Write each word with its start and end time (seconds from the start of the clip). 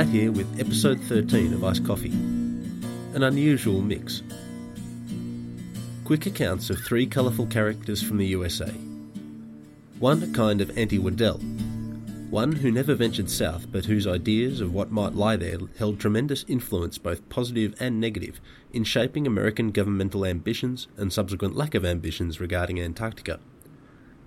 Matt 0.00 0.08
here 0.08 0.32
with 0.32 0.58
episode 0.58 0.98
13 0.98 1.52
of 1.52 1.62
Ice 1.62 1.78
Coffee. 1.78 2.12
An 3.12 3.22
unusual 3.22 3.82
mix. 3.82 4.22
Quick 6.04 6.24
accounts 6.24 6.70
of 6.70 6.78
three 6.78 7.06
colourful 7.06 7.48
characters 7.48 8.02
from 8.02 8.16
the 8.16 8.28
USA. 8.28 8.70
One 9.98 10.22
a 10.22 10.28
kind 10.28 10.62
of 10.62 10.78
anti 10.78 10.98
Weddell, 10.98 11.36
one 12.30 12.52
who 12.52 12.70
never 12.70 12.94
ventured 12.94 13.28
south 13.28 13.70
but 13.70 13.84
whose 13.84 14.06
ideas 14.06 14.62
of 14.62 14.72
what 14.72 14.90
might 14.90 15.12
lie 15.16 15.36
there 15.36 15.58
held 15.78 16.00
tremendous 16.00 16.46
influence, 16.48 16.96
both 16.96 17.28
positive 17.28 17.74
and 17.78 18.00
negative, 18.00 18.40
in 18.72 18.84
shaping 18.84 19.26
American 19.26 19.70
governmental 19.70 20.24
ambitions 20.24 20.88
and 20.96 21.12
subsequent 21.12 21.56
lack 21.56 21.74
of 21.74 21.84
ambitions 21.84 22.40
regarding 22.40 22.80
Antarctica. 22.80 23.38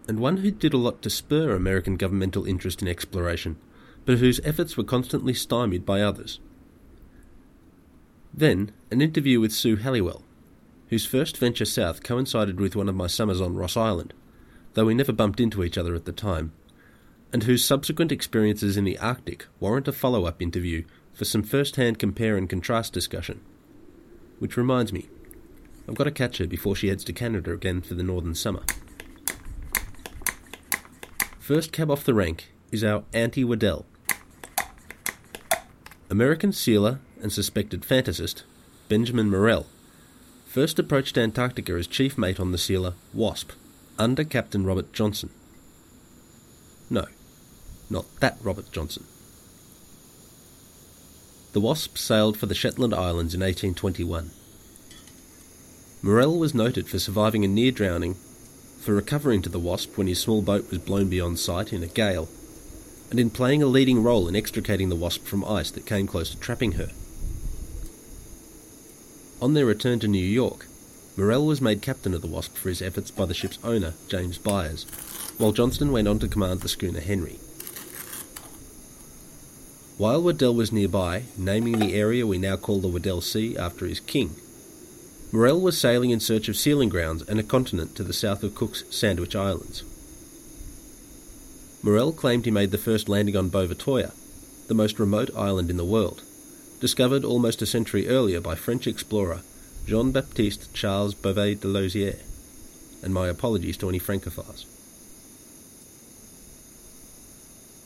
And 0.07 0.19
one 0.19 0.37
who 0.37 0.51
did 0.51 0.75
a 0.75 0.77
lot 0.77 1.01
to 1.01 1.09
spur 1.09 1.55
American 1.55 1.97
governmental 1.97 2.45
interest 2.45 2.83
in 2.83 2.87
exploration, 2.87 3.57
but 4.05 4.17
whose 4.17 4.39
efforts 4.43 4.75
were 4.75 4.83
constantly 4.83 5.33
stymied 5.33 5.85
by 5.85 6.01
others. 6.01 6.39
Then, 8.33 8.71
an 8.91 9.01
interview 9.01 9.39
with 9.39 9.51
Sue 9.51 9.75
Halliwell, 9.75 10.23
whose 10.89 11.05
first 11.05 11.37
venture 11.37 11.65
south 11.65 12.03
coincided 12.03 12.59
with 12.59 12.75
one 12.75 12.89
of 12.89 12.95
my 12.95 13.07
summers 13.07 13.39
on 13.39 13.55
Ross 13.55 13.77
Island, 13.77 14.13
though 14.73 14.85
we 14.85 14.93
never 14.93 15.11
bumped 15.11 15.39
into 15.39 15.63
each 15.63 15.77
other 15.77 15.95
at 15.95 16.05
the 16.05 16.11
time, 16.11 16.51
and 17.31 17.43
whose 17.43 17.63
subsequent 17.63 18.11
experiences 18.11 18.77
in 18.77 18.83
the 18.83 18.97
Arctic 18.99 19.47
warrant 19.59 19.87
a 19.87 19.91
follow 19.91 20.25
up 20.25 20.41
interview 20.41 20.83
for 21.13 21.25
some 21.25 21.43
first 21.43 21.75
hand 21.75 21.99
compare 21.99 22.37
and 22.37 22.49
contrast 22.49 22.93
discussion. 22.93 23.41
Which 24.39 24.57
reminds 24.57 24.91
me, 24.91 25.09
I've 25.87 25.95
got 25.95 26.05
to 26.05 26.11
catch 26.11 26.37
her 26.37 26.47
before 26.47 26.75
she 26.75 26.87
heads 26.87 27.03
to 27.05 27.13
Canada 27.13 27.51
again 27.51 27.81
for 27.81 27.93
the 27.93 28.03
northern 28.03 28.35
summer. 28.35 28.63
First 31.39 31.71
cab 31.71 31.91
off 31.91 32.03
the 32.03 32.13
rank 32.13 32.53
is 32.71 32.83
our 32.83 33.03
Anti 33.13 33.43
Weddell. 33.43 33.85
American 36.09 36.51
sealer 36.51 36.99
and 37.21 37.31
suspected 37.31 37.81
fantasist 37.81 38.43
Benjamin 38.89 39.29
Morrell 39.29 39.65
first 40.45 40.77
approached 40.77 41.17
Antarctica 41.17 41.73
as 41.73 41.87
chief 41.87 42.17
mate 42.17 42.39
on 42.39 42.51
the 42.51 42.57
sealer 42.57 42.93
Wasp 43.13 43.51
under 43.97 44.23
Captain 44.23 44.65
Robert 44.65 44.93
Johnson. 44.93 45.29
No, 46.89 47.05
not 47.89 48.05
that 48.19 48.37
Robert 48.43 48.71
Johnson. 48.71 49.05
The 51.53 51.59
Wasp 51.59 51.97
sailed 51.97 52.37
for 52.37 52.47
the 52.47 52.55
Shetland 52.55 52.93
Islands 52.93 53.33
in 53.33 53.41
1821. 53.41 54.31
Morrell 56.01 56.37
was 56.37 56.53
noted 56.53 56.87
for 56.87 56.99
surviving 56.99 57.45
a 57.45 57.47
near 57.47 57.71
drowning, 57.71 58.15
for 58.79 58.93
recovering 58.93 59.41
to 59.43 59.49
the 59.49 59.59
Wasp 59.59 59.97
when 59.97 60.07
his 60.07 60.19
small 60.19 60.41
boat 60.41 60.69
was 60.69 60.79
blown 60.79 61.09
beyond 61.09 61.39
sight 61.39 61.71
in 61.71 61.81
a 61.81 61.87
gale, 61.87 62.27
and 63.13 63.19
in 63.19 63.29
playing 63.29 63.61
a 63.61 63.67
leading 63.67 64.01
role 64.01 64.27
in 64.27 64.35
extricating 64.35 64.89
the 64.89 64.95
Wasp 64.95 65.25
from 65.25 65.45
ice 65.45 65.69
that 65.69 65.85
came 65.85 66.07
close 66.07 66.31
to 66.31 66.39
trapping 66.39 66.71
her. 66.71 66.89
On 69.39 69.53
their 69.53 69.67
return 69.67 69.99
to 69.99 70.07
New 70.07 70.17
York, 70.17 70.65
Morrell 71.15 71.45
was 71.45 71.61
made 71.61 71.83
captain 71.83 72.15
of 72.15 72.23
the 72.23 72.27
Wasp 72.27 72.55
for 72.55 72.69
his 72.69 72.81
efforts 72.81 73.11
by 73.11 73.27
the 73.27 73.35
ship's 73.35 73.59
owner, 73.63 73.93
James 74.07 74.39
Byers, 74.39 74.85
while 75.37 75.51
Johnston 75.51 75.91
went 75.91 76.07
on 76.07 76.17
to 76.17 76.27
command 76.27 76.61
the 76.61 76.67
schooner 76.67 77.01
Henry. 77.01 77.39
While 79.99 80.23
Weddell 80.23 80.55
was 80.55 80.71
nearby, 80.71 81.25
naming 81.37 81.77
the 81.77 81.93
area 81.93 82.25
we 82.25 82.39
now 82.39 82.55
call 82.55 82.79
the 82.79 82.87
Weddell 82.87 83.21
Sea 83.21 83.55
after 83.55 83.85
his 83.85 83.99
king, 83.99 84.33
Morrell 85.31 85.61
was 85.61 85.79
sailing 85.79 86.09
in 86.09 86.19
search 86.19 86.49
of 86.49 86.57
sealing 86.57 86.89
grounds 86.89 87.21
and 87.21 87.39
a 87.39 87.43
continent 87.43 87.95
to 87.95 88.03
the 88.03 88.11
south 88.11 88.41
of 88.41 88.55
Cook's 88.55 88.83
Sandwich 88.89 89.35
Islands. 89.35 89.83
Morrell 91.85 92.13
claimed 92.13 92.45
he 92.45 92.51
made 92.51 92.71
the 92.71 92.77
first 92.77 93.09
landing 93.09 93.35
on 93.35 93.49
Bouvetoya, 93.49 94.13
the 94.69 94.73
most 94.73 94.99
remote 94.99 95.29
island 95.35 95.69
in 95.69 95.75
the 95.75 95.83
world, 95.83 96.23
discovered 96.79 97.25
almost 97.25 97.61
a 97.61 97.65
century 97.65 98.07
earlier 98.07 98.39
by 98.39 98.55
French 98.55 98.87
explorer 98.87 99.41
Jean 99.85 100.13
Baptiste 100.13 100.73
Charles 100.73 101.13
Bouvet 101.13 101.59
de 101.59 101.67
Lozier, 101.67 102.19
and 103.01 103.13
my 103.13 103.27
apologies 103.27 103.75
to 103.75 103.89
any 103.89 103.99
Francophiles. 103.99 104.65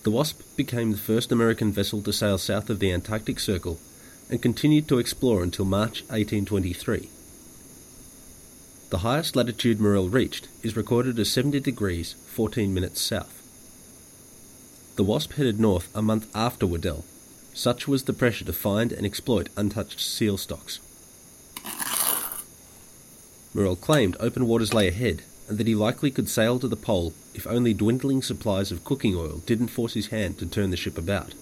The 0.03 0.12
Wasp 0.12 0.41
became 0.56 0.91
the 0.91 0.97
first 1.00 1.31
American 1.31 1.72
vessel 1.72 2.03
to 2.03 2.13
sail 2.13 2.38
south 2.38 2.69
of 2.69 2.78
the 2.78 2.94
Antarctic 2.94 3.40
Circle 3.40 3.80
and 4.30 4.44
continued 4.44 4.88
to 4.90 5.00
explore 5.00 5.41
until 5.41 5.66
March 5.66 6.03
1823. 6.03 7.09
The 8.91 9.00
highest 9.00 9.36
latitude 9.36 9.81
Morrell 9.81 10.07
reached 10.07 10.50
is 10.62 10.78
recorded 10.78 11.18
as 11.18 11.31
70 11.31 11.59
degrees 11.62 12.13
14 12.28 12.72
minutes 12.74 13.02
south. 13.02 13.37
The 14.97 15.03
Wasp 15.03 15.34
headed 15.34 15.59
north 15.59 15.96
a 15.96 16.02
month 16.02 16.28
after 16.35 16.66
Weddell. 16.66 17.06
Such 17.53 17.88
was 17.88 18.06
the 18.06 18.13
pressure 18.13 18.46
to 18.46 18.52
find 18.52 18.91
and 18.91 19.06
exploit 19.06 19.47
untouched 19.56 20.00
seal 20.00 20.38
stocks. 20.38 20.80
Morrell 23.53 23.75
claimed 23.75 24.18
open 24.19 24.47
waters 24.47 24.74
lay 24.74 24.88
ahead 24.88 25.22
and 25.47 25.59
that 25.59 25.68
he 25.68 25.75
likely 25.75 26.09
could 26.09 26.28
sail 26.28 26.57
to 26.57 26.68
the 26.68 26.75
pole 26.75 27.13
if 27.36 27.46
only 27.46 27.75
dwindling 27.75 28.24
supplies 28.24 28.72
of 28.72 28.84
cooking 28.84 29.16
oil 29.16 29.44
didn't 29.46 29.68
force 29.68 29.94
his 29.94 30.07
hand 30.07 30.40
to 30.40 30.47
turn 30.47 30.72
the 30.72 30.78
ship 30.78 30.97
about. 30.97 31.36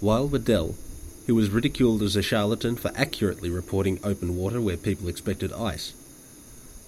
While 0.00 0.28
Weddell, 0.28 0.76
who 1.26 1.34
was 1.34 1.50
ridiculed 1.50 2.02
as 2.02 2.16
a 2.16 2.22
charlatan 2.22 2.76
for 2.76 2.90
accurately 2.94 3.50
reporting 3.50 4.00
open 4.02 4.34
water 4.34 4.62
where 4.62 4.78
people 4.78 5.08
expected 5.08 5.52
ice, 5.52 5.92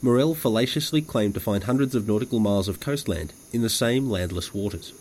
Morrell 0.03 0.35
fallaciously 0.35 1.01
claimed 1.01 1.35
to 1.35 1.41
find 1.41 1.65
hundreds 1.65 1.95
of 1.95 2.07
nautical 2.07 2.41
miles 2.41 2.69
of 2.69 2.81
coastland 2.81 3.33
in 3.53 3.63
the 3.63 3.71
same 3.71 4.11
landless 4.11 4.53
waters. 4.53 4.93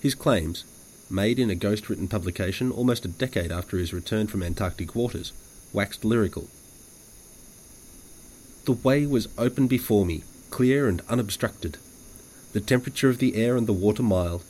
His 0.00 0.14
claims, 0.14 0.64
made 1.10 1.38
in 1.38 1.50
a 1.50 1.54
ghost 1.54 1.88
written 1.88 2.08
publication 2.08 2.72
almost 2.72 3.04
a 3.04 3.08
decade 3.08 3.52
after 3.52 3.76
his 3.76 3.92
return 3.92 4.26
from 4.26 4.42
Antarctic 4.42 4.94
waters, 4.94 5.32
waxed 5.72 6.04
lyrical 6.04 6.48
the 8.64 8.72
way 8.72 9.04
was 9.06 9.28
open 9.36 9.66
before 9.66 10.06
me, 10.06 10.22
clear 10.50 10.86
and 10.86 11.02
unobstructed. 11.08 11.78
The 12.52 12.60
temperature 12.60 13.08
of 13.08 13.18
the 13.18 13.34
air 13.34 13.56
and 13.56 13.66
the 13.66 13.72
water 13.72 14.04
mild, 14.04 14.44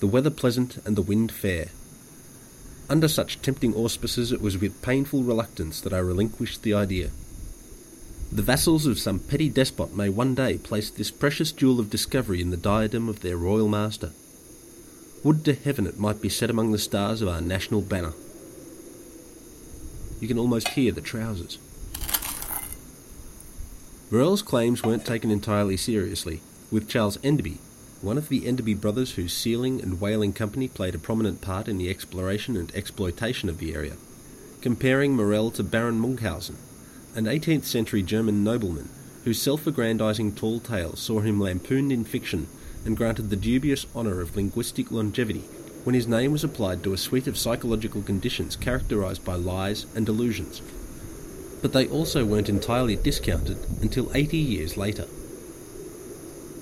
the 0.00 0.06
weather 0.06 0.30
pleasant 0.30 0.76
and 0.84 0.94
the 0.94 1.02
wind 1.02 1.32
fair. 1.32 1.68
Under 2.90 3.08
such 3.08 3.40
tempting 3.40 3.74
auspices, 3.74 4.30
it 4.30 4.42
was 4.42 4.58
with 4.58 4.82
painful 4.82 5.22
reluctance 5.22 5.80
that 5.80 5.94
I 5.94 5.98
relinquished 5.98 6.62
the 6.62 6.74
idea. 6.74 7.10
The 8.32 8.42
vassals 8.42 8.86
of 8.86 8.98
some 8.98 9.20
petty 9.20 9.48
despot 9.48 9.96
may 9.96 10.08
one 10.08 10.34
day 10.34 10.58
place 10.58 10.90
this 10.90 11.10
precious 11.10 11.52
jewel 11.52 11.78
of 11.78 11.90
discovery 11.90 12.40
in 12.40 12.50
the 12.50 12.56
diadem 12.56 13.08
of 13.08 13.20
their 13.20 13.36
royal 13.36 13.68
master. 13.68 14.12
Would 15.22 15.44
to 15.44 15.54
heaven 15.54 15.86
it 15.86 15.98
might 15.98 16.20
be 16.20 16.28
set 16.28 16.50
among 16.50 16.72
the 16.72 16.78
stars 16.78 17.22
of 17.22 17.28
our 17.28 17.40
national 17.40 17.82
banner. 17.82 18.12
You 20.20 20.28
can 20.28 20.38
almost 20.38 20.68
hear 20.68 20.92
the 20.92 21.00
trousers. 21.00 21.58
Morrell's 24.10 24.42
claims 24.42 24.82
weren't 24.82 25.04
taken 25.04 25.30
entirely 25.30 25.76
seriously, 25.76 26.40
with 26.70 26.88
Charles 26.88 27.18
Enderby, 27.18 27.58
one 28.02 28.18
of 28.18 28.28
the 28.28 28.46
Enderby 28.46 28.74
brothers 28.74 29.14
whose 29.14 29.32
sealing 29.32 29.80
and 29.80 30.00
whaling 30.00 30.32
company 30.32 30.68
played 30.68 30.94
a 30.94 30.98
prominent 30.98 31.40
part 31.40 31.68
in 31.68 31.78
the 31.78 31.90
exploration 31.90 32.56
and 32.56 32.74
exploitation 32.74 33.48
of 33.48 33.58
the 33.58 33.74
area, 33.74 33.94
comparing 34.60 35.16
Morrell 35.16 35.50
to 35.52 35.62
Baron 35.62 35.98
Munchausen, 35.98 36.56
an 37.16 37.24
18th 37.24 37.64
century 37.64 38.02
German 38.02 38.44
nobleman 38.44 38.88
whose 39.24 39.42
self 39.42 39.66
aggrandizing 39.66 40.32
tall 40.32 40.60
tales 40.60 41.00
saw 41.00 41.20
him 41.20 41.40
lampooned 41.40 41.90
in 41.90 42.04
fiction 42.04 42.46
and 42.84 42.96
granted 42.96 43.30
the 43.30 43.36
dubious 43.36 43.86
honour 43.96 44.20
of 44.20 44.36
linguistic 44.36 44.92
longevity 44.92 45.42
when 45.82 45.94
his 45.94 46.06
name 46.06 46.30
was 46.30 46.44
applied 46.44 46.84
to 46.84 46.92
a 46.92 46.98
suite 46.98 47.26
of 47.26 47.36
psychological 47.36 48.02
conditions 48.02 48.54
characterized 48.54 49.24
by 49.24 49.34
lies 49.34 49.86
and 49.96 50.06
delusions 50.06 50.62
but 51.62 51.72
they 51.72 51.88
also 51.88 52.24
weren't 52.24 52.48
entirely 52.48 52.96
discounted 52.96 53.58
until 53.82 54.14
80 54.14 54.36
years 54.36 54.76
later. 54.76 55.06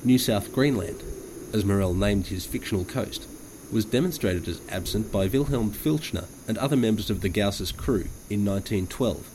New 0.05 0.19
South 0.19 0.53
Greenland, 0.53 1.03
as 1.53 1.65
Morrell 1.65 1.95
named 1.95 2.29
his 2.29 2.47
fictional 2.47 2.85
coast, 2.85 3.27
was 3.73 3.85
demonstrated 3.85 4.47
as 4.49 4.61
absent 4.71 5.11
by 5.11 5.27
Wilhelm 5.27 5.73
Filchner 5.73 6.27
and 6.47 6.57
other 6.57 6.77
members 6.77 7.11
of 7.11 7.21
the 7.21 7.29
Gauss's 7.29 7.73
crew 7.73 8.07
in 8.31 8.45
1912. 8.45 9.34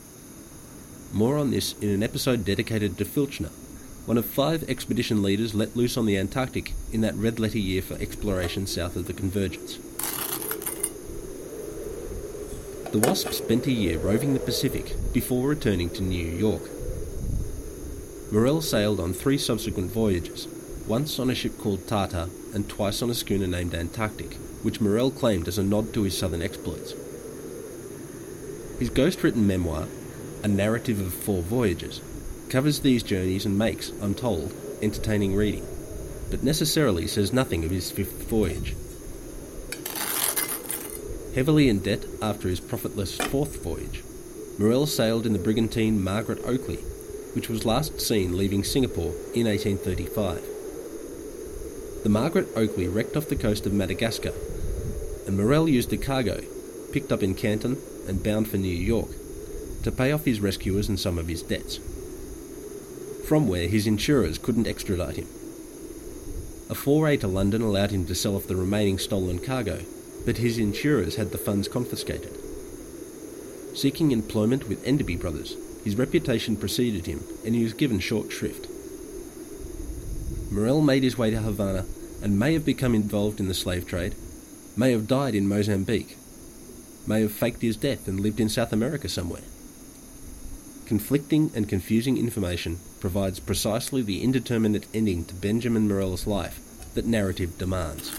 More 1.12 1.38
on 1.38 1.50
this 1.50 1.74
in 1.80 1.88
an 1.88 2.04
episode 2.04 2.44
dedicated 2.44 2.96
to 2.98 3.04
Filchner, 3.04 3.50
one 4.06 4.16
of 4.16 4.24
five 4.24 4.62
expedition 4.68 5.22
leaders 5.22 5.54
let 5.54 5.76
loose 5.76 5.96
on 5.96 6.06
the 6.06 6.16
Antarctic 6.16 6.72
in 6.92 7.00
that 7.00 7.16
red 7.16 7.40
letter 7.40 7.58
year 7.58 7.82
for 7.82 7.94
exploration 7.94 8.66
south 8.66 8.94
of 8.94 9.06
the 9.06 9.12
Convergence. 9.12 9.78
The 12.92 13.00
Wasp 13.00 13.32
spent 13.32 13.66
a 13.66 13.72
year 13.72 13.98
roving 13.98 14.34
the 14.34 14.40
Pacific 14.40 14.94
before 15.12 15.48
returning 15.48 15.90
to 15.90 16.02
New 16.02 16.26
York. 16.26 16.62
Morrell 18.30 18.62
sailed 18.62 19.00
on 19.00 19.12
three 19.12 19.38
subsequent 19.38 19.90
voyages, 19.90 20.46
once 20.86 21.18
on 21.18 21.28
a 21.28 21.34
ship 21.34 21.58
called 21.58 21.88
Tartar 21.88 22.28
and 22.54 22.68
twice 22.68 23.02
on 23.02 23.10
a 23.10 23.14
schooner 23.14 23.48
named 23.48 23.74
Antarctic, 23.74 24.34
which 24.62 24.80
Morrell 24.80 25.10
claimed 25.10 25.48
as 25.48 25.58
a 25.58 25.64
nod 25.64 25.92
to 25.94 26.04
his 26.04 26.16
southern 26.16 26.42
exploits. 26.42 26.94
His 28.78 28.90
ghost 28.90 29.24
written 29.24 29.46
memoir, 29.46 29.88
A 30.42 30.48
Narrative 30.48 31.00
of 31.00 31.12
Four 31.12 31.42
Voyages, 31.42 32.00
covers 32.48 32.80
these 32.80 33.02
journeys 33.02 33.44
and 33.44 33.58
makes, 33.58 33.92
I'm 34.02 34.14
told, 34.14 34.52
entertaining 34.80 35.34
reading. 35.34 35.66
but 36.30 36.42
necessarily 36.44 37.06
says 37.06 37.32
nothing 37.32 37.64
of 37.64 37.70
his 37.70 37.90
fifth 37.90 38.28
voyage. 38.28 38.76
Heavily 41.34 41.68
in 41.68 41.80
debt 41.80 42.06
after 42.22 42.48
his 42.48 42.60
profitless 42.60 43.16
fourth 43.16 43.62
voyage, 43.62 44.02
Morrell 44.58 44.86
sailed 44.86 45.26
in 45.26 45.32
the 45.32 45.38
brigantine 45.38 46.02
Margaret 46.02 46.42
Oakley, 46.44 46.78
which 47.34 47.48
was 47.48 47.64
last 47.64 48.00
seen 48.00 48.36
leaving 48.36 48.64
Singapore 48.64 49.12
in 49.34 49.46
1835. 49.46 50.42
The 52.02 52.08
Margaret 52.08 52.48
Oakley 52.56 52.88
wrecked 52.88 53.16
off 53.16 53.28
the 53.28 53.36
coast 53.36 53.66
of 53.66 53.72
Madagascar, 53.72 54.32
and 55.26 55.36
Morrell 55.36 55.68
used 55.68 55.90
the 55.90 55.98
cargo, 55.98 56.40
picked 56.92 57.12
up 57.12 57.22
in 57.22 57.34
Canton 57.34 57.76
and 58.08 58.22
bound 58.22 58.48
for 58.48 58.56
New 58.56 58.68
York, 58.68 59.10
to 59.82 59.92
pay 59.92 60.12
off 60.12 60.24
his 60.24 60.40
rescuers 60.40 60.88
and 60.88 60.98
some 60.98 61.18
of 61.18 61.28
his 61.28 61.42
debts, 61.42 61.78
from 63.26 63.48
where 63.48 63.68
his 63.68 63.86
insurers 63.86 64.38
couldn't 64.38 64.66
extradite 64.66 65.16
him. 65.16 65.26
A 66.68 66.74
foray 66.74 67.16
to 67.16 67.26
London 67.26 67.62
allowed 67.62 67.90
him 67.90 68.06
to 68.06 68.14
sell 68.14 68.36
off 68.36 68.46
the 68.46 68.56
remaining 68.56 68.98
stolen 68.98 69.38
cargo, 69.38 69.80
but 70.24 70.38
his 70.38 70.58
insurers 70.58 71.16
had 71.16 71.30
the 71.30 71.38
funds 71.38 71.66
confiscated. 71.66 72.36
Seeking 73.74 74.12
employment 74.12 74.68
with 74.68 74.86
Enderby 74.86 75.16
Brothers, 75.16 75.56
his 75.84 75.96
reputation 75.96 76.56
preceded 76.56 77.06
him 77.06 77.24
and 77.44 77.54
he 77.54 77.62
was 77.62 77.72
given 77.72 78.00
short 78.00 78.30
shrift. 78.30 78.68
Morrell 80.50 80.80
made 80.80 81.02
his 81.02 81.16
way 81.16 81.30
to 81.30 81.40
Havana 81.40 81.86
and 82.22 82.38
may 82.38 82.52
have 82.52 82.64
become 82.64 82.94
involved 82.94 83.40
in 83.40 83.48
the 83.48 83.54
slave 83.54 83.86
trade, 83.86 84.14
may 84.76 84.92
have 84.92 85.08
died 85.08 85.34
in 85.34 85.48
Mozambique, 85.48 86.16
may 87.06 87.22
have 87.22 87.32
faked 87.32 87.62
his 87.62 87.76
death 87.76 88.06
and 88.06 88.20
lived 88.20 88.40
in 88.40 88.48
South 88.48 88.72
America 88.72 89.08
somewhere. 89.08 89.42
Conflicting 90.90 91.52
and 91.54 91.68
confusing 91.68 92.18
information 92.18 92.80
provides 92.98 93.38
precisely 93.38 94.02
the 94.02 94.24
indeterminate 94.24 94.88
ending 94.92 95.24
to 95.26 95.34
Benjamin 95.36 95.86
Morrell's 95.86 96.26
life 96.26 96.58
that 96.94 97.06
narrative 97.06 97.56
demands. 97.58 98.10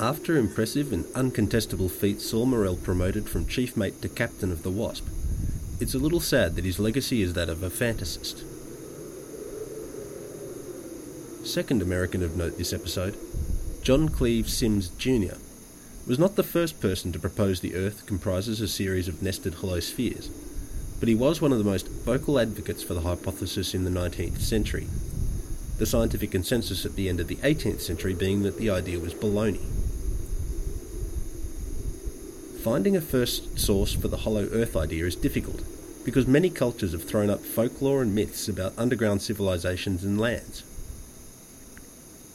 After 0.00 0.36
impressive 0.36 0.92
and 0.92 1.04
uncontestable 1.14 1.88
feats 1.88 2.26
saw 2.28 2.44
Morrell 2.44 2.74
promoted 2.74 3.28
from 3.28 3.46
chief 3.46 3.76
mate 3.76 4.02
to 4.02 4.08
captain 4.08 4.50
of 4.50 4.64
the 4.64 4.70
Wasp, 4.72 5.06
it's 5.78 5.94
a 5.94 6.00
little 6.00 6.18
sad 6.18 6.56
that 6.56 6.64
his 6.64 6.80
legacy 6.80 7.22
is 7.22 7.34
that 7.34 7.48
of 7.48 7.62
a 7.62 7.70
fantasist. 7.70 8.42
Second 11.46 11.82
American 11.82 12.24
of 12.24 12.36
note 12.36 12.58
this 12.58 12.72
episode, 12.72 13.16
John 13.84 14.08
Cleve 14.08 14.50
Symmes 14.50 14.88
Jr., 14.88 15.36
was 16.06 16.18
not 16.18 16.34
the 16.34 16.42
first 16.42 16.80
person 16.80 17.12
to 17.12 17.18
propose 17.18 17.60
the 17.60 17.76
Earth 17.76 18.06
comprises 18.06 18.60
a 18.60 18.66
series 18.66 19.06
of 19.06 19.22
nested 19.22 19.54
hollow 19.54 19.78
spheres, 19.78 20.28
but 20.98 21.08
he 21.08 21.14
was 21.14 21.40
one 21.40 21.52
of 21.52 21.58
the 21.58 21.64
most 21.64 21.86
vocal 21.88 22.40
advocates 22.40 22.82
for 22.82 22.94
the 22.94 23.02
hypothesis 23.02 23.72
in 23.72 23.84
the 23.84 23.90
19th 23.90 24.40
century, 24.40 24.88
the 25.78 25.86
scientific 25.86 26.32
consensus 26.32 26.84
at 26.84 26.96
the 26.96 27.08
end 27.08 27.20
of 27.20 27.28
the 27.28 27.36
18th 27.36 27.80
century 27.80 28.14
being 28.14 28.42
that 28.42 28.58
the 28.58 28.68
idea 28.68 28.98
was 28.98 29.14
baloney. 29.14 29.60
Finding 32.64 32.96
a 32.96 33.00
first 33.00 33.58
source 33.58 33.92
for 33.92 34.08
the 34.08 34.18
hollow 34.18 34.48
Earth 34.52 34.76
idea 34.76 35.04
is 35.04 35.16
difficult 35.16 35.62
because 36.04 36.26
many 36.26 36.50
cultures 36.50 36.92
have 36.92 37.04
thrown 37.04 37.30
up 37.30 37.40
folklore 37.40 38.02
and 38.02 38.12
myths 38.12 38.48
about 38.48 38.72
underground 38.76 39.22
civilizations 39.22 40.02
and 40.02 40.20
lands. 40.20 40.64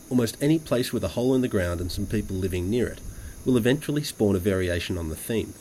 Almost 0.10 0.38
any 0.40 0.58
place 0.58 0.94
with 0.94 1.04
a 1.04 1.10
hole 1.10 1.36
in 1.36 1.42
the 1.42 1.50
ground 1.50 1.82
and 1.82 1.92
some 1.92 2.06
people 2.06 2.38
living 2.38 2.70
near 2.70 2.88
it 2.88 3.02
will 3.48 3.56
eventually 3.56 4.04
spawn 4.04 4.36
a 4.36 4.40
variation 4.40 4.98
on 4.98 5.08
the 5.08 5.16
theme. 5.16 5.54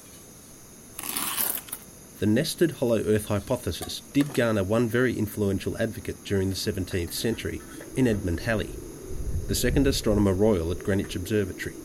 The 2.19 2.27
nested 2.27 2.73
hollow 2.73 2.99
earth 3.05 3.27
hypothesis 3.27 4.03
did 4.13 4.35
garner 4.35 4.65
one 4.65 4.89
very 4.89 5.17
influential 5.17 5.79
advocate 5.79 6.25
during 6.25 6.49
the 6.51 6.57
17th 6.57 7.13
century 7.13 7.61
in 7.97 8.09
Edmund 8.09 8.41
Halley, 8.41 8.71
the 9.47 9.55
second 9.55 9.87
astronomer 9.87 10.33
royal 10.33 10.73
at 10.73 10.81
Greenwich 10.81 11.15
Observatory. 11.15 11.77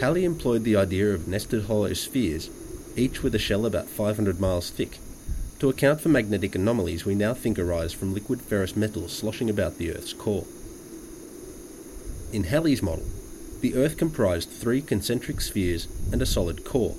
Halley 0.00 0.24
employed 0.24 0.64
the 0.64 0.76
idea 0.76 1.12
of 1.12 1.28
nested 1.28 1.66
hollow 1.66 1.92
spheres, 1.92 2.48
each 2.96 3.22
with 3.22 3.34
a 3.34 3.38
shell 3.38 3.66
about 3.66 3.86
500 3.86 4.40
miles 4.40 4.70
thick, 4.70 4.98
to 5.58 5.68
account 5.68 6.00
for 6.00 6.08
magnetic 6.08 6.54
anomalies 6.54 7.04
we 7.04 7.14
now 7.14 7.34
think 7.34 7.58
arise 7.58 7.92
from 7.92 8.14
liquid 8.14 8.40
ferrous 8.40 8.76
metals 8.76 9.12
sloshing 9.12 9.50
about 9.50 9.76
the 9.76 9.92
Earth's 9.92 10.14
core. 10.14 10.46
In 12.32 12.44
Halley's 12.44 12.82
model, 12.82 13.04
the 13.62 13.76
Earth 13.76 13.96
comprised 13.96 14.50
three 14.50 14.82
concentric 14.82 15.40
spheres 15.40 15.86
and 16.12 16.20
a 16.20 16.26
solid 16.26 16.64
core, 16.64 16.96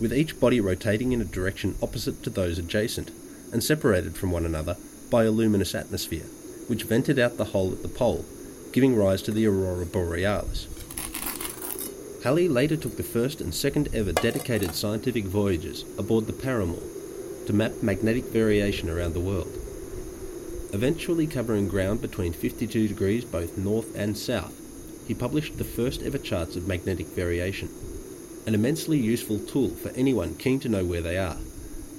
with 0.00 0.14
each 0.14 0.38
body 0.38 0.60
rotating 0.60 1.10
in 1.10 1.20
a 1.20 1.24
direction 1.24 1.74
opposite 1.82 2.22
to 2.22 2.30
those 2.30 2.58
adjacent, 2.58 3.10
and 3.52 3.62
separated 3.62 4.16
from 4.16 4.30
one 4.30 4.46
another 4.46 4.76
by 5.10 5.24
a 5.24 5.32
luminous 5.32 5.74
atmosphere, 5.74 6.26
which 6.68 6.84
vented 6.84 7.18
out 7.18 7.36
the 7.36 7.46
hole 7.46 7.72
at 7.72 7.82
the 7.82 7.88
pole, 7.88 8.24
giving 8.72 8.94
rise 8.94 9.20
to 9.20 9.32
the 9.32 9.46
aurora 9.46 9.84
borealis. 9.84 10.68
Halley 12.22 12.48
later 12.48 12.76
took 12.76 12.96
the 12.96 13.02
first 13.02 13.40
and 13.40 13.52
second 13.52 13.88
ever 13.92 14.12
dedicated 14.12 14.76
scientific 14.76 15.24
voyages 15.24 15.84
aboard 15.98 16.28
the 16.28 16.32
Paramour 16.32 16.82
to 17.46 17.52
map 17.52 17.82
magnetic 17.82 18.26
variation 18.26 18.88
around 18.88 19.14
the 19.14 19.20
world. 19.20 19.52
Eventually 20.72 21.26
covering 21.26 21.66
ground 21.66 22.00
between 22.00 22.32
52 22.32 22.86
degrees 22.86 23.24
both 23.24 23.58
north 23.58 23.92
and 23.96 24.16
south, 24.16 24.60
he 25.06 25.14
published 25.14 25.56
the 25.56 25.64
first 25.64 26.02
ever 26.02 26.18
charts 26.18 26.56
of 26.56 26.66
magnetic 26.66 27.06
variation, 27.06 27.68
an 28.46 28.54
immensely 28.54 28.98
useful 28.98 29.38
tool 29.38 29.70
for 29.70 29.90
anyone 29.90 30.34
keen 30.36 30.58
to 30.60 30.68
know 30.68 30.84
where 30.84 31.00
they 31.00 31.16
are, 31.16 31.36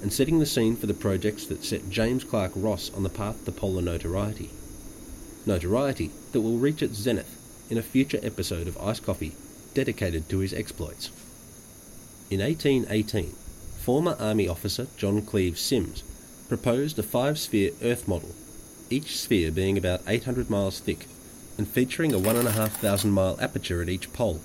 and 0.02 0.12
setting 0.12 0.38
the 0.38 0.46
scene 0.46 0.76
for 0.76 0.86
the 0.86 0.94
projects 0.94 1.46
that 1.46 1.64
set 1.64 1.88
James 1.90 2.22
Clark 2.22 2.52
Ross 2.54 2.92
on 2.94 3.02
the 3.02 3.08
path 3.08 3.44
to 3.44 3.52
polar 3.52 3.82
notoriety. 3.82 4.50
Notoriety 5.46 6.10
that 6.32 6.40
will 6.40 6.58
reach 6.58 6.82
its 6.82 6.96
zenith 6.96 7.66
in 7.70 7.78
a 7.78 7.82
future 7.82 8.20
episode 8.22 8.68
of 8.68 8.78
Ice 8.78 9.00
Coffee 9.00 9.34
dedicated 9.74 10.28
to 10.28 10.38
his 10.38 10.52
exploits. 10.52 11.10
In 12.30 12.40
1818, 12.40 13.32
former 13.78 14.16
Army 14.18 14.48
officer 14.48 14.86
John 14.96 15.22
Cleve 15.22 15.58
Symmes 15.58 16.02
proposed 16.48 16.98
a 16.98 17.02
five 17.02 17.38
sphere 17.38 17.72
Earth 17.82 18.06
model, 18.06 18.34
each 18.90 19.18
sphere 19.18 19.50
being 19.50 19.78
about 19.78 20.02
800 20.06 20.50
miles 20.50 20.80
thick 20.80 21.06
and 21.58 21.68
featuring 21.68 22.14
a 22.14 22.18
1,500 22.18 23.04
mile 23.04 23.36
aperture 23.40 23.82
at 23.82 23.88
each 23.88 24.12
pole. 24.12 24.40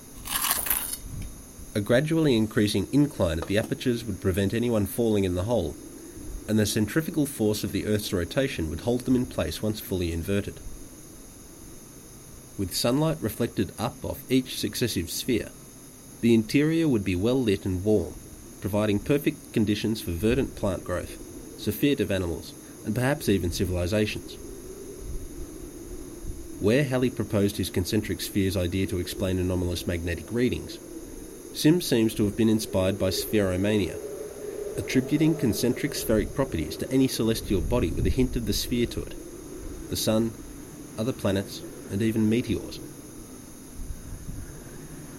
A 1.75 1.82
gradually 1.82 2.36
increasing 2.36 2.88
incline 2.91 3.39
at 3.39 3.48
the 3.48 3.58
apertures 3.58 4.03
would 4.03 4.22
prevent 4.22 4.53
anyone 4.53 4.86
falling 4.86 5.24
in 5.24 5.36
the 5.36 5.43
hole, 5.43 5.75
and 6.48 6.60
the 6.60 6.65
centrifugal 6.65 7.25
force 7.25 7.63
of 7.63 7.72
the 7.72 7.86
Earth's 7.86 8.12
rotation 8.12 8.70
would 8.70 8.82
hold 8.82 9.01
them 9.01 9.15
in 9.15 9.25
place 9.25 9.62
once 9.62 9.79
fully 9.79 10.12
inverted. 10.12 10.60
With 12.58 12.75
sunlight 12.75 13.17
reflected 13.22 13.72
up 13.79 14.03
off 14.03 14.20
each 14.29 14.60
successive 14.60 15.10
sphere, 15.10 15.50
the 16.22 16.34
interior 16.34 16.88
would 16.88 17.03
be 17.03 17.15
well 17.15 17.41
lit 17.41 17.65
and 17.65 17.84
warm, 17.84 18.13
providing 18.62 19.00
perfect 19.00 19.53
conditions 19.53 20.01
for 20.01 20.12
verdant 20.12 20.55
plant 20.55 20.84
growth, 20.84 21.17
of 22.00 22.12
animals, 22.12 22.53
and 22.86 22.93
perhaps 22.93 23.27
even 23.29 23.51
civilizations. 23.51 24.38
Where 26.63 26.86
Halley 26.86 27.10
proposed 27.10 27.58
his 27.58 27.70
concentric 27.70 28.22
spheres 28.22 28.55
idea 28.55 28.88
to 28.88 29.00
explain 29.01 29.38
anomalous 29.38 29.86
magnetic 29.86 30.32
readings, 30.32 30.79
Symmes 31.53 31.86
seems 31.86 32.15
to 32.15 32.24
have 32.24 32.38
been 32.38 32.48
inspired 32.48 32.98
by 32.98 33.10
spheromania, 33.10 33.98
attributing 34.77 35.36
concentric 35.36 35.91
spheric 35.91 36.34
properties 36.34 36.77
to 36.77 36.89
any 36.89 37.10
celestial 37.10 37.60
body 37.60 37.89
with 37.89 38.08
a 38.08 38.10
hint 38.10 38.38
of 38.38 38.46
the 38.46 38.53
sphere 38.53 38.86
to 38.86 39.01
it 39.01 39.13
the 39.89 39.98
Sun, 39.98 40.32
other 40.98 41.12
planets, 41.12 41.62
and 41.91 42.01
even 42.01 42.29
meteors. 42.29 42.79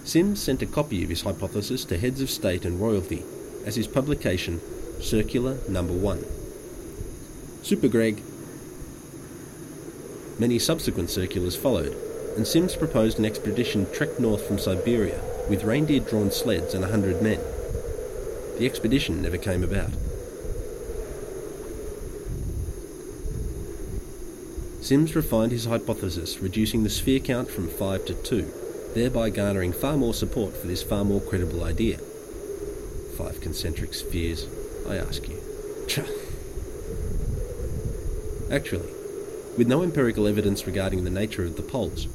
Symmes 0.02 0.40
sent 0.40 0.62
a 0.62 0.66
copy 0.66 1.04
of 1.04 1.10
his 1.10 1.20
hypothesis 1.20 1.84
to 1.84 1.98
heads 1.98 2.22
of 2.22 2.30
state 2.30 2.64
and 2.64 2.80
royalty 2.80 3.22
as 3.66 3.76
his 3.76 3.86
publication, 3.86 4.62
Circular 4.98 5.58
Number 5.68 5.92
1. 5.92 6.24
Super 7.62 7.88
Greg 7.88 8.22
Many 10.38 10.58
subsequent 10.58 11.10
circulars 11.10 11.54
followed, 11.54 11.96
and 12.36 12.46
Symmes 12.46 12.74
proposed 12.74 13.18
an 13.18 13.24
expedition 13.24 13.86
trek 13.92 14.18
north 14.18 14.46
from 14.46 14.58
Siberia 14.58 15.20
with 15.48 15.62
reindeer 15.62 16.00
drawn 16.00 16.30
sleds 16.30 16.74
and 16.74 16.84
a 16.84 16.88
hundred 16.88 17.22
men. 17.22 17.40
The 18.58 18.66
expedition 18.66 19.22
never 19.22 19.38
came 19.38 19.62
about. 19.62 19.90
Symmes 24.80 25.14
refined 25.16 25.52
his 25.52 25.64
hypothesis, 25.64 26.40
reducing 26.40 26.82
the 26.82 26.90
sphere 26.90 27.20
count 27.20 27.50
from 27.50 27.68
five 27.68 28.04
to 28.06 28.14
two, 28.14 28.52
thereby 28.94 29.30
garnering 29.30 29.72
far 29.72 29.96
more 29.96 30.12
support 30.12 30.56
for 30.56 30.66
this 30.66 30.82
far 30.82 31.04
more 31.04 31.20
credible 31.20 31.64
idea. 31.64 31.98
Five 33.16 33.40
concentric 33.40 33.94
spheres, 33.94 34.46
I 34.86 34.96
ask 34.96 35.26
you. 35.28 35.40
Actually, 38.50 38.90
with 39.56 39.68
no 39.68 39.82
empirical 39.82 40.26
evidence 40.26 40.66
regarding 40.66 41.04
the 41.04 41.10
nature 41.10 41.44
of 41.44 41.56
the 41.56 41.62
poles. 41.62 42.08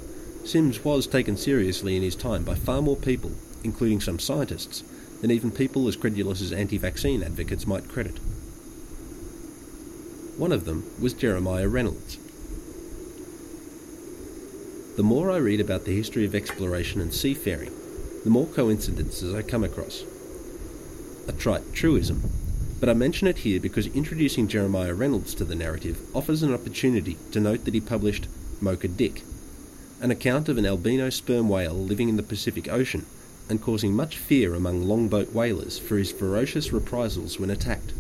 Symmes 0.44 0.84
was 0.84 1.08
taken 1.08 1.38
seriously 1.38 1.96
in 1.96 2.04
his 2.04 2.16
time 2.16 2.44
by 2.44 2.56
far 2.56 2.82
more 2.82 2.96
people, 2.96 3.32
including 3.64 4.02
some 4.02 4.20
scientists, 4.20 4.84
than 5.22 5.32
even 5.32 5.52
people 5.52 5.88
as 5.88 5.96
credulous 5.96 6.42
as 6.42 6.52
anti 6.52 6.78
vaccine 6.78 7.24
advocates 7.24 7.68
might 7.68 7.90
credit. 7.90 8.18
One 10.38 10.52
of 10.52 10.66
them 10.66 10.90
was 11.00 11.14
Jeremiah 11.14 11.68
Reynolds. 11.68 12.18
The 14.96 15.04
more 15.04 15.32
I 15.32 15.38
read 15.38 15.62
about 15.62 15.86
the 15.86 15.96
history 15.96 16.26
of 16.26 16.36
exploration 16.36 17.00
and 17.00 17.14
seafaring, 17.14 17.72
the 18.24 18.30
more 18.30 18.48
coincidences 18.48 19.34
I 19.34 19.42
come 19.42 19.64
across. 19.64 20.04
A 21.28 21.32
trite 21.32 21.74
truism, 21.74 22.22
but 22.80 22.88
I 22.88 22.94
mention 22.94 23.28
it 23.28 23.40
here 23.40 23.60
because 23.60 23.88
introducing 23.88 24.48
Jeremiah 24.48 24.94
Reynolds 24.94 25.34
to 25.36 25.44
the 25.44 25.56
narrative 25.56 26.00
offers 26.16 26.44
an 26.44 26.54
opportunity 26.54 27.18
to 27.32 27.40
note 27.40 27.66
that 27.66 27.74
he 27.74 27.82
published 27.82 28.28
Mocha 28.62 28.88
Dick, 28.88 29.24
an 30.02 30.12
account 30.12 30.48
of 30.48 30.58
an 30.58 30.66
albino 30.66 31.10
sperm 31.10 31.50
whale 31.50 31.74
living 31.74 32.08
in 32.08 32.16
the 32.16 32.24
Pacific 32.24 32.72
Ocean 32.72 33.06
and 33.50 33.62
causing 33.62 33.94
much 33.94 34.18
fear 34.18 34.56
among 34.56 34.84
longboat 34.84 35.34
whalers 35.34 35.78
for 35.78 35.98
his 35.98 36.12
ferocious 36.12 36.72
reprisals 36.72 37.40
when 37.40 37.50
attacked. 37.50 37.92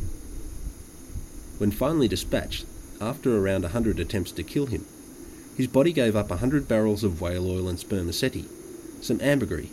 When 1.57 1.71
finally 1.71 2.07
dispatched, 2.07 2.65
after 3.01 3.38
around 3.38 3.65
a 3.65 3.69
hundred 3.69 4.00
attempts 4.00 4.31
to 4.33 4.43
kill 4.43 4.67
him, 4.67 4.86
his 5.57 5.67
body 5.67 5.91
gave 5.91 6.15
up 6.15 6.31
a 6.31 6.38
hundred 6.38 6.69
barrels 6.69 7.03
of 7.03 7.19
whale 7.19 7.50
oil 7.51 7.67
and 7.67 7.77
spermaceti, 7.77 8.45
some 9.01 9.19
ambergris, 9.19 9.67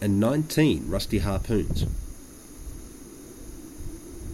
and 0.00 0.18
19 0.18 0.88
rusty 0.88 1.18
harpoons. 1.18 1.84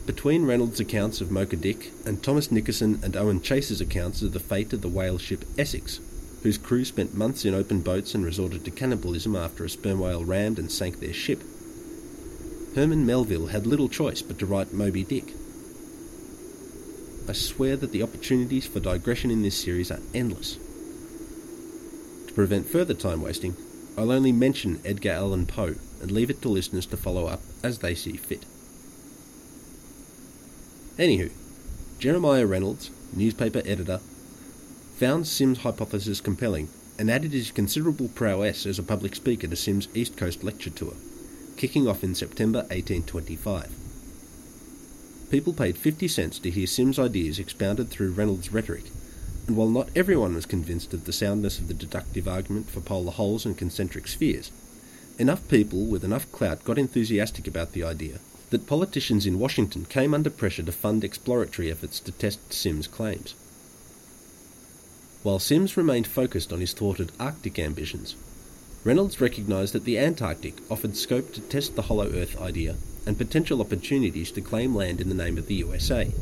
Between 0.06 0.44
Reynolds' 0.44 0.80
accounts 0.80 1.22
of 1.22 1.30
Mocha 1.30 1.56
Dick 1.56 1.90
and 2.04 2.22
Thomas 2.22 2.52
Nickerson 2.52 3.00
and 3.02 3.16
Owen 3.16 3.40
Chase's 3.40 3.80
accounts 3.80 4.20
of 4.20 4.34
the 4.34 4.40
fate 4.40 4.74
of 4.74 4.82
the 4.82 4.88
whale 4.88 5.16
ship 5.16 5.46
Essex, 5.56 5.98
whose 6.42 6.58
crew 6.58 6.84
spent 6.84 7.14
months 7.14 7.46
in 7.46 7.54
open 7.54 7.80
boats 7.80 8.14
and 8.14 8.22
resorted 8.22 8.66
to 8.66 8.70
cannibalism 8.70 9.34
after 9.34 9.64
a 9.64 9.70
sperm 9.70 10.00
whale 10.00 10.22
rammed 10.22 10.58
and 10.58 10.70
sank 10.70 11.00
their 11.00 11.14
ship, 11.14 11.42
Herman 12.74 13.06
Melville 13.06 13.46
had 13.46 13.66
little 13.66 13.88
choice 13.88 14.20
but 14.20 14.38
to 14.40 14.46
write 14.46 14.74
Moby 14.74 15.04
Dick. 15.04 15.32
I 17.26 17.32
swear 17.32 17.74
that 17.76 17.92
the 17.92 18.02
opportunities 18.02 18.66
for 18.66 18.80
digression 18.80 19.30
in 19.30 19.40
this 19.40 19.56
series 19.56 19.90
are 19.90 20.00
endless. 20.12 20.58
To 22.26 22.32
prevent 22.34 22.66
further 22.66 22.94
time 22.94 23.22
wasting, 23.22 23.56
I'll 23.96 24.12
only 24.12 24.32
mention 24.32 24.82
Edgar 24.84 25.12
Allan 25.12 25.46
Poe 25.46 25.76
and 26.02 26.10
leave 26.10 26.28
it 26.28 26.42
to 26.42 26.50
listeners 26.50 26.84
to 26.86 26.98
follow 26.98 27.26
up 27.26 27.40
as 27.62 27.78
they 27.78 27.94
see 27.94 28.18
fit. 28.18 28.44
Anywho, 30.98 31.28
Jeremiah 31.98 32.46
Reynolds, 32.46 32.90
newspaper 33.12 33.62
editor, 33.64 33.98
found 34.96 35.26
Symmes' 35.26 35.58
hypothesis 35.58 36.20
compelling 36.20 36.68
and 36.96 37.10
added 37.10 37.32
his 37.32 37.50
considerable 37.50 38.06
prowess 38.10 38.64
as 38.64 38.78
a 38.78 38.82
public 38.84 39.16
speaker 39.16 39.48
to 39.48 39.56
Symmes' 39.56 39.88
East 39.92 40.16
Coast 40.16 40.44
lecture 40.44 40.70
tour, 40.70 40.94
kicking 41.56 41.88
off 41.88 42.04
in 42.04 42.14
September 42.14 42.60
1825. 42.70 43.72
People 45.30 45.52
paid 45.52 45.76
50 45.76 46.06
cents 46.06 46.38
to 46.38 46.50
hear 46.50 46.68
Symmes' 46.68 47.00
ideas 47.00 47.40
expounded 47.40 47.90
through 47.90 48.12
Reynolds' 48.12 48.52
rhetoric, 48.52 48.84
and 49.48 49.56
while 49.56 49.70
not 49.70 49.88
everyone 49.96 50.36
was 50.36 50.46
convinced 50.46 50.94
of 50.94 51.06
the 51.06 51.12
soundness 51.12 51.58
of 51.58 51.66
the 51.66 51.74
deductive 51.74 52.28
argument 52.28 52.70
for 52.70 52.80
polar 52.80 53.10
holes 53.10 53.44
and 53.44 53.58
concentric 53.58 54.06
spheres, 54.06 54.52
enough 55.18 55.48
people 55.48 55.86
with 55.86 56.04
enough 56.04 56.30
clout 56.30 56.62
got 56.62 56.78
enthusiastic 56.78 57.48
about 57.48 57.72
the 57.72 57.82
idea 57.82 58.20
that 58.50 58.66
politicians 58.66 59.26
in 59.26 59.38
Washington 59.38 59.84
came 59.84 60.14
under 60.14 60.30
pressure 60.30 60.62
to 60.62 60.72
fund 60.72 61.04
exploratory 61.04 61.70
efforts 61.70 62.00
to 62.00 62.12
test 62.12 62.52
Symmes' 62.52 62.86
claims. 62.86 63.34
While 65.22 65.38
Symmes 65.38 65.76
remained 65.76 66.06
focused 66.06 66.52
on 66.52 66.60
his 66.60 66.74
thwarted 66.74 67.10
Arctic 67.18 67.58
ambitions, 67.58 68.14
Reynolds 68.84 69.20
recognised 69.20 69.72
that 69.72 69.84
the 69.84 69.98
Antarctic 69.98 70.54
offered 70.70 70.96
scope 70.96 71.32
to 71.32 71.40
test 71.40 71.74
the 71.74 71.82
hollow 71.82 72.10
Earth 72.12 72.38
idea 72.40 72.76
and 73.06 73.16
potential 73.16 73.62
opportunities 73.62 74.30
to 74.32 74.42
claim 74.42 74.74
land 74.74 75.00
in 75.00 75.08
the 75.08 75.14
name 75.14 75.38
of 75.38 75.46
the 75.46 75.54
USA. 75.54 76.12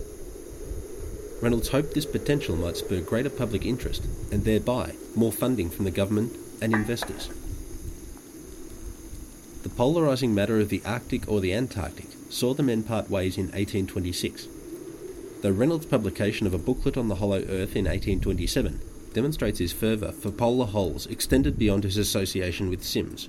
Reynolds 1.41 1.71
hoped 1.71 1.95
this 1.95 2.07
potential 2.07 2.55
might 2.55 2.76
spur 2.76 3.00
greater 3.00 3.31
public 3.31 3.67
interest 3.67 4.07
and 4.31 4.45
thereby 4.45 4.95
more 5.17 5.33
funding 5.33 5.71
from 5.71 5.85
the 5.85 5.91
government 5.91 6.37
and 6.61 6.73
investors. 6.73 7.29
The 9.62 9.69
polarising 9.69 10.31
matter 10.31 10.59
of 10.59 10.71
the 10.71 10.83
Arctic 10.85 11.28
or 11.28 11.40
the 11.40 11.54
Antarctic 11.54 12.09
saw 12.31 12.52
the 12.52 12.64
men 12.64 12.83
part 12.83 13.09
ways 13.09 13.37
in 13.37 13.45
1826, 13.45 14.49
though 15.40 15.52
Reynolds' 15.52 15.87
publication 15.87 16.49
of 16.49 16.54
a 16.54 16.59
booklet 16.59 16.97
on 16.97 17.07
the 17.07 17.16
hollow 17.16 17.38
earth 17.42 17.76
in 17.76 17.85
1827 17.85 18.81
demonstrates 19.14 19.61
his 19.61 19.73
fervour 19.73 20.11
for 20.11 20.33
polar 20.33 20.66
holes 20.66 21.07
extended 21.07 21.59
beyond 21.59 21.85
his 21.85 21.97
association 21.97 22.71
with 22.71 22.83
Symmes. 22.83 23.28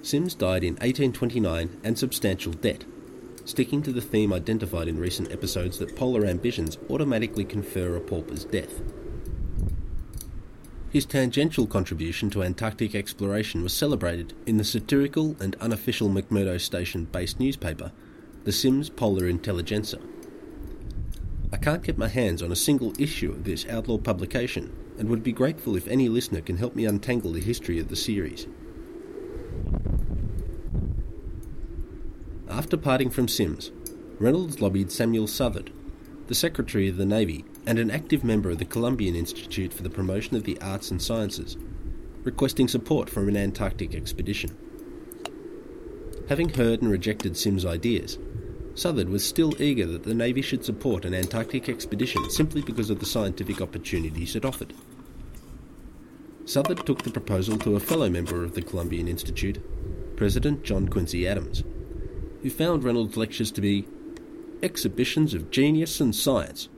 Symmes 0.00 0.34
died 0.34 0.64
in 0.64 0.74
1829 0.74 1.80
and 1.84 1.98
substantial 1.98 2.52
debt, 2.54 2.84
sticking 3.44 3.82
to 3.82 3.92
the 3.92 4.00
theme 4.00 4.32
identified 4.32 4.88
in 4.88 4.98
recent 4.98 5.30
episodes 5.30 5.78
that 5.78 5.96
polar 5.96 6.24
ambitions 6.24 6.78
automatically 6.88 7.44
confer 7.44 7.94
a 7.94 8.00
pauper's 8.00 8.44
death. 8.44 8.80
His 10.90 11.04
tangential 11.04 11.66
contribution 11.66 12.30
to 12.30 12.42
Antarctic 12.42 12.94
exploration 12.94 13.62
was 13.62 13.72
celebrated 13.72 14.34
in 14.46 14.56
the 14.56 14.64
satirical 14.64 15.36
and 15.40 15.56
unofficial 15.56 16.08
McMurdo 16.08 16.60
Station 16.60 17.06
based 17.06 17.40
newspaper, 17.40 17.92
the 18.44 18.52
Symmes 18.52 18.88
Polar 18.88 19.26
Intelligencer. 19.26 19.98
I 21.52 21.56
can't 21.56 21.82
get 21.82 21.98
my 21.98 22.08
hands 22.08 22.42
on 22.42 22.52
a 22.52 22.56
single 22.56 22.92
issue 23.00 23.32
of 23.32 23.44
this 23.44 23.66
outlaw 23.66 23.98
publication 23.98 24.72
and 24.98 25.08
would 25.08 25.22
be 25.22 25.32
grateful 25.32 25.76
if 25.76 25.88
any 25.88 26.08
listener 26.08 26.40
can 26.40 26.56
help 26.56 26.74
me 26.74 26.86
untangle 26.86 27.32
the 27.32 27.40
history 27.40 27.78
of 27.78 27.88
the 27.88 27.96
series. 27.96 28.46
After 32.48 32.76
parting 32.76 33.10
from 33.10 33.28
Symmes, 33.28 33.72
Reynolds 34.18 34.60
lobbied 34.60 34.90
Samuel 34.90 35.26
Southard, 35.26 35.72
the 36.28 36.34
Secretary 36.34 36.88
of 36.88 36.96
the 36.96 37.04
Navy 37.04 37.44
and 37.66 37.78
an 37.78 37.90
active 37.90 38.22
member 38.22 38.50
of 38.50 38.58
the 38.58 38.64
Columbian 38.64 39.16
Institute 39.16 39.72
for 39.72 39.82
the 39.82 39.90
Promotion 39.90 40.36
of 40.36 40.44
the 40.44 40.58
Arts 40.60 40.90
and 40.90 41.02
Sciences, 41.02 41.56
requesting 42.22 42.68
support 42.68 43.10
for 43.10 43.28
an 43.28 43.36
Antarctic 43.36 43.94
expedition. 43.94 44.56
Having 46.28 46.50
heard 46.50 46.80
and 46.80 46.90
rejected 46.90 47.36
Symmes' 47.36 47.64
ideas, 47.64 48.18
Southard 48.74 49.08
was 49.08 49.24
still 49.24 49.60
eager 49.60 49.86
that 49.86 50.04
the 50.04 50.14
Navy 50.14 50.42
should 50.42 50.64
support 50.64 51.04
an 51.04 51.14
Antarctic 51.14 51.68
expedition 51.68 52.28
simply 52.30 52.62
because 52.62 52.90
of 52.90 53.00
the 53.00 53.06
scientific 53.06 53.60
opportunities 53.60 54.36
it 54.36 54.44
offered. 54.44 54.74
Southard 56.44 56.86
took 56.86 57.02
the 57.02 57.10
proposal 57.10 57.58
to 57.58 57.74
a 57.74 57.80
fellow 57.80 58.08
member 58.08 58.44
of 58.44 58.54
the 58.54 58.62
Columbian 58.62 59.08
Institute, 59.08 59.60
President 60.16 60.62
John 60.62 60.88
Quincy 60.88 61.26
Adams, 61.26 61.64
who 62.42 62.50
found 62.50 62.84
Reynolds' 62.84 63.16
lectures 63.16 63.50
to 63.52 63.60
be 63.60 63.88
exhibitions 64.62 65.34
of 65.34 65.50
genius 65.50 66.00
and 66.00 66.14
science, 66.14 66.68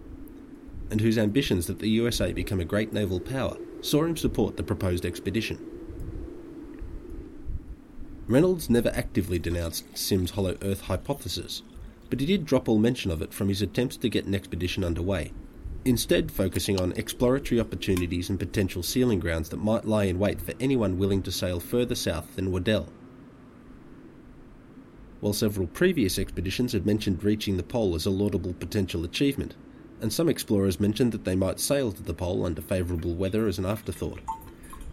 and 0.91 1.01
whose 1.01 1.19
ambitions 1.19 1.67
that 1.67 1.79
the 1.79 1.91
USA 1.91 2.33
become 2.33 2.61
a 2.61 2.65
great 2.65 2.93
naval 2.93 3.21
power 3.21 3.57
saw 3.81 4.05
him 4.05 4.17
support 4.17 4.57
the 4.57 4.63
proposed 4.63 5.05
expedition. 5.05 5.59
Reynolds 8.27 8.69
never 8.69 8.91
actively 8.91 9.39
denounced 9.39 9.97
Symmes' 9.97 10.33
hollow 10.33 10.59
earth 10.63 10.83
hypothesis, 10.83 11.63
but 12.11 12.21
he 12.21 12.27
did 12.27 12.45
drop 12.45 12.69
all 12.69 12.79
mention 12.79 13.11
of 13.11 13.23
it 13.23 13.33
from 13.33 13.49
his 13.49 13.63
attempts 13.63 13.97
to 13.97 14.09
get 14.09 14.27
an 14.27 14.35
expedition 14.35 14.85
underway, 14.85 15.33
instead 15.85 16.31
focusing 16.31 16.81
on 16.81 16.93
exploratory 16.93 17.61
opportunities 17.61 18.29
and 18.29 18.39
potential 18.39 18.83
sealing 18.83 19.19
grounds 19.19 19.49
that 19.49 19.57
might 19.57 19.87
lie 19.87 20.05
in 20.05 20.19
wait 20.19 20.41
for 20.41 20.53
anyone 20.61 20.99
willing 20.99 21.23
to 21.23 21.33
sail 21.33 21.61
further 21.61 21.95
south 21.95 22.37
than 22.37 22.53
Weddell. 22.53 22.89
While 25.21 25.33
several 25.33 25.67
previous 25.67 26.19
expeditions 26.19 26.73
had 26.73 26.87
mentioned 26.87 27.25
reaching 27.25 27.57
the 27.57 27.63
pole 27.63 27.95
as 27.95 28.07
a 28.07 28.11
laudable 28.11 28.53
potential 28.53 29.05
achievement, 29.05 29.57
and 30.01 30.13
some 30.13 30.29
explorers 30.29 30.81
mentioned 30.81 31.13
that 31.13 31.25
they 31.25 31.37
might 31.37 31.61
sail 31.61 31.93
to 31.93 32.03
the 32.03 32.15
pole 32.15 32.45
under 32.45 32.63
favourable 32.63 33.15
weather 33.15 33.47
as 33.47 33.59
an 33.59 33.67
afterthought. 33.67 34.21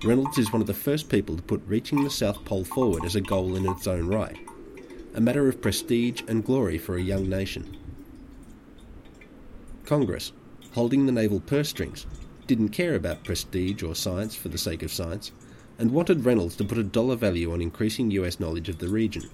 Reynolds 0.04 0.38
is 0.38 0.52
one 0.52 0.62
of 0.62 0.68
the 0.68 0.74
first 0.74 1.10
people 1.10 1.36
to 1.36 1.42
put 1.42 1.62
reaching 1.66 2.04
the 2.04 2.10
South 2.10 2.44
Pole 2.46 2.64
forward 2.64 3.06
as 3.06 3.16
a 3.16 3.22
goal 3.22 3.56
in 3.56 3.66
its 3.66 3.88
own 3.88 4.08
right, 4.08 4.38
a 5.14 5.22
matter 5.22 5.48
of 5.48 5.62
prestige 5.62 6.22
and 6.28 6.46
glory 6.46 6.78
for 6.78 6.98
a 6.98 7.02
young 7.02 7.30
nation. 7.30 7.78
Congress, 9.86 10.32
holding 10.74 11.06
the 11.06 11.12
naval 11.12 11.40
purse 11.40 11.70
strings, 11.70 12.06
didn't 12.48 12.70
care 12.70 12.96
about 12.96 13.24
prestige 13.24 13.82
or 13.84 13.96
science 13.96 14.36
for 14.36 14.50
the 14.50 14.58
sake 14.58 14.84
of 14.84 14.92
science, 14.92 15.32
and 15.78 15.92
wanted 15.92 16.26
Reynolds 16.26 16.56
to 16.56 16.64
put 16.64 16.78
a 16.78 16.84
dollar 16.84 17.16
value 17.16 17.52
on 17.52 17.62
increasing 17.62 18.12
US 18.12 18.40
knowledge 18.40 18.70
of 18.70 18.80
the 18.80 18.88
region. 18.88 19.30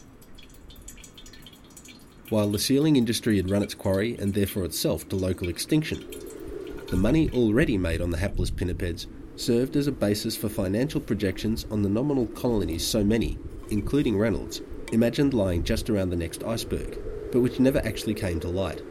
While 2.32 2.48
the 2.48 2.60
sealing 2.60 2.96
industry 2.96 3.36
had 3.36 3.50
run 3.50 3.62
its 3.62 3.76
quarry 3.76 4.16
and 4.18 4.34
therefore 4.34 4.64
itself 4.64 5.10
to 5.10 5.18
local 5.18 5.50
extinction, 5.50 6.06
the 6.88 6.96
money 6.96 7.30
already 7.32 7.78
made 7.78 8.00
on 8.00 8.10
the 8.10 8.20
hapless 8.20 8.50
pinnipeds 8.50 9.08
served 9.36 9.76
as 9.76 9.88
a 9.88 9.92
basis 9.92 10.38
for 10.38 10.48
financial 10.48 11.02
projections 11.02 11.66
on 11.70 11.82
the 11.82 11.90
nominal 11.90 12.28
colonies 12.28 12.88
so 12.88 13.04
many, 13.04 13.38
including 13.70 14.18
Reynolds, 14.18 14.62
imagined 14.94 15.34
lying 15.34 15.66
just 15.66 15.90
around 15.90 16.10
the 16.10 16.16
next 16.16 16.42
iceberg, 16.46 16.98
but 17.34 17.42
which 17.42 17.60
never 17.60 17.86
actually 17.86 18.14
came 18.14 18.40
to 18.40 18.48
light. 18.48 18.82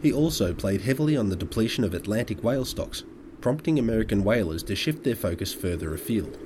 He 0.00 0.10
also 0.10 0.54
played 0.54 0.80
heavily 0.80 1.18
on 1.18 1.28
the 1.28 1.36
depletion 1.36 1.84
of 1.84 1.92
Atlantic 1.92 2.42
whale 2.42 2.64
stocks, 2.64 3.04
prompting 3.42 3.78
American 3.78 4.24
whalers 4.24 4.62
to 4.62 4.74
shift 4.74 5.04
their 5.04 5.16
focus 5.16 5.52
further 5.52 5.92
afield. 5.92 6.38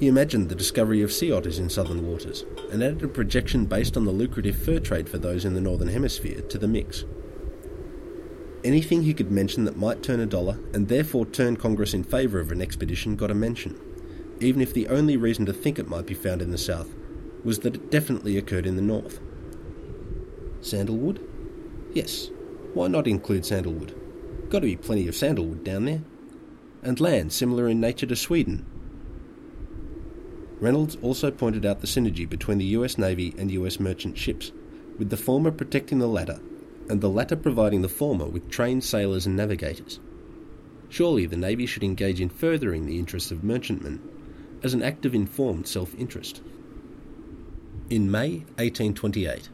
He 0.00 0.08
imagined 0.08 0.48
the 0.48 0.54
discovery 0.54 1.02
of 1.02 1.12
sea 1.12 1.30
otters 1.30 1.58
in 1.58 1.68
southern 1.68 2.08
waters 2.08 2.46
and 2.72 2.82
added 2.82 3.02
a 3.02 3.08
projection 3.08 3.66
based 3.66 3.98
on 3.98 4.06
the 4.06 4.10
lucrative 4.10 4.56
fur 4.56 4.80
trade 4.80 5.10
for 5.10 5.18
those 5.18 5.44
in 5.44 5.52
the 5.52 5.60
northern 5.60 5.88
hemisphere 5.88 6.40
to 6.40 6.56
the 6.56 6.66
mix. 6.66 7.04
Anything 8.64 9.02
he 9.02 9.12
could 9.12 9.30
mention 9.30 9.66
that 9.66 9.76
might 9.76 10.02
turn 10.02 10.18
a 10.18 10.24
dollar 10.24 10.58
and 10.72 10.88
therefore 10.88 11.26
turn 11.26 11.58
Congress 11.58 11.92
in 11.92 12.02
favour 12.02 12.40
of 12.40 12.50
an 12.50 12.62
expedition 12.62 13.14
got 13.14 13.30
a 13.30 13.34
mention, 13.34 13.78
even 14.40 14.62
if 14.62 14.72
the 14.72 14.88
only 14.88 15.18
reason 15.18 15.44
to 15.44 15.52
think 15.52 15.78
it 15.78 15.90
might 15.90 16.06
be 16.06 16.14
found 16.14 16.40
in 16.40 16.50
the 16.50 16.56
south 16.56 16.94
was 17.44 17.58
that 17.58 17.74
it 17.74 17.90
definitely 17.90 18.38
occurred 18.38 18.64
in 18.64 18.76
the 18.76 18.82
north. 18.82 19.20
Sandalwood? 20.62 21.20
Yes, 21.92 22.30
why 22.72 22.88
not 22.88 23.06
include 23.06 23.44
sandalwood? 23.44 23.94
Got 24.48 24.60
to 24.60 24.66
be 24.66 24.76
plenty 24.76 25.08
of 25.08 25.14
sandalwood 25.14 25.62
down 25.62 25.84
there. 25.84 26.00
And 26.82 26.98
land 27.00 27.34
similar 27.34 27.68
in 27.68 27.80
nature 27.80 28.06
to 28.06 28.16
Sweden. 28.16 28.64
Reynolds 30.60 30.96
also 31.00 31.30
pointed 31.30 31.64
out 31.64 31.80
the 31.80 31.86
synergy 31.86 32.28
between 32.28 32.58
the 32.58 32.76
US 32.76 32.98
Navy 32.98 33.34
and 33.38 33.50
US 33.50 33.80
merchant 33.80 34.18
ships, 34.18 34.52
with 34.98 35.08
the 35.08 35.16
former 35.16 35.50
protecting 35.50 35.98
the 35.98 36.06
latter 36.06 36.38
and 36.88 37.00
the 37.00 37.08
latter 37.08 37.36
providing 37.36 37.82
the 37.82 37.88
former 37.88 38.26
with 38.26 38.50
trained 38.50 38.84
sailors 38.84 39.24
and 39.24 39.36
navigators. 39.36 40.00
Surely 40.90 41.24
the 41.24 41.36
Navy 41.36 41.64
should 41.64 41.84
engage 41.84 42.20
in 42.20 42.28
furthering 42.28 42.84
the 42.84 42.98
interests 42.98 43.30
of 43.30 43.44
merchantmen 43.44 44.00
as 44.62 44.74
an 44.74 44.82
act 44.82 45.06
of 45.06 45.14
informed 45.14 45.66
self 45.66 45.94
interest. 45.94 46.42
In 47.88 48.10
May 48.10 48.44
1828, 48.58 49.48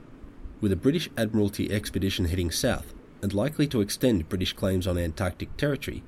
with 0.61 0.73
a 0.73 0.77
British 0.77 1.09
Admiralty 1.17 1.71
expedition 1.71 2.25
heading 2.25 2.51
south 2.51 2.95
and 3.23 3.33
likely 3.33 3.67
to 3.69 3.81
extend 3.81 4.29
British 4.29 4.55
claims 4.55 4.87
on 4.87 4.99
Antarctic 4.99 5.57
territory, 5.57 6.03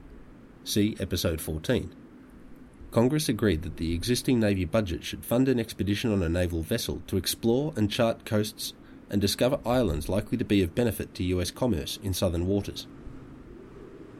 see 0.64 0.96
Episode 0.98 1.40
14, 1.40 1.94
Congress 2.90 3.28
agreed 3.28 3.62
that 3.62 3.76
the 3.76 3.92
existing 3.92 4.40
Navy 4.40 4.64
budget 4.64 5.04
should 5.04 5.24
fund 5.24 5.48
an 5.48 5.60
expedition 5.60 6.10
on 6.12 6.22
a 6.22 6.28
naval 6.28 6.62
vessel 6.62 7.02
to 7.06 7.18
explore 7.18 7.74
and 7.76 7.90
chart 7.90 8.24
coasts 8.24 8.72
and 9.10 9.20
discover 9.20 9.58
islands 9.66 10.08
likely 10.08 10.38
to 10.38 10.44
be 10.44 10.62
of 10.62 10.74
benefit 10.74 11.14
to 11.14 11.24
US 11.24 11.50
commerce 11.50 11.98
in 12.02 12.14
southern 12.14 12.46
waters. 12.46 12.86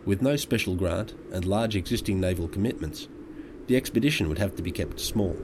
With 0.05 0.23
no 0.23 0.37
special 0.37 0.75
grant 0.75 1.15
and 1.33 1.45
large 1.45 1.77
existing 1.77 2.21
naval 2.21 2.49
commitments, 2.49 3.09
the 3.67 3.77
expedition 3.77 4.29
would 4.29 4.39
have 4.39 4.57
to 4.57 4.63
be 4.63 4.73
kept 4.73 5.01
small. 5.01 5.37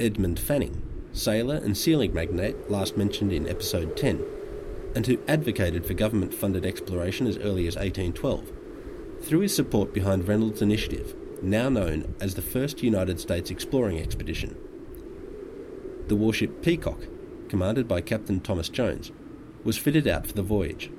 Edmund 0.00 0.40
Fanning, 0.40 0.82
sailor 1.12 1.56
and 1.56 1.76
sealing 1.76 2.12
magnate 2.12 2.70
last 2.70 2.96
mentioned 2.96 3.32
in 3.32 3.48
episode 3.48 3.96
10, 3.96 4.24
and 4.96 5.06
who 5.06 5.18
advocated 5.28 5.86
for 5.86 5.94
government 5.94 6.34
funded 6.34 6.66
exploration 6.66 7.26
as 7.26 7.38
early 7.38 7.66
as 7.66 7.76
1812, 7.76 8.52
threw 9.24 9.40
his 9.40 9.54
support 9.54 9.92
behind 9.92 10.28
Reynolds' 10.28 10.62
initiative, 10.62 11.14
now 11.42 11.68
known 11.68 12.14
as 12.20 12.34
the 12.34 12.42
First 12.42 12.82
United 12.82 13.18
States 13.18 13.50
Exploring 13.50 13.98
Expedition 13.98 14.56
the 16.08 16.16
warship 16.16 16.62
Peacock, 16.62 17.00
commanded 17.48 17.88
by 17.88 18.00
Captain 18.00 18.38
Thomas 18.40 18.68
Jones, 18.68 19.10
was 19.64 19.78
fitted 19.78 20.06
out 20.06 20.26
for 20.26 20.34
the 20.34 20.42
voyage. 20.42 20.90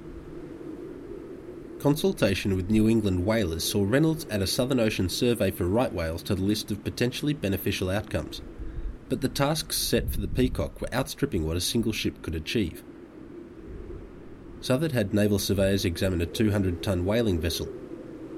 Consultation 1.79 2.55
with 2.55 2.71
New 2.71 2.89
England 2.89 3.23
whalers 3.23 3.63
saw 3.63 3.83
Reynolds 3.85 4.25
add 4.31 4.41
a 4.41 4.47
Southern 4.47 4.79
Ocean 4.79 5.07
survey 5.07 5.51
for 5.51 5.65
right 5.65 5.93
whales 5.93 6.23
to 6.23 6.33
the 6.33 6.41
list 6.41 6.71
of 6.71 6.83
potentially 6.83 7.33
beneficial 7.33 7.91
outcomes, 7.91 8.41
but 9.07 9.21
the 9.21 9.29
tasks 9.29 9.77
set 9.77 10.11
for 10.11 10.19
the 10.19 10.27
Peacock 10.27 10.81
were 10.81 10.91
outstripping 10.93 11.45
what 11.45 11.57
a 11.57 11.61
single 11.61 11.91
ship 11.91 12.23
could 12.23 12.33
achieve. 12.33 12.83
Southard 14.61 14.93
had 14.93 15.13
naval 15.13 15.37
surveyors 15.37 15.85
examine 15.85 16.21
a 16.21 16.25
200 16.25 16.81
ton 16.81 17.05
whaling 17.05 17.39
vessel, 17.39 17.67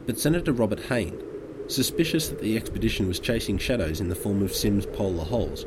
but 0.07 0.17
Senator 0.17 0.53
Robert 0.53 0.79
Hayne, 0.85 1.21
suspicious 1.67 2.29
that 2.29 2.39
the 2.39 2.55
expedition 2.55 3.09
was 3.09 3.19
chasing 3.19 3.57
shadows 3.57 3.99
in 3.99 4.07
the 4.07 4.15
form 4.15 4.41
of 4.41 4.55
Symmes 4.55 4.85
polar 4.85 5.25
holes, 5.25 5.65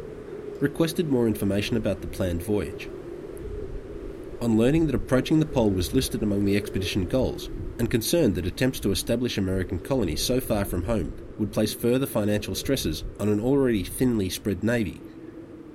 requested 0.61 1.11
more 1.11 1.27
information 1.27 1.77
about 1.77 2.01
the 2.01 2.07
planned 2.07 2.43
voyage. 2.43 2.89
On 4.41 4.57
learning 4.57 4.87
that 4.87 4.95
approaching 4.95 5.41
the 5.41 5.47
pole 5.47 5.69
was 5.69 5.93
listed 5.93 6.23
among 6.23 6.47
the 6.47 6.57
expedition 6.57 7.05
goals, 7.05 7.51
and 7.79 7.91
concerned 7.91 8.35
that 8.35 8.47
attempts 8.47 8.81
to 8.81 8.91
establish 8.91 9.37
American 9.37 9.79
colonies 9.79 10.25
so 10.25 10.41
far 10.41 10.65
from 10.65 10.85
home 10.85 11.13
would 11.39 11.53
place 11.53 11.75
further 11.75 12.07
financial 12.07 12.55
stresses 12.55 13.05
on 13.19 13.29
an 13.29 13.41
already 13.41 13.85
thinly 13.85 14.31
spread 14.31 14.65
navy, 14.65 15.03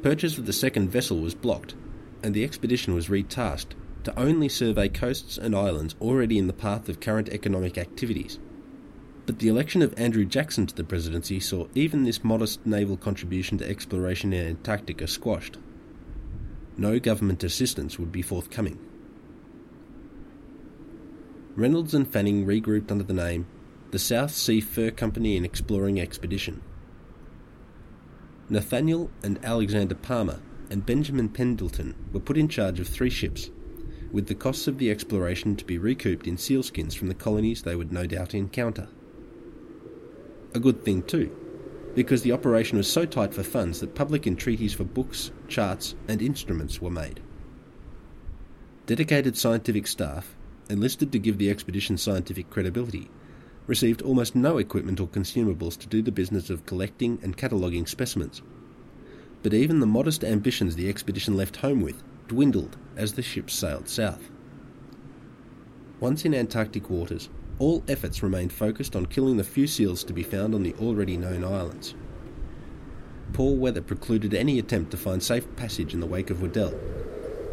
purchase 0.01 0.39
of 0.39 0.47
the 0.47 0.54
second 0.54 0.89
vessel 0.89 1.19
was 1.19 1.36
blocked, 1.36 1.75
and 2.23 2.34
the 2.34 2.43
expedition 2.43 2.95
was 2.95 3.10
retasked 3.10 3.75
to 4.04 4.19
only 4.19 4.49
survey 4.49 4.89
coasts 4.89 5.38
and 5.38 5.56
islands 5.56 5.95
already 6.01 6.39
in 6.39 6.47
the 6.47 6.54
path 6.54 6.89
of 6.89 6.99
current 6.99 7.30
economic 7.30 7.78
activities. 7.78 8.39
But 9.25 9.39
the 9.39 9.47
election 9.47 9.81
of 9.81 9.97
Andrew 9.97 10.23
Jackson 10.23 10.67
to 10.67 10.75
the 10.75 10.83
presidency 10.83 11.39
saw 11.39 11.67
even 11.73 12.03
this 12.03 12.23
modest 12.23 12.63
naval 12.65 12.95
contribution 12.95 13.57
to 13.57 13.67
exploration 13.67 14.33
in 14.33 14.45
Antarctica 14.45 15.07
squashed. 15.07 15.57
No 16.77 16.99
government 16.99 17.43
assistance 17.43 17.97
would 17.97 18.11
be 18.11 18.21
forthcoming. 18.21 18.77
Reynolds 21.55 21.95
and 21.95 22.07
Fanning 22.07 22.45
regrouped 22.45 22.91
under 22.91 23.03
the 23.03 23.13
name 23.13 23.47
the 23.91 23.97
South 23.97 24.31
Sea 24.31 24.59
Fur 24.59 24.91
Company 24.91 25.38
and 25.38 25.45
Exploring 25.45 25.99
Expedition. 25.99 26.61
Nathaniel 28.49 29.09
and 29.23 29.43
Alexander 29.43 29.95
Palmer 29.95 30.41
and 30.69 30.85
Benjamin 30.85 31.29
Pendleton 31.29 31.95
were 32.11 32.19
put 32.19 32.38
in 32.38 32.49
charge 32.49 32.79
of 32.79 32.88
three 32.88 33.09
ships, 33.09 33.49
with 34.11 34.27
the 34.27 34.35
costs 34.35 34.67
of 34.67 34.77
the 34.77 34.91
exploration 34.91 35.55
to 35.55 35.65
be 35.65 35.77
recouped 35.77 36.27
in 36.27 36.35
sealskins 36.35 36.93
from 36.93 37.07
the 37.07 37.13
colonies 37.15 37.61
they 37.61 37.75
would 37.75 37.91
no 37.91 38.05
doubt 38.05 38.35
encounter 38.35 38.88
a 40.55 40.59
good 40.59 40.83
thing 40.83 41.03
too, 41.03 41.35
because 41.93 42.21
the 42.21 42.31
operation 42.31 42.77
was 42.77 42.91
so 42.91 43.05
tight 43.05 43.33
for 43.33 43.43
funds 43.43 43.81
that 43.81 43.93
public 43.93 44.25
entreaties 44.25 44.73
for 44.73 44.85
books, 44.85 45.31
charts, 45.47 45.95
and 46.07 46.21
instruments 46.21 46.81
were 46.81 46.89
made. 46.89 47.21
Dedicated 48.85 49.37
scientific 49.37 49.85
staff, 49.85 50.35
enlisted 50.69 51.11
to 51.11 51.19
give 51.19 51.37
the 51.37 51.49
expedition 51.49 51.97
scientific 51.97 52.49
credibility, 52.49 53.09
received 53.67 54.01
almost 54.01 54.35
no 54.35 54.57
equipment 54.57 54.99
or 54.99 55.07
consumables 55.07 55.77
to 55.77 55.87
do 55.87 56.01
the 56.01 56.11
business 56.11 56.49
of 56.49 56.65
collecting 56.65 57.19
and 57.21 57.35
cataloguing 57.35 57.85
specimens. 57.85 58.41
But 59.43 59.53
even 59.53 59.79
the 59.79 59.85
modest 59.85 60.23
ambitions 60.23 60.75
the 60.75 60.87
expedition 60.89 61.35
left 61.35 61.57
home 61.57 61.81
with 61.81 62.01
dwindled 62.27 62.77
as 62.95 63.13
the 63.13 63.21
ships 63.21 63.53
sailed 63.53 63.89
south. 63.89 64.29
Once 65.99 66.25
in 66.25 66.33
Antarctic 66.33 66.89
waters, 66.89 67.29
all 67.59 67.83
efforts 67.87 68.21
remained 68.21 68.51
focused 68.51 68.95
on 68.95 69.05
killing 69.05 69.37
the 69.37 69.43
few 69.43 69.67
seals 69.67 70.03
to 70.03 70.13
be 70.13 70.23
found 70.23 70.53
on 70.53 70.63
the 70.63 70.73
already 70.75 71.17
known 71.17 71.43
islands. 71.43 71.95
Poor 73.33 73.55
weather 73.55 73.81
precluded 73.81 74.33
any 74.33 74.59
attempt 74.59 74.91
to 74.91 74.97
find 74.97 75.21
safe 75.21 75.47
passage 75.55 75.93
in 75.93 75.99
the 75.99 76.05
wake 76.05 76.29
of 76.29 76.41
Weddell, 76.41 76.73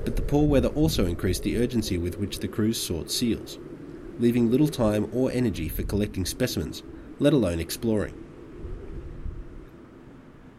but 0.05 0.17
the 0.17 0.23
poor 0.23 0.47
weather 0.47 0.69
also 0.69 1.07
increased 1.07 1.43
the 1.43 1.59
urgency 1.59 1.99
with 1.99 2.19
which 2.19 2.39
the 2.39 2.49
crews 2.49 2.81
sought 2.81 3.11
seals, 3.11 3.59
leaving 4.19 4.51
little 4.51 4.69
time 4.69 5.09
or 5.13 5.31
energy 5.33 5.69
for 5.69 5.83
collecting 5.83 6.25
specimens, 6.25 6.83
let 7.19 7.33
alone 7.33 7.61
exploring. 7.61 8.15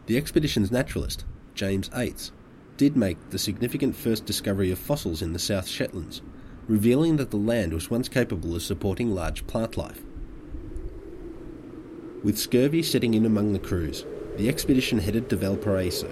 The 0.06 0.16
expedition's 0.16 0.70
naturalist, 0.70 1.24
James 1.54 1.90
Eights, 1.94 2.32
did 2.76 2.96
make 2.96 3.30
the 3.30 3.38
significant 3.38 3.94
first 3.94 4.26
discovery 4.26 4.70
of 4.70 4.78
fossils 4.78 5.22
in 5.22 5.32
the 5.32 5.38
South 5.38 5.66
Shetlands, 5.66 6.20
revealing 6.68 7.16
that 7.16 7.30
the 7.30 7.36
land 7.36 7.72
was 7.72 7.90
once 7.90 8.08
capable 8.08 8.54
of 8.54 8.62
supporting 8.62 9.14
large 9.14 9.46
plant 9.46 9.76
life. 9.76 10.02
With 12.22 12.38
scurvy 12.38 12.82
setting 12.82 13.14
in 13.14 13.26
among 13.26 13.52
the 13.52 13.58
crews, 13.58 14.04
the 14.36 14.48
expedition 14.48 14.98
headed 14.98 15.28
to 15.28 15.36
Valparaiso. 15.36 16.08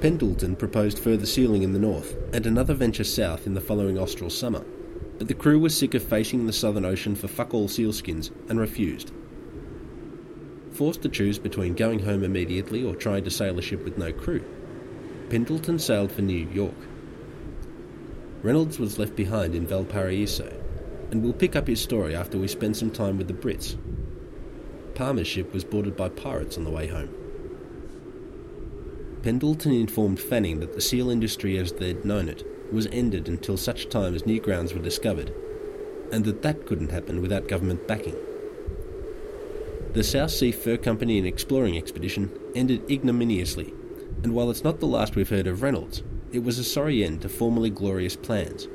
Pendleton 0.00 0.56
proposed 0.56 0.98
further 0.98 1.26
sealing 1.26 1.62
in 1.62 1.72
the 1.72 1.78
north 1.78 2.16
and 2.32 2.46
another 2.46 2.74
venture 2.74 3.04
south 3.04 3.46
in 3.46 3.54
the 3.54 3.60
following 3.60 3.98
austral 3.98 4.30
summer, 4.30 4.64
but 5.18 5.28
the 5.28 5.34
crew 5.34 5.58
was 5.58 5.76
sick 5.76 5.94
of 5.94 6.02
facing 6.02 6.46
the 6.46 6.52
Southern 6.52 6.84
Ocean 6.84 7.14
for 7.14 7.28
fuck 7.28 7.52
all 7.52 7.68
sealskins 7.68 8.30
and 8.48 8.58
refused. 8.58 9.12
Forced 10.72 11.02
to 11.02 11.08
choose 11.08 11.38
between 11.38 11.74
going 11.74 11.98
home 11.98 12.24
immediately 12.24 12.82
or 12.84 12.94
trying 12.94 13.24
to 13.24 13.30
sail 13.30 13.58
a 13.58 13.62
ship 13.62 13.84
with 13.84 13.98
no 13.98 14.12
crew, 14.12 14.44
Pendleton 15.28 15.78
sailed 15.78 16.10
for 16.12 16.22
New 16.22 16.48
York. 16.48 16.74
Reynolds 18.42 18.80
was 18.80 18.98
left 18.98 19.14
behind 19.14 19.54
in 19.54 19.66
Valparaiso, 19.66 20.52
and 21.10 21.22
we'll 21.22 21.32
pick 21.32 21.54
up 21.54 21.68
his 21.68 21.80
story 21.80 22.14
after 22.14 22.38
we 22.38 22.48
spend 22.48 22.76
some 22.76 22.90
time 22.90 23.16
with 23.16 23.28
the 23.28 23.34
Brits. 23.34 23.76
Palmer's 24.96 25.28
ship 25.28 25.52
was 25.52 25.62
boarded 25.62 25.96
by 25.96 26.08
pirates 26.08 26.58
on 26.58 26.64
the 26.64 26.70
way 26.70 26.88
home. 26.88 27.08
Pendleton 29.22 29.72
informed 29.72 30.18
Fanning 30.18 30.58
that 30.58 30.72
the 30.72 30.80
seal 30.80 31.08
industry 31.08 31.56
as 31.56 31.72
they'd 31.72 32.04
known 32.04 32.28
it 32.28 32.44
was 32.72 32.88
ended 32.88 33.28
until 33.28 33.56
such 33.56 33.88
time 33.88 34.14
as 34.14 34.26
new 34.26 34.40
grounds 34.40 34.74
were 34.74 34.82
discovered, 34.82 35.32
and 36.10 36.24
that 36.24 36.42
that 36.42 36.66
couldn't 36.66 36.90
happen 36.90 37.22
without 37.22 37.46
government 37.46 37.86
backing. 37.86 38.16
The 39.92 40.02
South 40.02 40.32
Sea 40.32 40.50
Fur 40.50 40.78
Company 40.78 41.18
and 41.18 41.26
Exploring 41.26 41.76
Expedition 41.76 42.36
ended 42.56 42.90
ignominiously, 42.90 43.72
and 44.24 44.34
while 44.34 44.50
it's 44.50 44.64
not 44.64 44.80
the 44.80 44.86
last 44.86 45.14
we've 45.14 45.28
heard 45.28 45.46
of 45.46 45.62
Reynolds, 45.62 46.02
it 46.32 46.42
was 46.42 46.58
a 46.58 46.64
sorry 46.64 47.04
end 47.04 47.20
to 47.20 47.28
formerly 47.28 47.70
glorious 47.70 48.16
plans, 48.16 48.66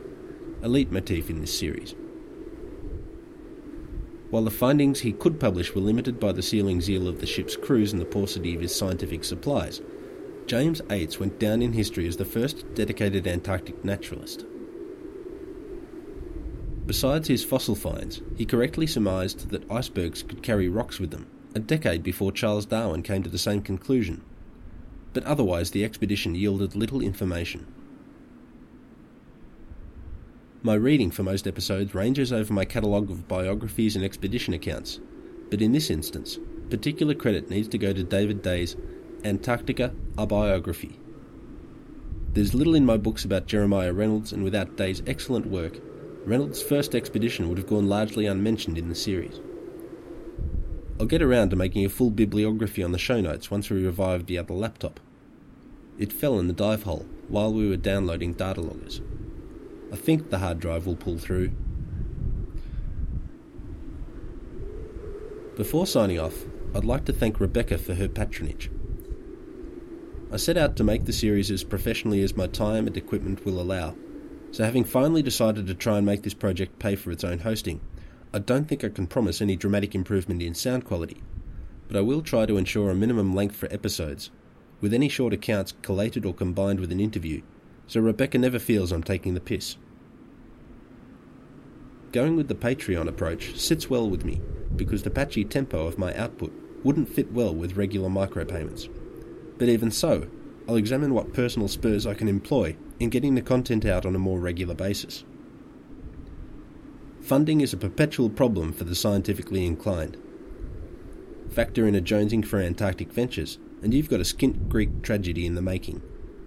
a 0.62 0.70
leitmotif 0.70 1.30
in 1.30 1.42
this 1.42 1.58
series. 1.58 1.96
While 4.30 4.44
the 4.44 4.52
findings 4.52 5.00
he 5.00 5.14
could 5.14 5.40
publish 5.40 5.74
were 5.74 5.82
limited 5.82 6.20
by 6.20 6.34
the 6.34 6.44
sealing 6.44 6.82
zeal 6.82 7.08
of 7.08 7.20
the 7.20 7.26
ship's 7.26 7.56
crews 7.56 7.94
and 7.94 8.02
the 8.02 8.06
paucity 8.06 8.54
of 8.54 8.62
his 8.62 8.76
scientific 8.76 9.24
supplies, 9.24 9.82
James 10.46 10.82
Eights 10.90 11.20
went 11.20 11.40
down 11.40 11.62
in 11.62 11.74
history 11.74 12.08
as 12.08 12.18
the 12.18 12.26
first 12.26 12.74
dedicated 12.76 13.26
Antarctic 13.26 13.84
naturalist. 13.84 14.46
Besides 16.86 17.28
his 17.28 17.44
fossil 17.44 17.76
finds, 17.76 18.22
he 18.38 18.46
correctly 18.46 18.88
surmised 18.88 19.50
that 19.50 19.70
icebergs 19.70 20.24
could 20.24 20.44
carry 20.44 20.70
rocks 20.70 21.00
with 21.00 21.12
them, 21.12 21.28
a 21.56 21.60
decade 21.60 22.04
before 22.04 22.32
Charles 22.32 22.66
Darwin 22.66 23.04
came 23.04 23.24
to 23.24 23.30
the 23.30 23.38
same 23.38 23.62
conclusion. 23.62 24.24
But 25.18 25.24
otherwise, 25.24 25.72
the 25.72 25.84
expedition 25.84 26.36
yielded 26.36 26.76
little 26.76 27.02
information. 27.02 27.66
My 30.62 30.76
reading 30.76 31.10
for 31.10 31.24
most 31.24 31.48
episodes 31.48 31.96
ranges 31.96 32.32
over 32.32 32.54
my 32.54 32.66
catalogue 32.66 33.10
of 33.10 33.28
biographies 33.28 33.96
and 33.96 34.06
expedition 34.06 34.54
accounts, 34.54 35.00
but 35.50 35.60
in 35.60 35.72
this 35.72 35.90
instance, 35.90 36.38
particular 36.70 37.16
credit 37.16 37.50
needs 37.50 37.68
to 37.70 37.80
go 37.80 37.94
to 37.94 38.04
David 38.04 38.44
Day's 38.44 38.76
Antarctica, 39.24 39.92
a 40.20 40.28
biography. 40.28 41.00
There's 42.34 42.54
little 42.54 42.76
in 42.76 42.86
my 42.86 42.98
books 42.98 43.26
about 43.26 43.48
Jeremiah 43.48 43.94
Reynolds, 43.94 44.34
and 44.34 44.44
without 44.44 44.78
Day's 44.78 45.02
excellent 45.08 45.48
work, 45.48 45.80
Reynolds' 46.26 46.62
first 46.62 46.94
expedition 46.94 47.50
would 47.50 47.58
have 47.58 47.66
gone 47.66 47.90
largely 47.90 48.28
unmentioned 48.28 48.78
in 48.78 48.88
the 48.88 48.94
series. 48.94 49.42
I'll 51.00 51.08
get 51.08 51.24
around 51.24 51.50
to 51.50 51.56
making 51.56 51.86
a 51.86 51.90
full 51.90 52.12
bibliography 52.12 52.84
on 52.84 52.92
the 52.92 53.00
show 53.00 53.20
notes 53.20 53.50
once 53.50 53.72
we 53.72 53.84
revive 53.84 54.28
the 54.28 54.38
other 54.38 54.54
laptop. 54.54 55.00
It 55.98 56.14
fell 56.14 56.40
in 56.40 56.48
the 56.48 56.54
dive 56.54 56.84
hole 56.84 57.06
while 57.28 57.52
we 57.52 57.68
were 57.68 57.78
downloading 57.78 58.34
data 58.34 58.62
loggers. 58.62 59.02
I 59.92 59.96
think 59.96 60.30
the 60.30 60.40
hard 60.40 60.60
drive 60.60 60.86
will 60.86 60.96
pull 60.96 61.18
through. 61.18 61.52
Before 65.56 65.88
signing 65.88 66.20
off, 66.20 66.46
I'd 66.76 66.86
like 66.86 67.06
to 67.06 67.14
thank 67.14 67.40
Rebecca 67.40 67.78
for 67.78 67.96
her 67.96 68.08
patronage. 68.08 68.70
I 70.32 70.38
set 70.38 70.58
out 70.58 70.76
to 70.76 70.84
make 70.84 71.06
the 71.06 71.14
series 71.14 71.50
as 71.50 71.64
professionally 71.64 72.22
as 72.22 72.36
my 72.36 72.48
time 72.48 72.86
and 72.86 72.96
equipment 72.96 73.46
will 73.46 73.60
allow, 73.60 73.96
so 74.52 74.66
having 74.66 74.84
finally 74.84 75.24
decided 75.24 75.66
to 75.68 75.74
try 75.74 75.98
and 75.98 76.06
make 76.06 76.22
this 76.22 76.34
project 76.34 76.78
pay 76.80 76.96
for 76.96 77.12
its 77.12 77.24
own 77.24 77.40
hosting, 77.40 77.80
I 78.34 78.40
don't 78.40 78.68
think 78.68 78.84
I 78.84 78.90
can 78.90 79.08
promise 79.08 79.42
any 79.42 79.56
dramatic 79.56 79.96
improvement 79.96 80.44
in 80.44 80.54
sound 80.54 80.86
quality, 80.86 81.24
but 81.88 81.98
I 81.98 82.02
will 82.02 82.22
try 82.22 82.46
to 82.46 82.58
ensure 82.58 82.92
a 82.92 82.96
minimum 82.96 83.34
length 83.34 83.56
for 83.56 83.72
episodes, 83.74 84.30
with 84.82 84.94
any 84.94 85.10
short 85.10 85.34
accounts 85.34 85.74
collated 85.82 86.26
or 86.26 86.34
combined 86.34 86.80
with 86.80 86.92
an 86.92 87.00
interview, 87.00 87.42
so 87.88 88.00
Rebecca 88.00 88.38
never 88.38 88.60
feels 88.60 88.92
I'm 88.92 89.04
taking 89.04 89.34
the 89.34 89.40
piss. 89.40 89.78
Going 92.12 92.36
with 92.36 92.48
the 92.48 92.56
Patreon 92.56 93.08
approach 93.08 93.58
sits 93.58 93.90
well 93.90 94.10
with 94.10 94.26
me 94.26 94.42
because 94.76 95.04
the 95.04 95.10
patchy 95.10 95.44
tempo 95.44 95.88
of 95.88 95.98
my 95.98 96.16
output 96.16 96.54
wouldn't 96.84 97.10
fit 97.10 97.32
well 97.32 97.54
with 97.54 97.76
regular 97.76 98.10
micropayments. 98.10 98.90
But 99.58 99.70
even 99.70 99.92
so, 99.92 100.28
I'll 100.68 100.76
examine 100.76 101.14
what 101.14 101.34
personal 101.34 101.68
spurs 101.68 102.06
I 102.06 102.14
can 102.14 102.28
employ 102.28 102.76
in 103.00 103.10
getting 103.10 103.36
the 103.36 103.42
content 103.42 103.86
out 103.86 104.06
on 104.06 104.16
a 104.16 104.20
more 104.20 104.40
regular 104.40 104.76
basis. 104.76 105.24
Funding 107.22 107.62
is 107.62 107.74
a 107.74 107.78
perpetual 107.78 108.30
problem 108.30 108.72
for 108.72 108.84
the 108.84 108.96
scientifically 108.96 109.66
inclined. 109.66 110.18
Factor 111.50 111.88
in 111.88 111.96
a 111.96 112.02
jonesing 112.02 112.46
for 112.46 112.60
Antarctic 112.60 113.12
ventures, 113.12 113.58
and 113.82 113.94
you've 113.94 114.10
got 114.10 114.20
a 114.20 114.24
skint 114.24 114.68
Greek 114.68 115.02
tragedy 115.02 115.46
in 115.46 115.56
the 115.56 115.62
making. 115.62 116.02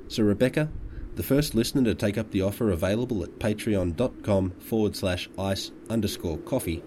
So, 0.09 0.23
Rebecca, 0.23 0.71
the 1.16 1.23
first 1.23 1.55
listener 1.55 1.85
to 1.85 1.95
take 1.95 2.19
up 2.19 2.31
the 2.31 2.43
offer 2.43 2.71
available 2.71 3.23
at 3.23 3.38
patreon.com 3.38 4.51
forward 4.53 4.97
slash 4.97 5.29
ice 5.38 5.71
underscore 5.88 6.38
coffee, 6.38 6.83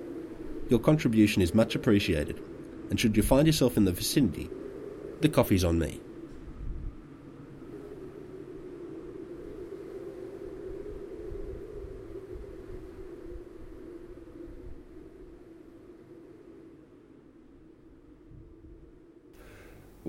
your 0.70 0.80
contribution 0.80 1.42
is 1.42 1.54
much 1.54 1.76
appreciated, 1.76 2.42
and 2.90 3.00
should 3.00 3.16
you 3.16 3.24
find 3.24 3.48
yourself 3.48 3.78
in 3.78 3.86
the 3.86 3.92
vicinity, 3.92 4.50
the 5.22 5.30
coffee's 5.30 5.64
on 5.64 5.80
me. 5.80 6.02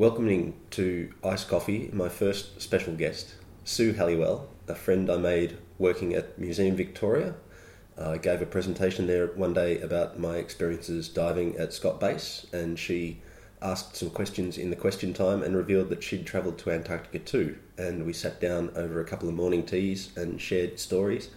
Welcoming 0.05 0.53
to 0.73 1.15
Ice 1.25 1.45
Coffee, 1.45 1.89
my 1.91 2.11
first 2.11 2.61
special 2.61 2.95
guest, 2.95 3.37
Sue 3.65 3.95
Halliwell, 3.95 4.47
a 4.69 4.75
friend 4.75 5.09
I 5.11 5.17
made 5.17 5.57
working 5.79 6.13
at 6.13 6.39
Museum 6.39 6.77
Victoria. 6.77 7.37
I 7.97 8.19
gave 8.19 8.43
a 8.43 8.47
presentation 8.47 9.07
there 9.07 9.29
one 9.29 9.55
day 9.55 9.81
about 9.81 10.19
my 10.19 10.37
experiences 10.37 11.09
diving 11.09 11.57
at 11.57 11.73
Scott 11.73 12.01
Base, 12.01 12.47
and 12.53 12.79
she 12.79 13.23
asked 13.63 13.97
some 13.97 14.11
questions 14.11 14.59
in 14.59 14.69
the 14.69 14.77
question 14.77 15.15
time 15.15 15.43
and 15.43 15.57
revealed 15.57 15.89
that 15.89 16.03
she'd 16.03 16.27
travelled 16.27 16.59
to 16.59 16.71
Antarctica 16.71 17.21
too. 17.21 17.57
And 17.79 18.05
we 18.05 18.13
sat 18.13 18.43
down 18.43 18.73
over 18.77 19.01
a 19.01 19.07
couple 19.07 19.31
of 19.31 19.35
morning 19.35 19.65
teas 19.65 20.11
and 20.19 20.39
shared 20.39 20.79
stories. 20.79 21.31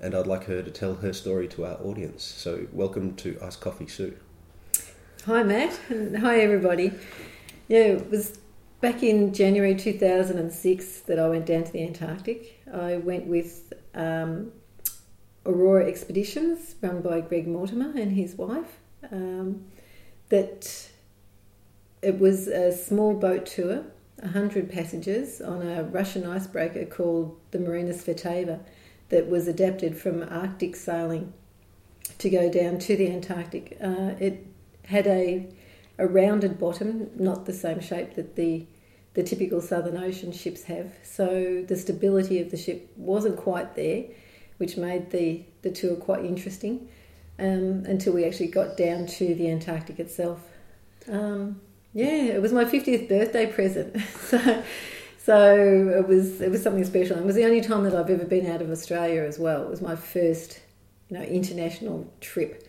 And 0.00 0.16
I'd 0.16 0.26
like 0.26 0.46
her 0.46 0.60
to 0.60 0.70
tell 0.72 0.96
her 0.96 1.12
story 1.12 1.46
to 1.46 1.66
our 1.66 1.76
audience. 1.76 2.24
So, 2.24 2.66
welcome 2.72 3.14
to 3.14 3.38
Ice 3.40 3.54
Coffee, 3.54 3.86
Sue. 3.86 4.16
Hi, 5.24 5.44
Matt, 5.44 5.78
hi, 6.18 6.40
everybody. 6.40 6.90
Yeah, 7.68 7.80
it 7.80 8.10
was 8.10 8.38
back 8.80 9.02
in 9.02 9.34
January 9.34 9.74
2006 9.74 11.00
that 11.00 11.18
I 11.18 11.28
went 11.28 11.44
down 11.44 11.64
to 11.64 11.72
the 11.72 11.82
Antarctic. 11.82 12.62
I 12.72 12.96
went 12.96 13.26
with 13.26 13.74
um, 13.94 14.52
Aurora 15.44 15.86
Expeditions, 15.86 16.76
run 16.80 17.02
by 17.02 17.20
Greg 17.20 17.46
Mortimer 17.46 17.92
and 17.94 18.12
his 18.12 18.36
wife. 18.36 18.78
Um, 19.12 19.66
that 20.30 20.88
it 22.00 22.18
was 22.18 22.48
a 22.48 22.72
small 22.72 23.12
boat 23.12 23.44
tour, 23.44 23.84
100 24.20 24.72
passengers 24.72 25.42
on 25.42 25.60
a 25.60 25.82
Russian 25.82 26.24
icebreaker 26.24 26.86
called 26.86 27.38
the 27.50 27.58
Marina 27.58 27.92
Svetaeva 27.92 28.60
that 29.10 29.28
was 29.28 29.46
adapted 29.46 29.94
from 29.98 30.22
Arctic 30.22 30.74
sailing 30.74 31.34
to 32.16 32.30
go 32.30 32.50
down 32.50 32.78
to 32.78 32.96
the 32.96 33.10
Antarctic. 33.12 33.76
Uh, 33.78 34.14
it 34.18 34.46
had 34.84 35.06
a 35.06 35.46
a 35.98 36.06
rounded 36.06 36.58
bottom, 36.58 37.10
not 37.16 37.46
the 37.46 37.52
same 37.52 37.80
shape 37.80 38.14
that 38.14 38.36
the 38.36 38.66
the 39.14 39.22
typical 39.24 39.60
Southern 39.60 39.96
Ocean 39.96 40.30
ships 40.30 40.62
have. 40.64 40.92
So 41.02 41.64
the 41.66 41.76
stability 41.76 42.40
of 42.40 42.52
the 42.52 42.56
ship 42.56 42.92
wasn't 42.96 43.36
quite 43.36 43.74
there, 43.74 44.04
which 44.58 44.76
made 44.76 45.10
the, 45.10 45.44
the 45.62 45.72
tour 45.72 45.96
quite 45.96 46.24
interesting 46.24 46.88
um, 47.40 47.84
until 47.86 48.12
we 48.12 48.24
actually 48.24 48.46
got 48.46 48.76
down 48.76 49.06
to 49.06 49.34
the 49.34 49.50
Antarctic 49.50 49.98
itself. 49.98 50.40
Um, 51.10 51.60
yeah, 51.94 52.26
it 52.34 52.42
was 52.42 52.52
my 52.52 52.64
50th 52.64 53.08
birthday 53.08 53.46
present. 53.50 54.00
so 54.28 54.62
so 55.28 55.94
it 55.98 56.08
was 56.08 56.40
it 56.40 56.50
was 56.50 56.62
something 56.62 56.84
special. 56.84 57.18
It 57.18 57.24
was 57.24 57.34
the 57.34 57.44
only 57.44 57.60
time 57.60 57.84
that 57.84 57.94
I've 57.94 58.08
ever 58.08 58.24
been 58.24 58.50
out 58.50 58.62
of 58.62 58.70
Australia 58.70 59.24
as 59.24 59.38
well. 59.38 59.62
It 59.62 59.68
was 59.68 59.82
my 59.82 59.94
first, 59.94 60.60
you 61.10 61.18
know, 61.18 61.22
international 61.22 62.10
trip, 62.20 62.66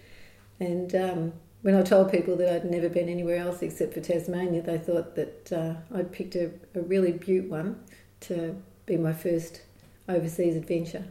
and 0.60 0.94
um, 0.94 1.34
when 1.62 1.76
I 1.76 1.82
told 1.82 2.12
people 2.12 2.36
that 2.38 2.54
I'd 2.54 2.66
never 2.66 2.90
been 2.90 3.10
anywhere 3.10 3.38
else 3.38 3.62
except 3.62 3.94
for 3.94 4.00
Tasmania, 4.00 4.62
they 4.62 4.78
thought 4.78 5.16
that 5.16 5.52
uh, 5.52 5.98
I'd 5.98 6.12
picked 6.12 6.36
a, 6.36 6.52
a 6.74 6.82
really 6.82 7.12
beaut 7.12 7.50
one 7.50 7.84
to 8.22 8.56
be 8.86 8.98
my 8.98 9.14
first 9.14 9.62
overseas 10.08 10.56
adventure. 10.56 11.04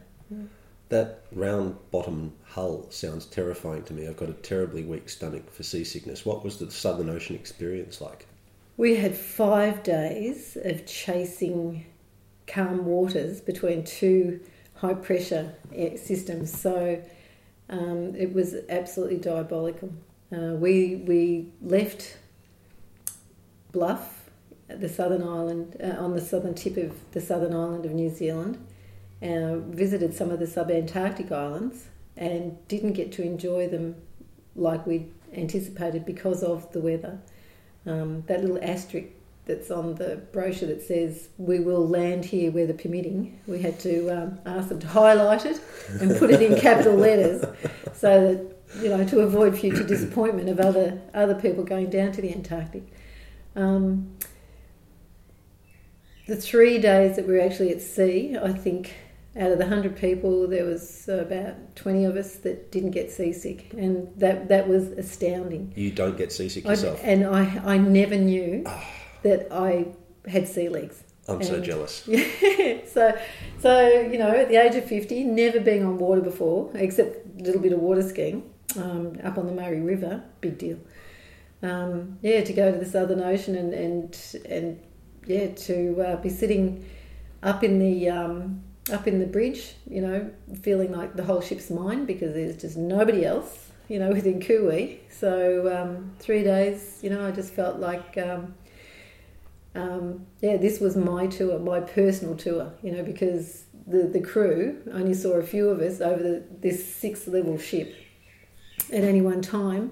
That 0.89 1.21
round 1.31 1.77
bottom 1.91 2.33
hull 2.43 2.87
sounds 2.89 3.27
terrifying 3.27 3.83
to 3.83 3.93
me. 3.93 4.07
I've 4.07 4.17
got 4.17 4.29
a 4.29 4.33
terribly 4.33 4.83
weak 4.83 5.07
stomach 5.07 5.51
for 5.51 5.61
seasickness. 5.61 6.25
What 6.25 6.43
was 6.43 6.57
the 6.57 6.71
Southern 6.71 7.09
Ocean 7.09 7.35
experience 7.35 8.01
like? 8.01 8.25
We 8.77 8.95
had 8.95 9.15
five 9.15 9.83
days 9.83 10.57
of 10.63 10.85
chasing 10.87 11.85
calm 12.47 12.85
waters 12.85 13.39
between 13.39 13.83
two 13.83 14.39
high 14.75 14.95
pressure 14.95 15.53
systems, 15.95 16.59
so 16.59 16.99
um, 17.69 18.15
it 18.15 18.33
was 18.33 18.55
absolutely 18.69 19.17
diabolical. 19.17 19.93
Uh, 20.31 20.53
we 20.55 20.97
we 21.07 21.47
left 21.61 22.17
Bluff, 23.71 24.29
the 24.67 24.89
southern 24.89 25.23
island, 25.23 25.77
uh, 25.83 26.01
on 26.03 26.13
the 26.13 26.21
southern 26.21 26.53
tip 26.53 26.77
of 26.77 26.95
the 27.11 27.21
southern 27.21 27.53
island 27.53 27.85
of 27.85 27.91
New 27.91 28.09
Zealand, 28.09 28.57
uh, 29.21 29.57
visited 29.57 30.13
some 30.13 30.29
of 30.29 30.39
the 30.39 30.45
subantarctic 30.45 31.31
islands, 31.31 31.85
and 32.15 32.57
didn't 32.67 32.93
get 32.93 33.11
to 33.13 33.23
enjoy 33.23 33.67
them 33.67 33.95
like 34.55 34.85
we 34.85 35.07
anticipated 35.33 36.05
because 36.05 36.43
of 36.43 36.71
the 36.73 36.79
weather. 36.79 37.19
Um, 37.85 38.23
that 38.27 38.41
little 38.41 38.59
asterisk 38.61 39.07
that's 39.45 39.71
on 39.71 39.95
the 39.95 40.17
brochure 40.31 40.67
that 40.67 40.83
says 40.83 41.29
we 41.39 41.59
will 41.59 41.87
land 41.87 42.25
here 42.25 42.51
weather 42.51 42.73
permitting. 42.73 43.39
We 43.47 43.63
had 43.63 43.79
to 43.79 44.09
um, 44.09 44.39
ask 44.45 44.69
them 44.69 44.79
to 44.79 44.87
highlight 44.87 45.45
it 45.45 45.59
and 45.99 46.15
put 46.19 46.29
it 46.29 46.41
in 46.41 46.59
capital 46.59 46.93
letters 46.93 47.43
so 47.95 48.33
that 48.33 48.58
you 48.75 48.89
know, 48.89 49.03
to 49.05 49.21
avoid 49.21 49.57
future 49.57 49.83
disappointment 49.83 50.49
of 50.49 50.59
other 50.59 51.01
other 51.13 51.35
people 51.35 51.63
going 51.63 51.89
down 51.89 52.11
to 52.13 52.21
the 52.21 52.31
Antarctic. 52.31 52.83
Um, 53.55 54.15
the 56.27 56.35
three 56.35 56.77
days 56.77 57.15
that 57.15 57.27
we 57.27 57.33
were 57.33 57.41
actually 57.41 57.71
at 57.71 57.81
sea, 57.81 58.37
I 58.37 58.53
think 58.53 58.93
out 59.35 59.51
of 59.51 59.57
the 59.57 59.67
hundred 59.67 59.95
people, 59.95 60.47
there 60.47 60.65
was 60.65 61.07
about 61.07 61.75
twenty 61.75 62.05
of 62.05 62.15
us 62.15 62.35
that 62.37 62.71
didn't 62.71 62.91
get 62.91 63.11
seasick, 63.11 63.73
and 63.73 64.07
that 64.17 64.49
that 64.49 64.67
was 64.67 64.89
astounding. 64.89 65.73
You 65.75 65.91
don't 65.91 66.17
get 66.17 66.31
seasick 66.31 66.65
yourself, 66.65 66.99
I, 67.03 67.07
and 67.07 67.25
I 67.25 67.61
I 67.65 67.77
never 67.77 68.15
knew 68.15 68.63
oh. 68.65 68.87
that 69.23 69.51
I 69.51 69.87
had 70.27 70.47
sea 70.47 70.69
legs. 70.69 71.03
I'm 71.27 71.43
so 71.43 71.61
jealous. 71.61 72.07
Yeah. 72.07 72.25
so, 72.87 73.15
so 73.59 73.87
you 73.87 74.17
know, 74.17 74.31
at 74.31 74.49
the 74.49 74.55
age 74.55 74.75
of 74.75 74.85
fifty, 74.85 75.23
never 75.23 75.59
being 75.59 75.83
on 75.85 75.97
water 75.97 76.21
before, 76.21 76.71
except 76.75 77.39
a 77.39 77.43
little 77.43 77.61
bit 77.61 77.73
of 77.73 77.79
water 77.79 78.07
skiing 78.07 78.43
um, 78.77 79.17
up 79.23 79.37
on 79.37 79.47
the 79.47 79.53
Murray 79.53 79.81
River, 79.81 80.23
big 80.41 80.57
deal. 80.57 80.79
Um, 81.61 82.19
yeah, 82.21 82.43
to 82.43 82.53
go 82.53 82.71
to 82.71 82.77
the 82.77 82.85
Southern 82.85 83.21
Ocean 83.21 83.55
and 83.55 83.73
and 83.73 84.43
and 84.47 84.79
yeah, 85.25 85.47
to 85.47 86.01
uh, 86.01 86.15
be 86.17 86.29
sitting 86.29 86.85
up 87.43 87.63
in 87.63 87.79
the 87.79 88.09
um, 88.09 88.63
up 88.91 89.07
in 89.07 89.19
the 89.19 89.25
bridge, 89.25 89.73
you 89.89 90.01
know, 90.01 90.29
feeling 90.61 90.91
like 90.91 91.15
the 91.15 91.23
whole 91.23 91.41
ship's 91.41 91.69
mine 91.69 92.05
because 92.05 92.33
there's 92.33 92.57
just 92.57 92.77
nobody 92.77 93.25
else, 93.25 93.69
you 93.87 93.99
know, 93.99 94.09
within 94.13 94.39
Kui. 94.41 94.99
So 95.09 95.75
um, 95.75 96.13
three 96.19 96.43
days, 96.43 96.99
you 97.01 97.09
know, 97.09 97.25
I 97.25 97.31
just 97.31 97.53
felt 97.53 97.79
like. 97.79 98.17
Um, 98.17 98.55
um, 99.75 100.25
yeah, 100.41 100.57
this 100.57 100.79
was 100.79 100.97
my 100.97 101.27
tour, 101.27 101.59
my 101.59 101.79
personal 101.79 102.35
tour, 102.35 102.73
you 102.81 102.91
know, 102.91 103.03
because 103.03 103.65
the, 103.85 104.03
the 104.03 104.19
crew 104.19 104.81
only 104.91 105.13
saw 105.13 105.33
a 105.33 105.43
few 105.43 105.69
of 105.69 105.79
us 105.79 106.01
over 106.01 106.21
the, 106.21 106.43
this 106.59 106.93
six 106.93 107.27
level 107.27 107.57
ship 107.57 107.95
at 108.91 109.03
any 109.03 109.21
one 109.21 109.41
time. 109.41 109.91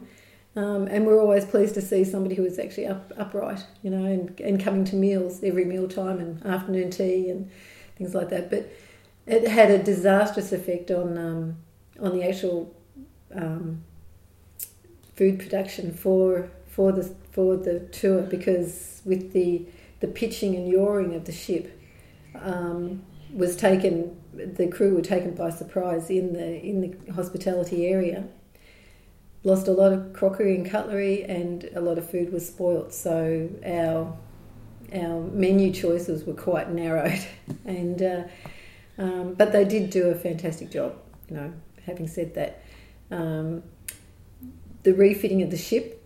Um, 0.55 0.88
and 0.88 1.05
we're 1.05 1.21
always 1.21 1.45
pleased 1.45 1.75
to 1.75 1.81
see 1.81 2.03
somebody 2.03 2.33
who 2.33 2.43
is 2.43 2.57
actually 2.57 2.88
up, 2.88 3.13
upright, 3.15 3.63
you 3.83 3.91
know, 3.91 4.05
and, 4.05 4.39
and 4.39 4.60
coming 4.60 4.86
to 4.86 4.95
meals 4.95 5.43
every 5.43 5.65
meal 5.65 5.88
time 5.88 6.19
and 6.19 6.43
afternoon 6.43 6.89
tea 6.89 7.29
and 7.29 7.51
things 7.95 8.15
like 8.15 8.29
that. 8.29 8.49
But 8.49 8.71
it 9.27 9.47
had 9.47 9.69
a 9.69 9.77
disastrous 9.77 10.51
effect 10.51 10.89
on 10.89 11.17
um, 11.17 11.57
on 11.99 12.17
the 12.17 12.27
actual 12.27 12.73
um, 13.36 13.83
food 15.15 15.39
production 15.39 15.93
for 15.93 16.49
for 16.65 16.91
the 16.91 17.03
for 17.31 17.57
the 17.57 17.79
tour 17.91 18.21
because 18.21 19.01
with 19.05 19.33
the 19.33 19.65
the 19.99 20.07
pitching 20.07 20.55
and 20.55 20.67
yawing 20.67 21.13
of 21.13 21.25
the 21.25 21.31
ship 21.31 21.79
um, 22.36 23.03
was 23.33 23.55
taken 23.55 24.15
the 24.33 24.67
crew 24.67 24.95
were 24.95 25.01
taken 25.01 25.36
by 25.36 25.49
surprise 25.49 26.10
in 26.10 26.33
the 26.33 26.62
in 26.63 26.81
the 26.81 27.13
hospitality 27.13 27.88
area 27.88 28.23
lost 29.47 29.67
a 29.67 29.71
lot 29.71 29.93
of 29.93 30.13
crockery 30.13 30.55
and 30.55 30.69
cutlery 30.69 31.23
and 31.23 31.69
a 31.75 31.81
lot 31.81 31.97
of 31.97 32.10
food 32.10 32.31
was 32.31 32.47
spoilt 32.47 32.93
so 32.93 33.49
our 33.65 34.17
our 34.93 35.21
menu 35.31 35.71
choices 35.71 36.25
were 36.25 36.33
quite 36.33 36.71
narrowed 36.71 37.25
and 37.65 38.01
uh, 38.01 38.23
um, 38.97 39.33
but 39.33 39.51
they 39.51 39.65
did 39.65 39.89
do 39.89 40.07
a 40.10 40.15
fantastic 40.15 40.69
job 40.71 40.95
you 41.29 41.36
know 41.36 41.53
having 41.86 42.07
said 42.07 42.33
that 42.36 42.62
um, 43.12 43.63
the 44.83 44.93
refitting 44.93 45.41
of 45.41 45.51
the 45.51 45.57
ship 45.57 45.97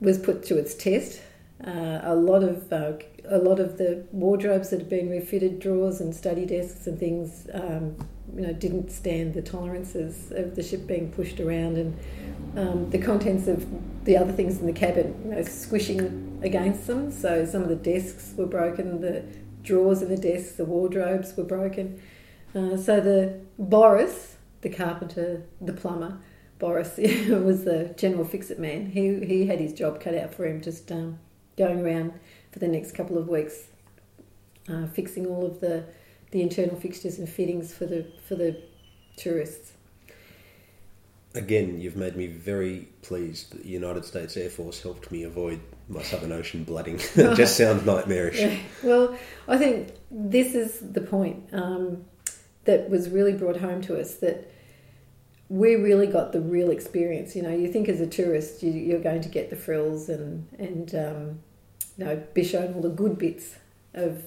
was 0.00 0.18
put 0.18 0.44
to 0.44 0.56
its 0.56 0.74
test. 0.74 1.20
Uh, 1.64 2.00
a 2.02 2.14
lot 2.14 2.42
of 2.42 2.72
uh, 2.72 2.92
a 3.28 3.38
lot 3.38 3.58
of 3.58 3.78
the 3.78 4.04
wardrobes 4.12 4.70
that 4.70 4.80
had 4.80 4.88
been 4.88 5.08
refitted, 5.08 5.58
drawers 5.58 6.00
and 6.00 6.14
study 6.14 6.44
desks 6.44 6.86
and 6.86 6.98
things, 6.98 7.48
um, 7.52 7.96
you 8.34 8.42
know, 8.42 8.52
didn't 8.52 8.90
stand 8.90 9.34
the 9.34 9.42
tolerances 9.42 10.30
of 10.32 10.54
the 10.54 10.62
ship 10.62 10.86
being 10.86 11.10
pushed 11.12 11.40
around, 11.40 11.76
and 11.76 11.98
um, 12.56 12.90
the 12.90 12.98
contents 12.98 13.46
of 13.48 13.66
the 14.04 14.16
other 14.16 14.32
things 14.32 14.58
in 14.60 14.66
the 14.66 14.72
cabin, 14.72 15.14
you 15.24 15.30
know, 15.34 15.42
squishing 15.42 16.40
against 16.42 16.86
them. 16.86 17.10
So 17.10 17.44
some 17.44 17.62
of 17.62 17.68
the 17.68 17.76
desks 17.76 18.34
were 18.36 18.46
broken, 18.46 19.00
the 19.00 19.24
drawers 19.62 20.02
in 20.02 20.08
the 20.08 20.16
desks, 20.16 20.52
the 20.52 20.64
wardrobes 20.64 21.36
were 21.36 21.44
broken. 21.44 22.00
Uh, 22.54 22.76
so 22.76 23.00
the 23.00 23.40
Boris, 23.58 24.36
the 24.60 24.68
carpenter, 24.68 25.44
the 25.60 25.72
plumber, 25.72 26.18
Boris 26.58 26.96
was 27.28 27.64
the 27.64 27.94
general 27.96 28.24
fix-it 28.24 28.58
man. 28.58 28.86
He 28.86 29.24
he 29.24 29.46
had 29.46 29.60
his 29.60 29.72
job 29.72 30.00
cut 30.00 30.14
out 30.14 30.34
for 30.34 30.46
him, 30.46 30.60
just 30.60 30.90
um, 30.92 31.18
going 31.56 31.84
around 31.84 32.12
for 32.54 32.60
the 32.60 32.68
next 32.68 32.92
couple 32.92 33.18
of 33.18 33.28
weeks, 33.28 33.64
uh, 34.68 34.86
fixing 34.86 35.26
all 35.26 35.44
of 35.44 35.58
the 35.60 35.84
the 36.30 36.40
internal 36.40 36.76
fixtures 36.76 37.18
and 37.18 37.28
fittings 37.28 37.74
for 37.74 37.84
the 37.84 38.06
for 38.28 38.36
the 38.36 38.56
tourists. 39.16 39.72
Again, 41.34 41.80
you've 41.80 41.96
made 41.96 42.14
me 42.14 42.28
very 42.28 42.88
pleased 43.02 43.50
that 43.50 43.64
the 43.64 43.68
United 43.68 44.04
States 44.04 44.36
Air 44.36 44.48
Force 44.48 44.80
helped 44.80 45.10
me 45.10 45.24
avoid 45.24 45.60
my 45.88 46.00
Southern 46.00 46.30
Ocean 46.30 46.62
blooding. 46.62 46.94
it 47.16 47.34
just 47.34 47.56
sounds 47.56 47.84
nightmarish. 47.84 48.38
Yeah. 48.38 48.56
Well, 48.84 49.18
I 49.48 49.58
think 49.58 49.94
this 50.12 50.54
is 50.54 50.78
the 50.78 51.00
point 51.00 51.48
um, 51.52 52.04
that 52.66 52.88
was 52.88 53.10
really 53.10 53.32
brought 53.32 53.56
home 53.56 53.82
to 53.82 54.00
us 54.00 54.14
that 54.16 54.48
we 55.48 55.74
really 55.74 56.06
got 56.06 56.30
the 56.30 56.40
real 56.40 56.70
experience. 56.70 57.34
You 57.34 57.42
know, 57.42 57.50
you 57.50 57.66
think 57.66 57.88
as 57.88 58.00
a 58.00 58.06
tourist 58.06 58.62
you, 58.62 58.70
you're 58.70 59.02
going 59.02 59.22
to 59.22 59.28
get 59.28 59.50
the 59.50 59.56
frills 59.56 60.08
and 60.08 60.46
and 60.56 60.94
um, 60.94 61.40
you 61.96 62.04
know 62.04 62.22
be 62.34 62.44
shown 62.44 62.74
all 62.74 62.82
the 62.82 62.88
good 62.88 63.18
bits 63.18 63.56
of 63.94 64.24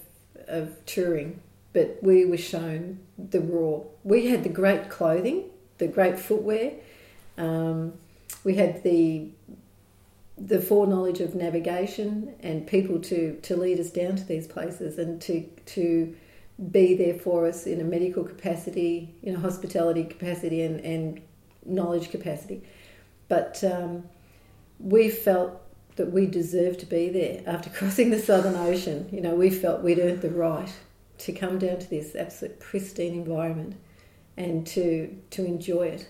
of 0.47 0.85
touring, 0.85 1.41
but 1.73 1.99
we 2.01 2.25
were 2.25 2.37
shown 2.37 2.99
the 3.17 3.41
raw. 3.41 3.81
We 4.03 4.27
had 4.27 4.43
the 4.43 4.49
great 4.49 4.89
clothing, 4.89 5.45
the 5.77 5.87
great 5.87 6.19
footwear. 6.19 6.73
Um, 7.37 7.93
we 8.43 8.55
had 8.55 8.83
the 8.83 9.29
the 10.37 10.61
foreknowledge 10.61 11.19
of 11.19 11.33
navigation 11.33 12.35
and 12.41 12.67
people 12.67 12.99
to, 12.99 13.39
to 13.41 13.57
lead 13.57 13.79
us 13.79 13.89
down 13.89 14.15
to 14.15 14.23
these 14.23 14.45
places 14.45 14.99
and 14.99 15.19
to 15.19 15.41
to 15.65 16.15
be 16.71 16.95
there 16.95 17.13
for 17.13 17.45
us 17.45 17.67
in 17.67 17.79
a 17.81 17.83
medical 17.83 18.23
capacity, 18.23 19.13
in 19.21 19.35
a 19.35 19.39
hospitality 19.39 20.03
capacity, 20.03 20.63
and, 20.63 20.79
and 20.81 21.21
knowledge 21.65 22.09
capacity. 22.09 22.63
But 23.27 23.63
um, 23.63 24.03
we 24.79 25.09
felt 25.09 25.61
that 25.97 26.11
we 26.11 26.25
deserved 26.25 26.79
to 26.79 26.85
be 26.85 27.09
there 27.09 27.43
after 27.45 27.69
crossing 27.77 28.09
the 28.09 28.19
Southern 28.19 28.55
Ocean. 28.55 29.09
You 29.11 29.21
know, 29.21 29.35
we 29.35 29.49
felt 29.49 29.83
we'd 29.83 29.99
earned 29.99 30.21
the 30.21 30.29
right 30.29 30.73
to 31.19 31.33
come 31.33 31.59
down 31.59 31.79
to 31.79 31.89
this 31.89 32.15
absolute 32.15 32.59
pristine 32.59 33.13
environment 33.13 33.75
and 34.35 34.65
to 34.67 35.17
to 35.31 35.43
enjoy 35.43 35.87
it 35.87 36.07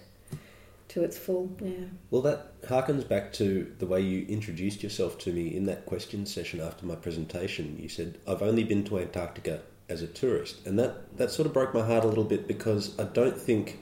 to 0.90 1.04
its 1.04 1.18
full. 1.18 1.56
Yeah. 1.62 1.86
Well, 2.12 2.22
that 2.22 2.62
harkens 2.64 3.08
back 3.08 3.34
to 3.34 3.74
the 3.80 3.86
way 3.86 4.02
you 4.02 4.26
introduced 4.28 4.84
yourself 4.84 5.18
to 5.20 5.34
me 5.34 5.56
in 5.56 5.66
that 5.66 5.86
question 5.86 6.26
session 6.26 6.62
after 6.62 6.86
my 6.86 6.96
presentation. 6.96 7.78
You 7.80 7.90
said, 7.90 8.18
I've 8.28 8.42
only 8.42 8.64
been 8.64 8.84
to 8.86 9.00
Antarctica 9.00 9.62
as 9.90 10.02
a 10.02 10.08
tourist. 10.08 10.66
And 10.66 10.78
that, 10.80 11.18
that 11.18 11.32
sort 11.32 11.46
of 11.46 11.54
broke 11.54 11.74
my 11.74 11.86
heart 11.86 12.04
a 12.04 12.08
little 12.08 12.24
bit 12.24 12.48
because 12.48 12.98
I 13.00 13.06
don't 13.06 13.38
think 13.38 13.80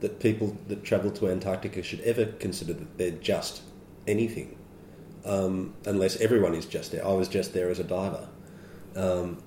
that 0.00 0.20
people 0.20 0.56
that 0.68 0.82
travel 0.84 1.10
to 1.12 1.28
Antarctica 1.28 1.82
should 1.82 2.00
ever 2.00 2.26
consider 2.26 2.72
that 2.72 2.98
they're 2.98 3.10
just 3.12 3.62
anything, 4.06 4.58
um, 5.24 5.74
unless 5.84 6.20
everyone 6.20 6.54
is 6.54 6.66
just 6.66 6.92
there. 6.92 7.06
I 7.06 7.12
was 7.12 7.28
just 7.28 7.52
there 7.52 7.70
as 7.70 7.78
a 7.78 7.84
diver. 7.84 8.28
Um, 8.96 9.42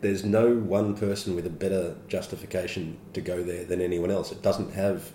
there's 0.00 0.24
no 0.24 0.54
one 0.54 0.94
person 0.96 1.34
with 1.34 1.46
a 1.46 1.50
better 1.50 1.96
justification 2.08 2.98
to 3.14 3.20
go 3.20 3.42
there 3.42 3.64
than 3.64 3.80
anyone 3.80 4.10
else. 4.10 4.32
It 4.32 4.42
doesn't 4.42 4.74
have 4.74 5.12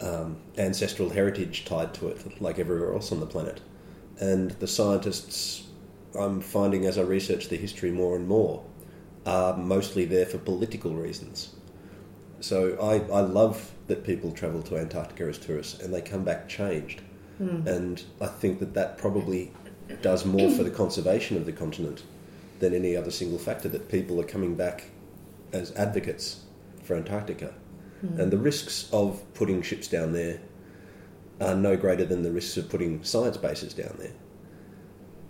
um, 0.00 0.38
ancestral 0.56 1.10
heritage 1.10 1.64
tied 1.64 1.94
to 1.94 2.08
it, 2.08 2.40
like 2.40 2.58
everywhere 2.58 2.94
else 2.94 3.12
on 3.12 3.20
the 3.20 3.26
planet. 3.26 3.60
And 4.18 4.52
the 4.52 4.66
scientists, 4.66 5.68
I'm 6.18 6.40
finding 6.40 6.86
as 6.86 6.98
I 6.98 7.02
research 7.02 7.48
the 7.48 7.56
history 7.56 7.90
more 7.90 8.16
and 8.16 8.26
more, 8.26 8.64
are 9.26 9.56
mostly 9.56 10.04
there 10.04 10.26
for 10.26 10.38
political 10.38 10.94
reasons. 10.94 11.54
So 12.40 12.76
I, 12.80 12.94
I 13.14 13.20
love 13.20 13.72
that 13.86 14.04
people 14.04 14.32
travel 14.32 14.62
to 14.62 14.78
Antarctica 14.78 15.24
as 15.24 15.38
tourists 15.38 15.80
and 15.80 15.94
they 15.94 16.00
come 16.00 16.24
back 16.24 16.48
changed. 16.48 17.02
And 17.66 18.02
I 18.20 18.26
think 18.26 18.60
that 18.60 18.74
that 18.74 18.98
probably 18.98 19.52
does 20.00 20.24
more 20.24 20.50
for 20.50 20.62
the 20.62 20.70
conservation 20.82 21.36
of 21.36 21.46
the 21.46 21.52
continent 21.52 22.02
than 22.60 22.74
any 22.74 22.96
other 22.96 23.10
single 23.10 23.38
factor, 23.38 23.68
that 23.68 23.88
people 23.88 24.20
are 24.20 24.24
coming 24.24 24.54
back 24.54 24.84
as 25.52 25.72
advocates 25.72 26.44
for 26.84 26.96
Antarctica. 26.96 27.54
And 28.20 28.32
the 28.32 28.38
risks 28.38 28.88
of 28.92 29.22
putting 29.34 29.62
ships 29.62 29.86
down 29.86 30.12
there 30.12 30.40
are 31.40 31.54
no 31.54 31.76
greater 31.76 32.04
than 32.04 32.22
the 32.22 32.32
risks 32.32 32.56
of 32.56 32.68
putting 32.68 33.02
science 33.04 33.36
bases 33.36 33.74
down 33.74 33.96
there. 33.98 34.12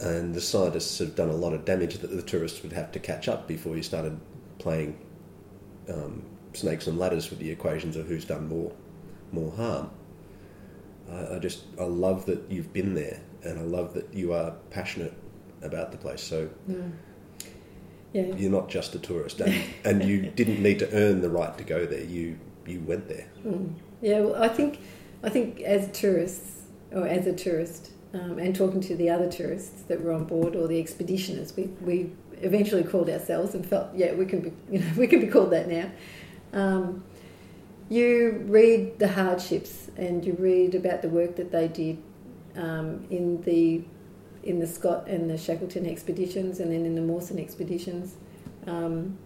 And 0.00 0.34
the 0.34 0.40
scientists 0.40 0.98
have 0.98 1.14
done 1.14 1.28
a 1.28 1.34
lot 1.34 1.52
of 1.52 1.64
damage 1.64 1.98
that 1.98 2.08
the 2.08 2.22
tourists 2.22 2.62
would 2.62 2.72
have 2.72 2.90
to 2.92 2.98
catch 2.98 3.28
up 3.28 3.46
before 3.46 3.76
you 3.76 3.82
started 3.82 4.18
playing 4.58 4.98
um, 5.88 6.24
snakes 6.54 6.86
and 6.86 6.98
ladders 6.98 7.30
with 7.30 7.38
the 7.38 7.50
equations 7.50 7.96
of 7.96 8.06
who's 8.06 8.24
done 8.24 8.48
more 8.48 8.72
more 9.32 9.52
harm. 9.52 9.90
I, 11.10 11.36
I 11.36 11.38
just 11.38 11.64
I 11.80 11.84
love 11.84 12.26
that 12.26 12.50
you've 12.50 12.72
been 12.72 12.94
there, 12.94 13.20
and 13.42 13.58
I 13.58 13.62
love 13.62 13.94
that 13.94 14.12
you 14.12 14.32
are 14.32 14.52
passionate 14.70 15.14
about 15.62 15.92
the 15.92 15.98
place. 15.98 16.20
So 16.22 16.48
Yeah. 18.12 18.34
you're 18.36 18.50
not 18.50 18.68
just 18.68 18.94
a 18.94 18.98
tourist, 18.98 19.40
and, 19.40 19.54
and 19.84 20.04
you 20.04 20.22
didn't 20.22 20.62
need 20.62 20.78
to 20.80 20.92
earn 20.94 21.20
the 21.22 21.30
right 21.30 21.56
to 21.58 21.64
go 21.64 21.86
there. 21.86 22.04
You 22.04 22.38
you 22.66 22.80
went 22.80 23.08
there. 23.08 23.26
Yeah, 24.00 24.20
well, 24.20 24.42
I 24.42 24.48
think 24.48 24.80
I 25.22 25.28
think 25.30 25.60
as 25.60 25.90
tourists 25.98 26.62
or 26.92 27.06
as 27.06 27.26
a 27.26 27.32
tourist, 27.32 27.90
um, 28.12 28.38
and 28.38 28.54
talking 28.54 28.80
to 28.82 28.94
the 28.96 29.08
other 29.08 29.30
tourists 29.30 29.82
that 29.88 30.02
were 30.02 30.12
on 30.12 30.24
board 30.24 30.54
or 30.54 30.68
the 30.68 30.78
expeditioners, 30.82 31.56
we, 31.56 31.64
we 31.80 32.12
eventually 32.42 32.84
called 32.84 33.08
ourselves 33.08 33.54
and 33.54 33.64
felt 33.64 33.88
yeah 33.94 34.12
we 34.14 34.26
can 34.26 34.40
be 34.40 34.52
you 34.70 34.78
know 34.80 34.86
we 34.96 35.06
can 35.06 35.20
be 35.20 35.26
called 35.26 35.50
that 35.50 35.68
now. 35.68 35.90
Um, 36.52 37.02
you 37.92 38.42
read 38.46 38.98
the 38.98 39.08
hardships 39.08 39.90
and 39.96 40.24
you 40.24 40.32
read 40.38 40.74
about 40.74 41.02
the 41.02 41.08
work 41.10 41.36
that 41.36 41.52
they 41.52 41.68
did 41.68 42.02
um, 42.56 43.06
in 43.10 43.42
the 43.42 43.84
in 44.42 44.58
the 44.58 44.66
Scott 44.66 45.06
and 45.06 45.30
the 45.30 45.38
Shackleton 45.38 45.86
expeditions, 45.86 46.58
and 46.58 46.72
then 46.72 46.84
in 46.84 46.96
the 46.96 47.00
Mawson 47.02 47.38
expeditions, 47.38 48.16
um, 48.66 49.16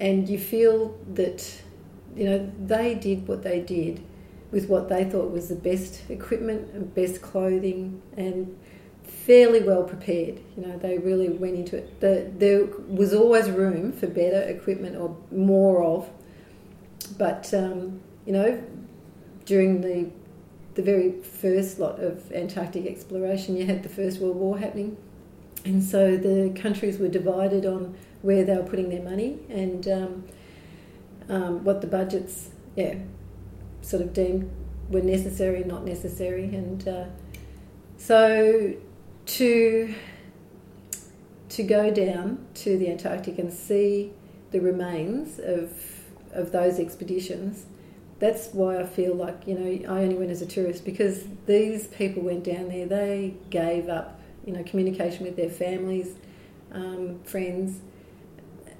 and 0.00 0.28
you 0.28 0.38
feel 0.38 0.98
that 1.14 1.62
you 2.16 2.24
know 2.24 2.52
they 2.66 2.94
did 2.94 3.26
what 3.28 3.42
they 3.42 3.60
did 3.60 4.02
with 4.50 4.68
what 4.68 4.88
they 4.88 5.04
thought 5.04 5.30
was 5.30 5.48
the 5.48 5.54
best 5.54 6.02
equipment 6.10 6.72
and 6.72 6.94
best 6.94 7.22
clothing 7.22 8.02
and 8.16 8.58
fairly 9.04 9.62
well 9.62 9.84
prepared. 9.84 10.40
You 10.56 10.66
know, 10.66 10.78
they 10.78 10.98
really 10.98 11.28
went 11.28 11.54
into 11.54 11.76
it. 11.76 12.00
The, 12.00 12.30
there 12.36 12.64
was 12.88 13.12
always 13.12 13.50
room 13.50 13.92
for 13.92 14.06
better 14.06 14.40
equipment 14.40 14.96
or 14.96 15.16
more 15.30 15.82
of, 15.82 16.10
but 17.18 17.52
um, 17.52 18.00
you 18.28 18.34
know, 18.34 18.62
during 19.46 19.80
the 19.80 20.10
the 20.74 20.82
very 20.82 21.12
first 21.22 21.78
lot 21.78 21.98
of 21.98 22.30
Antarctic 22.30 22.84
exploration, 22.84 23.56
you 23.56 23.64
had 23.64 23.82
the 23.82 23.88
First 23.88 24.20
World 24.20 24.36
War 24.36 24.58
happening, 24.58 24.98
and 25.64 25.82
so 25.82 26.14
the 26.18 26.52
countries 26.54 26.98
were 26.98 27.08
divided 27.08 27.64
on 27.64 27.96
where 28.20 28.44
they 28.44 28.54
were 28.54 28.64
putting 28.64 28.90
their 28.90 29.02
money 29.02 29.38
and 29.48 29.88
um, 29.88 30.24
um, 31.30 31.64
what 31.64 31.80
the 31.80 31.86
budgets, 31.86 32.50
yeah, 32.76 32.96
sort 33.80 34.02
of 34.02 34.12
deemed 34.12 34.50
were 34.90 35.00
necessary, 35.00 35.64
not 35.64 35.86
necessary, 35.86 36.54
and 36.54 36.86
uh, 36.86 37.06
so 37.96 38.74
to 39.24 39.94
to 41.48 41.62
go 41.62 41.90
down 41.90 42.44
to 42.52 42.76
the 42.76 42.90
Antarctic 42.90 43.38
and 43.38 43.50
see 43.50 44.12
the 44.50 44.60
remains 44.60 45.38
of 45.38 45.72
of 46.34 46.52
those 46.52 46.78
expeditions. 46.78 47.64
That's 48.18 48.48
why 48.48 48.80
I 48.80 48.84
feel 48.84 49.14
like 49.14 49.46
you 49.46 49.58
know 49.58 49.92
I 49.94 50.02
only 50.02 50.16
went 50.16 50.30
as 50.30 50.42
a 50.42 50.46
tourist 50.46 50.84
because 50.84 51.24
these 51.46 51.86
people 51.86 52.22
went 52.22 52.44
down 52.44 52.68
there. 52.68 52.86
They 52.86 53.34
gave 53.50 53.88
up 53.88 54.20
you 54.44 54.52
know 54.52 54.62
communication 54.64 55.24
with 55.24 55.36
their 55.36 55.50
families, 55.50 56.14
um, 56.72 57.20
friends, 57.24 57.80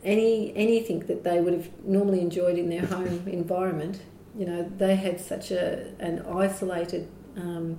any 0.02 0.52
anything 0.56 1.00
that 1.00 1.22
they 1.22 1.40
would 1.40 1.52
have 1.52 1.68
normally 1.84 2.20
enjoyed 2.20 2.58
in 2.58 2.68
their 2.68 2.86
home 2.86 3.24
environment. 3.26 4.02
You 4.36 4.46
know 4.46 4.72
they 4.76 4.96
had 4.96 5.20
such 5.20 5.50
a 5.50 5.92
an 6.00 6.24
isolated 6.26 7.08
um, 7.36 7.78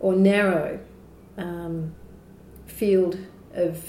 or 0.00 0.14
narrow 0.14 0.80
um, 1.36 1.94
field 2.66 3.18
of 3.54 3.84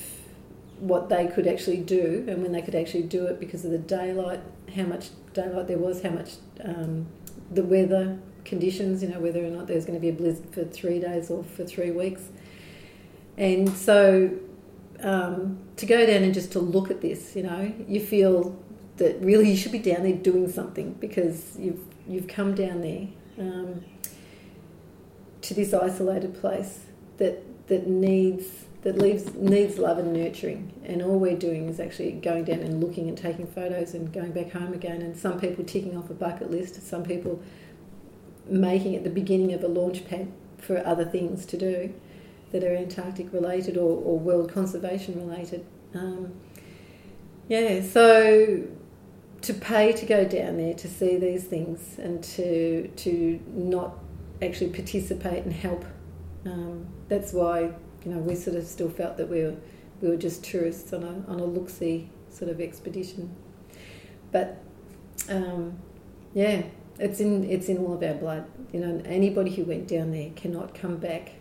what 0.79 1.09
they 1.09 1.27
could 1.27 1.45
actually 1.47 1.77
do 1.77 2.25
and 2.27 2.41
when 2.41 2.51
they 2.51 2.61
could 2.61 2.75
actually 2.75 3.03
do 3.03 3.25
it 3.25 3.39
because 3.39 3.65
of 3.65 3.71
the 3.71 3.77
daylight, 3.77 4.39
how 4.71 4.83
much 4.83 5.09
daylight 5.33 5.67
there 5.67 5.77
was, 5.77 6.01
how 6.01 6.11
much 6.11 6.33
um, 6.63 7.07
the 7.51 7.63
weather 7.63 8.17
conditions, 8.45 9.01
you 9.03 9.09
know, 9.09 9.19
whether 9.19 9.43
or 9.43 9.49
not 9.49 9.67
there's 9.67 9.85
going 9.85 9.97
to 9.97 10.01
be 10.01 10.09
a 10.09 10.13
blizzard 10.13 10.49
for 10.51 10.63
three 10.65 10.99
days 10.99 11.29
or 11.29 11.43
for 11.43 11.63
three 11.65 11.91
weeks. 11.91 12.23
And 13.37 13.69
so 13.69 14.31
um, 15.01 15.59
to 15.77 15.85
go 15.85 16.05
down 16.05 16.23
and 16.23 16.33
just 16.33 16.51
to 16.53 16.59
look 16.59 16.91
at 16.91 17.01
this, 17.01 17.35
you 17.35 17.43
know, 17.43 17.73
you 17.87 17.99
feel 17.99 18.57
that 18.97 19.19
really 19.21 19.49
you 19.49 19.55
should 19.55 19.71
be 19.71 19.79
down 19.79 20.03
there 20.03 20.13
doing 20.13 20.51
something 20.51 20.93
because 20.99 21.55
you've 21.57 21.79
you've 22.07 22.27
come 22.27 22.53
down 22.53 22.81
there 22.81 23.07
um, 23.39 23.83
to 25.41 25.53
this 25.53 25.73
isolated 25.73 26.39
place 26.39 26.85
that 27.17 27.67
that 27.67 27.87
needs 27.87 28.65
that 28.81 28.97
leaves 28.97 29.33
needs 29.33 29.77
love 29.77 29.97
and 29.97 30.13
nurturing. 30.13 30.73
And 30.85 31.01
all 31.01 31.19
we're 31.19 31.37
doing 31.37 31.67
is 31.67 31.79
actually 31.79 32.11
going 32.13 32.45
down 32.45 32.59
and 32.59 32.81
looking 32.81 33.09
and 33.09 33.17
taking 33.17 33.47
photos 33.47 33.93
and 33.93 34.11
going 34.13 34.31
back 34.31 34.51
home 34.51 34.73
again. 34.73 35.01
And 35.01 35.17
some 35.17 35.39
people 35.39 35.63
ticking 35.65 35.97
off 35.97 36.09
a 36.09 36.13
bucket 36.13 36.49
list. 36.49 36.81
Some 36.87 37.03
people 37.03 37.41
making 38.47 38.93
it 38.93 39.03
the 39.03 39.09
beginning 39.09 39.53
of 39.53 39.63
a 39.63 39.67
launch 39.67 40.07
pad 40.07 40.31
for 40.57 40.85
other 40.85 41.05
things 41.05 41.45
to 41.45 41.57
do 41.57 41.93
that 42.51 42.63
are 42.63 42.75
Antarctic 42.75 43.31
related 43.31 43.77
or, 43.77 44.01
or 44.03 44.17
world 44.17 44.51
conservation 44.51 45.27
related. 45.27 45.65
Um, 45.93 46.33
yeah 47.49 47.81
so 47.81 48.63
to 49.41 49.53
pay 49.53 49.91
to 49.91 50.05
go 50.05 50.23
down 50.23 50.57
there 50.57 50.73
to 50.75 50.87
see 50.87 51.17
these 51.17 51.43
things 51.43 51.97
and 51.97 52.23
to 52.23 52.87
to 52.95 53.39
not 53.47 53.97
actually 54.41 54.69
participate 54.69 55.43
and 55.43 55.51
help 55.51 55.83
um, 56.45 56.85
that's 57.09 57.33
why 57.33 57.71
you 58.05 58.11
know 58.11 58.19
we 58.19 58.35
sort 58.35 58.55
of 58.55 58.65
still 58.65 58.89
felt 58.89 59.17
that 59.17 59.29
we 59.29 59.43
were 59.43 59.55
we 60.01 60.09
were 60.09 60.17
just 60.17 60.43
tourists 60.43 60.93
on 60.93 61.03
a 61.03 61.31
on 61.31 61.39
a 61.39 61.45
look 61.45 61.69
see 61.69 62.09
sort 62.29 62.49
of 62.49 62.61
expedition. 62.61 63.35
But 64.31 64.61
um, 65.29 65.79
yeah, 66.33 66.63
it's 66.99 67.19
in 67.19 67.43
it's 67.49 67.69
in 67.69 67.77
all 67.77 67.93
of 67.93 68.03
our 68.03 68.13
blood. 68.13 68.45
You 68.71 68.79
know, 68.81 69.01
anybody 69.05 69.51
who 69.51 69.63
went 69.63 69.87
down 69.87 70.11
there 70.11 70.29
cannot 70.35 70.73
come 70.73 70.97
back 70.97 71.33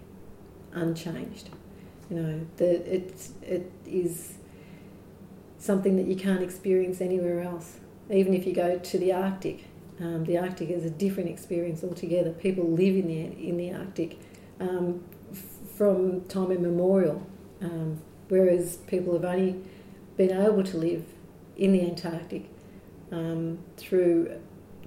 unchanged. 0.72 1.50
You 2.10 2.20
know, 2.20 2.46
that 2.56 2.94
it's 2.94 3.32
it 3.42 3.70
is 3.86 4.34
something 5.58 5.96
that 5.96 6.06
you 6.06 6.16
can't 6.16 6.42
experience 6.42 7.00
anywhere 7.00 7.40
else. 7.42 7.78
Even 8.10 8.32
if 8.32 8.46
you 8.46 8.54
go 8.54 8.78
to 8.78 8.98
the 8.98 9.12
Arctic, 9.12 9.64
um, 10.00 10.24
the 10.24 10.38
Arctic 10.38 10.70
is 10.70 10.84
a 10.84 10.90
different 10.90 11.28
experience 11.28 11.84
altogether. 11.84 12.30
People 12.30 12.64
live 12.70 12.96
in 12.96 13.08
the 13.08 13.48
in 13.48 13.56
the 13.56 13.72
Arctic 13.72 14.18
um, 14.60 15.04
from 15.78 16.22
time 16.22 16.50
immemorial, 16.50 17.24
um, 17.62 18.02
whereas 18.28 18.78
people 18.88 19.12
have 19.14 19.24
only 19.24 19.62
been 20.16 20.32
able 20.32 20.64
to 20.64 20.76
live 20.76 21.04
in 21.56 21.72
the 21.72 21.80
Antarctic 21.82 22.50
um, 23.12 23.58
through 23.76 24.38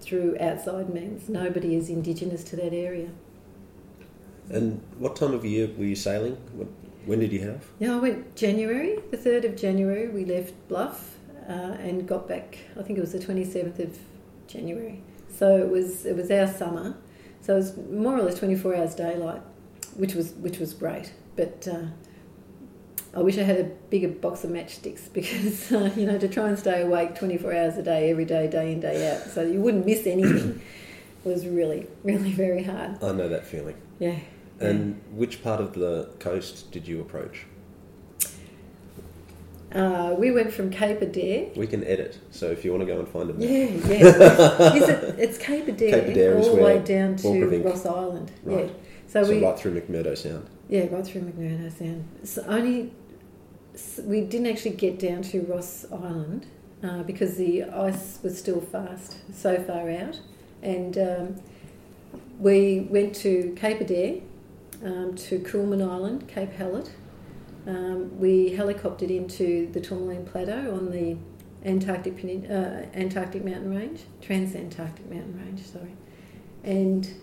through 0.01 0.36
outside 0.39 0.89
means. 0.89 1.30
Nobody 1.30 1.75
is 1.75 1.89
indigenous 1.89 2.43
to 2.45 2.56
that 2.58 2.73
area. 2.73 3.10
And 4.49 4.82
what 4.97 5.15
time 5.15 5.34
of 5.34 5.45
year 5.45 5.69
were 5.77 5.86
you 5.86 5.95
sailing? 5.95 6.36
What, 6.56 6.67
when 7.06 7.19
did 7.19 7.32
you 7.32 7.41
have? 7.41 7.63
Yeah, 7.80 7.95
I 7.95 7.99
went 7.99 8.36
January, 8.36 8.99
the 9.12 9.17
third 9.17 9.45
of 9.45 9.56
January. 9.56 10.10
We 10.10 10.25
left 10.25 10.54
Bluff 10.67 11.15
uh, 11.47 11.77
and 11.80 12.08
got 12.08 12.27
back. 12.27 12.58
I 12.77 12.84
think 12.84 12.97
it 12.97 13.01
was 13.01 13.13
the 13.13 13.19
twenty 13.19 13.45
seventh 13.45 13.80
of 13.80 13.97
January. 14.47 15.01
So 15.30 15.56
it 15.58 15.69
was 15.69 16.06
it 16.06 16.17
was 16.17 16.30
our 16.32 16.47
summer. 16.47 16.97
So 17.39 17.54
it 17.54 17.58
was 17.58 17.77
more 17.77 18.17
or 18.17 18.23
less 18.23 18.38
twenty 18.38 18.56
four 18.56 18.75
hours 18.75 18.93
daylight 18.93 19.41
which 19.95 20.15
was 20.15 20.34
which 20.34 20.60
was 20.60 20.73
great. 20.73 21.13
But 21.36 21.67
uh, 21.69 21.86
I 23.15 23.21
wish 23.21 23.38
I 23.38 23.43
had 23.43 23.60
a 23.60 23.63
bigger 23.63 24.08
box 24.08 24.43
of 24.43 24.51
matchsticks 24.51 25.12
because 25.13 25.71
uh, 25.71 25.91
you 25.95 26.06
know 26.06 26.17
to 26.17 26.27
try 26.27 26.49
and 26.49 26.58
stay 26.58 26.82
awake 26.82 27.15
24 27.15 27.54
hours 27.54 27.77
a 27.77 27.84
day, 27.84 28.10
every 28.10 28.25
day, 28.25 28.47
day 28.47 28.71
in 28.71 28.80
day 28.80 29.12
out, 29.12 29.27
so 29.27 29.41
you 29.43 29.62
wouldn't 29.62 29.86
miss 29.86 30.06
anything, 30.08 30.62
was 31.23 31.45
really 31.45 31.88
really 32.04 32.32
very 32.32 32.63
hard. 32.63 33.04
I 33.04 33.12
know 33.12 33.30
that 33.30 33.45
feeling. 33.45 33.75
Yeah. 33.99 34.17
And 34.60 35.01
which 35.12 35.41
part 35.41 35.60
of 35.60 35.73
the 35.73 36.12
coast 36.19 36.71
did 36.71 36.88
you 36.88 37.01
approach? 37.01 37.47
Uh, 39.73 40.13
we 40.17 40.32
went 40.32 40.51
from 40.51 40.69
Cape 40.69 40.99
Adare. 40.99 41.56
We 41.56 41.65
can 41.65 41.84
edit, 41.86 42.19
so 42.30 42.47
if 42.47 42.65
you 42.65 42.71
want 42.71 42.82
to 42.82 42.86
go 42.86 42.99
and 42.99 43.08
find 43.08 43.30
a 43.30 43.34
map. 43.34 43.41
Yeah, 43.41 43.65
yeah. 43.89 44.73
Is 44.75 44.89
it, 44.89 45.19
it's 45.19 45.38
Cape 45.38 45.65
Adare, 45.65 45.91
Cape 45.91 46.15
Adare 46.15 46.43
all 46.43 46.56
the 46.56 46.62
way 46.62 46.80
down 46.80 47.15
to 47.17 47.63
Ross 47.63 47.86
Island. 47.86 48.32
Right. 48.43 48.65
Yeah. 48.65 48.71
So, 49.12 49.24
so 49.26 49.30
we, 49.30 49.43
right 49.43 49.60
through 49.60 49.80
McMurdo 49.80 50.17
Sound. 50.17 50.47
Yeah, 50.69 50.86
right 50.89 51.06
through 51.06 51.24
McMurdo 51.24 51.78
Sound. 51.78 52.08
So 52.24 52.45
only 52.47 52.93
we 54.04 54.21
didn't 54.21 54.47
actually 54.47 54.76
get 54.76 55.00
down 55.00 55.21
to 55.24 55.41
Ross 55.41 55.86
Island 55.91 56.45
uh, 56.82 57.04
because 57.04 57.35
the 57.35 57.63
ice 57.63 58.19
was 58.23 58.38
still 58.38 58.62
fast, 58.62 59.17
so 59.33 59.62
far 59.63 59.90
out, 59.90 60.19
and 60.62 60.98
um, 60.98 61.35
we 62.40 62.88
went 62.90 63.13
to 63.17 63.54
Cape 63.58 63.79
Adare, 63.79 64.21
um, 64.83 65.13
to 65.15 65.40
Coulman 65.40 65.81
Island, 65.81 66.29
Cape 66.29 66.54
Hallett. 66.54 66.92
Um, 67.67 68.17
we 68.17 68.52
helicoptered 68.52 69.15
into 69.15 69.69
the 69.73 69.81
Tourmaline 69.81 70.25
Plateau 70.25 70.73
on 70.73 70.90
the 70.90 71.17
Antarctic, 71.65 72.13
uh, 72.50 72.88
Antarctic 72.98 73.44
mountain 73.44 73.75
range, 73.75 74.04
Trans-Antarctic 74.21 75.12
mountain 75.12 75.38
range, 75.46 75.63
sorry, 75.63 75.94
and 76.63 77.13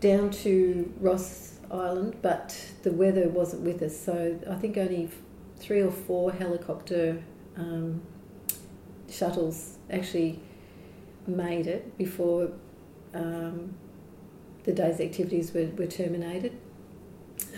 down 0.00 0.30
to 0.30 0.92
Ross 1.00 1.58
Island, 1.70 2.16
but 2.22 2.56
the 2.82 2.92
weather 2.92 3.28
wasn't 3.28 3.62
with 3.62 3.82
us, 3.82 3.98
so 3.98 4.38
I 4.48 4.54
think 4.54 4.76
only 4.76 5.10
three 5.56 5.80
or 5.80 5.90
four 5.90 6.32
helicopter 6.32 7.22
um, 7.56 8.00
shuttles 9.10 9.78
actually 9.90 10.40
made 11.26 11.66
it 11.66 11.96
before 11.98 12.50
um, 13.14 13.74
the 14.64 14.72
day's 14.72 15.00
activities 15.00 15.52
were, 15.52 15.68
were 15.76 15.86
terminated. 15.86 16.58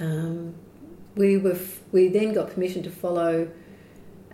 Um, 0.01 0.55
we 1.15 1.37
were 1.37 1.53
f- 1.53 1.81
we 1.93 2.09
then 2.09 2.33
got 2.33 2.55
permission 2.55 2.83
to 2.85 2.91
follow 2.91 3.51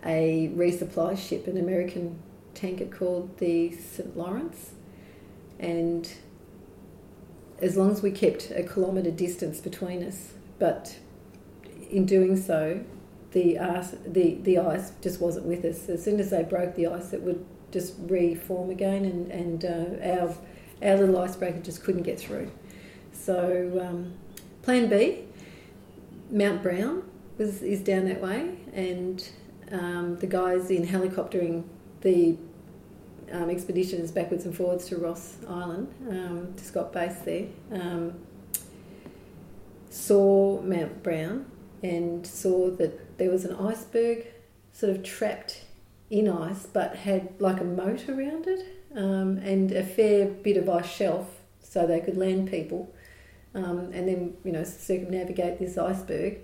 a 0.05 0.51
resupply 0.55 1.17
ship, 1.17 1.47
an 1.47 1.57
American 1.57 2.19
tanker 2.53 2.85
called 2.85 3.37
the 3.39 3.75
St 3.75 4.15
Lawrence, 4.15 4.71
and 5.59 6.09
as 7.61 7.75
long 7.75 7.91
as 7.91 8.01
we 8.01 8.11
kept 8.11 8.51
a 8.51 8.63
kilometre 8.63 9.11
distance 9.11 9.59
between 9.59 10.03
us. 10.03 10.33
But 10.59 10.97
in 11.89 12.05
doing 12.05 12.37
so, 12.37 12.83
the 13.31 13.59
ice, 13.59 13.95
the, 14.05 14.35
the 14.41 14.57
ice 14.59 14.91
just 15.01 15.19
wasn't 15.19 15.45
with 15.45 15.65
us. 15.65 15.89
As 15.89 16.03
soon 16.03 16.19
as 16.19 16.29
they 16.29 16.43
broke 16.43 16.75
the 16.75 16.87
ice, 16.87 17.13
it 17.13 17.21
would 17.21 17.45
just 17.71 17.95
reform 17.99 18.69
again, 18.69 19.05
and, 19.05 19.31
and 19.31 19.65
uh, 19.65 20.21
our, 20.21 20.35
our 20.81 20.97
little 20.97 21.17
icebreaker 21.19 21.59
just 21.59 21.83
couldn't 21.83 22.03
get 22.03 22.19
through. 22.19 22.49
So, 23.11 23.85
um, 23.85 24.13
plan 24.61 24.89
B 24.89 25.25
Mount 26.29 26.63
Brown 26.63 27.03
was 27.37 27.61
is 27.61 27.81
down 27.81 28.05
that 28.05 28.21
way, 28.21 28.57
and 28.73 29.27
um, 29.71 30.17
the 30.17 30.27
guys 30.27 30.69
in 30.69 30.87
helicoptering 30.87 31.63
the 32.01 32.37
um, 33.31 33.49
expeditions 33.49 34.11
backwards 34.11 34.45
and 34.45 34.55
forwards 34.55 34.85
to 34.85 34.97
Ross 34.97 35.37
Island, 35.47 35.93
um, 36.09 36.53
to 36.55 36.63
Scott 36.63 36.93
Base 36.93 37.17
there, 37.19 37.47
um, 37.71 38.13
saw 39.89 40.61
Mount 40.61 41.03
Brown 41.03 41.45
and 41.83 42.25
saw 42.25 42.69
that 42.71 43.17
there 43.17 43.29
was 43.29 43.45
an 43.45 43.55
iceberg 43.55 44.27
sort 44.71 44.95
of 44.95 45.03
trapped 45.03 45.61
in 46.09 46.27
ice 46.29 46.65
but 46.65 46.95
had 46.95 47.29
like 47.39 47.59
a 47.59 47.63
moat 47.63 48.07
around 48.07 48.47
it 48.47 48.65
um, 48.95 49.37
and 49.37 49.71
a 49.71 49.83
fair 49.83 50.27
bit 50.27 50.57
of 50.57 50.69
ice 50.69 50.89
shelf 50.89 51.41
so 51.61 51.85
they 51.85 51.99
could 51.99 52.17
land 52.17 52.49
people 52.49 52.93
um, 53.57 53.91
and 53.93 54.07
then, 54.07 54.37
you 54.43 54.51
know, 54.51 54.63
circumnavigate 54.63 55.59
this 55.59 55.77
iceberg 55.77 56.39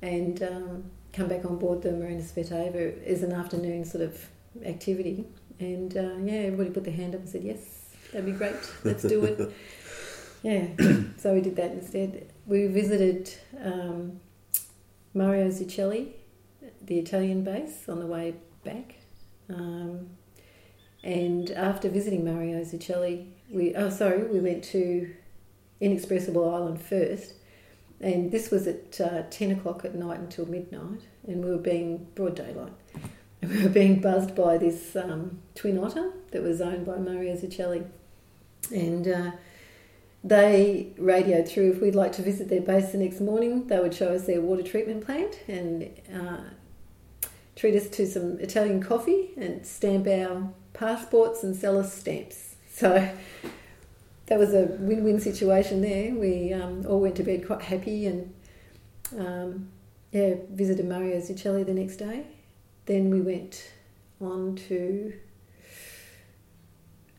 and 0.00 0.42
um, 0.42 0.84
come 1.12 1.28
back 1.28 1.44
on 1.44 1.58
board 1.58 1.82
the 1.82 1.92
Marina 1.92 2.20
Svetaeva 2.20 3.04
as 3.04 3.22
an 3.22 3.32
afternoon 3.32 3.84
sort 3.84 4.02
of 4.02 4.28
activity. 4.64 5.24
And 5.62 5.96
uh, 5.96 6.16
yeah, 6.24 6.40
everybody 6.40 6.70
put 6.70 6.84
their 6.84 6.92
hand 6.94 7.14
up 7.14 7.20
and 7.20 7.28
said, 7.28 7.44
yes, 7.44 7.94
that'd 8.10 8.26
be 8.26 8.32
great, 8.32 8.56
let's 8.84 9.04
do 9.04 9.24
it. 9.24 9.52
yeah, 10.42 10.66
so 11.18 11.34
we 11.34 11.40
did 11.40 11.54
that 11.56 11.70
instead. 11.70 12.32
We 12.46 12.66
visited 12.66 13.32
um, 13.62 14.20
Mario 15.14 15.48
Zucchelli, 15.48 16.08
the 16.80 16.98
Italian 16.98 17.44
base, 17.44 17.88
on 17.88 18.00
the 18.00 18.06
way 18.06 18.34
back. 18.64 18.96
Um, 19.48 20.08
and 21.04 21.50
after 21.52 21.88
visiting 21.88 22.24
Mario 22.24 22.62
Zucchelli, 22.62 23.28
we 23.50 23.74
oh 23.74 23.90
sorry, 23.90 24.24
we 24.24 24.40
went 24.40 24.64
to 24.64 25.14
Inexpressible 25.80 26.52
Island 26.52 26.80
first, 26.80 27.34
and 28.00 28.32
this 28.32 28.50
was 28.50 28.66
at 28.66 29.00
uh, 29.00 29.22
ten 29.30 29.52
o'clock 29.52 29.84
at 29.84 29.94
night 29.94 30.18
until 30.18 30.46
midnight, 30.46 31.02
and 31.26 31.44
we 31.44 31.50
were 31.50 31.58
being 31.58 32.08
broad 32.14 32.34
daylight, 32.34 32.72
and 33.42 33.50
we 33.54 33.62
were 33.62 33.68
being 33.68 34.00
buzzed 34.00 34.34
by 34.34 34.56
this 34.56 34.96
um, 34.96 35.40
twin 35.54 35.78
otter 35.78 36.12
that 36.30 36.42
was 36.42 36.60
owned 36.60 36.86
by 36.86 36.96
Mario 36.96 37.36
Zucchelli, 37.36 37.84
and. 38.70 39.06
Uh, 39.06 39.30
they 40.24 40.92
radioed 40.98 41.48
through 41.48 41.72
if 41.72 41.80
we'd 41.80 41.96
like 41.96 42.12
to 42.12 42.22
visit 42.22 42.48
their 42.48 42.60
base 42.60 42.92
the 42.92 42.98
next 42.98 43.20
morning. 43.20 43.66
They 43.66 43.80
would 43.80 43.94
show 43.94 44.14
us 44.14 44.24
their 44.26 44.40
water 44.40 44.62
treatment 44.62 45.04
plant 45.04 45.40
and 45.48 45.90
uh, 46.14 46.42
treat 47.56 47.74
us 47.74 47.88
to 47.88 48.06
some 48.06 48.38
Italian 48.38 48.82
coffee 48.82 49.30
and 49.36 49.66
stamp 49.66 50.06
our 50.06 50.52
passports 50.74 51.42
and 51.42 51.56
sell 51.56 51.78
us 51.78 51.92
stamps. 51.94 52.50
So 52.74 53.06
that 54.26 54.38
was 54.38 54.54
a 54.54 54.62
win-win 54.62 55.20
situation 55.20 55.82
there. 55.82 56.14
We 56.14 56.54
um, 56.54 56.86
all 56.88 57.00
went 57.00 57.16
to 57.16 57.22
bed 57.22 57.46
quite 57.46 57.60
happy 57.60 58.06
and 58.06 58.32
um, 59.18 59.68
yeah, 60.10 60.36
visited 60.50 60.86
Mario 60.86 61.18
Zucchelli 61.18 61.66
the 61.66 61.74
next 61.74 61.96
day. 61.96 62.24
Then 62.86 63.10
we 63.10 63.20
went 63.20 63.70
on 64.20 64.56
to 64.68 65.12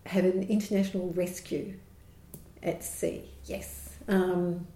have 0.06 0.26
an 0.26 0.44
international 0.44 1.12
rescue 1.14 1.74
at 2.62 2.84
sea. 2.84 3.30
Yes, 3.46 3.96
um, 4.08 4.68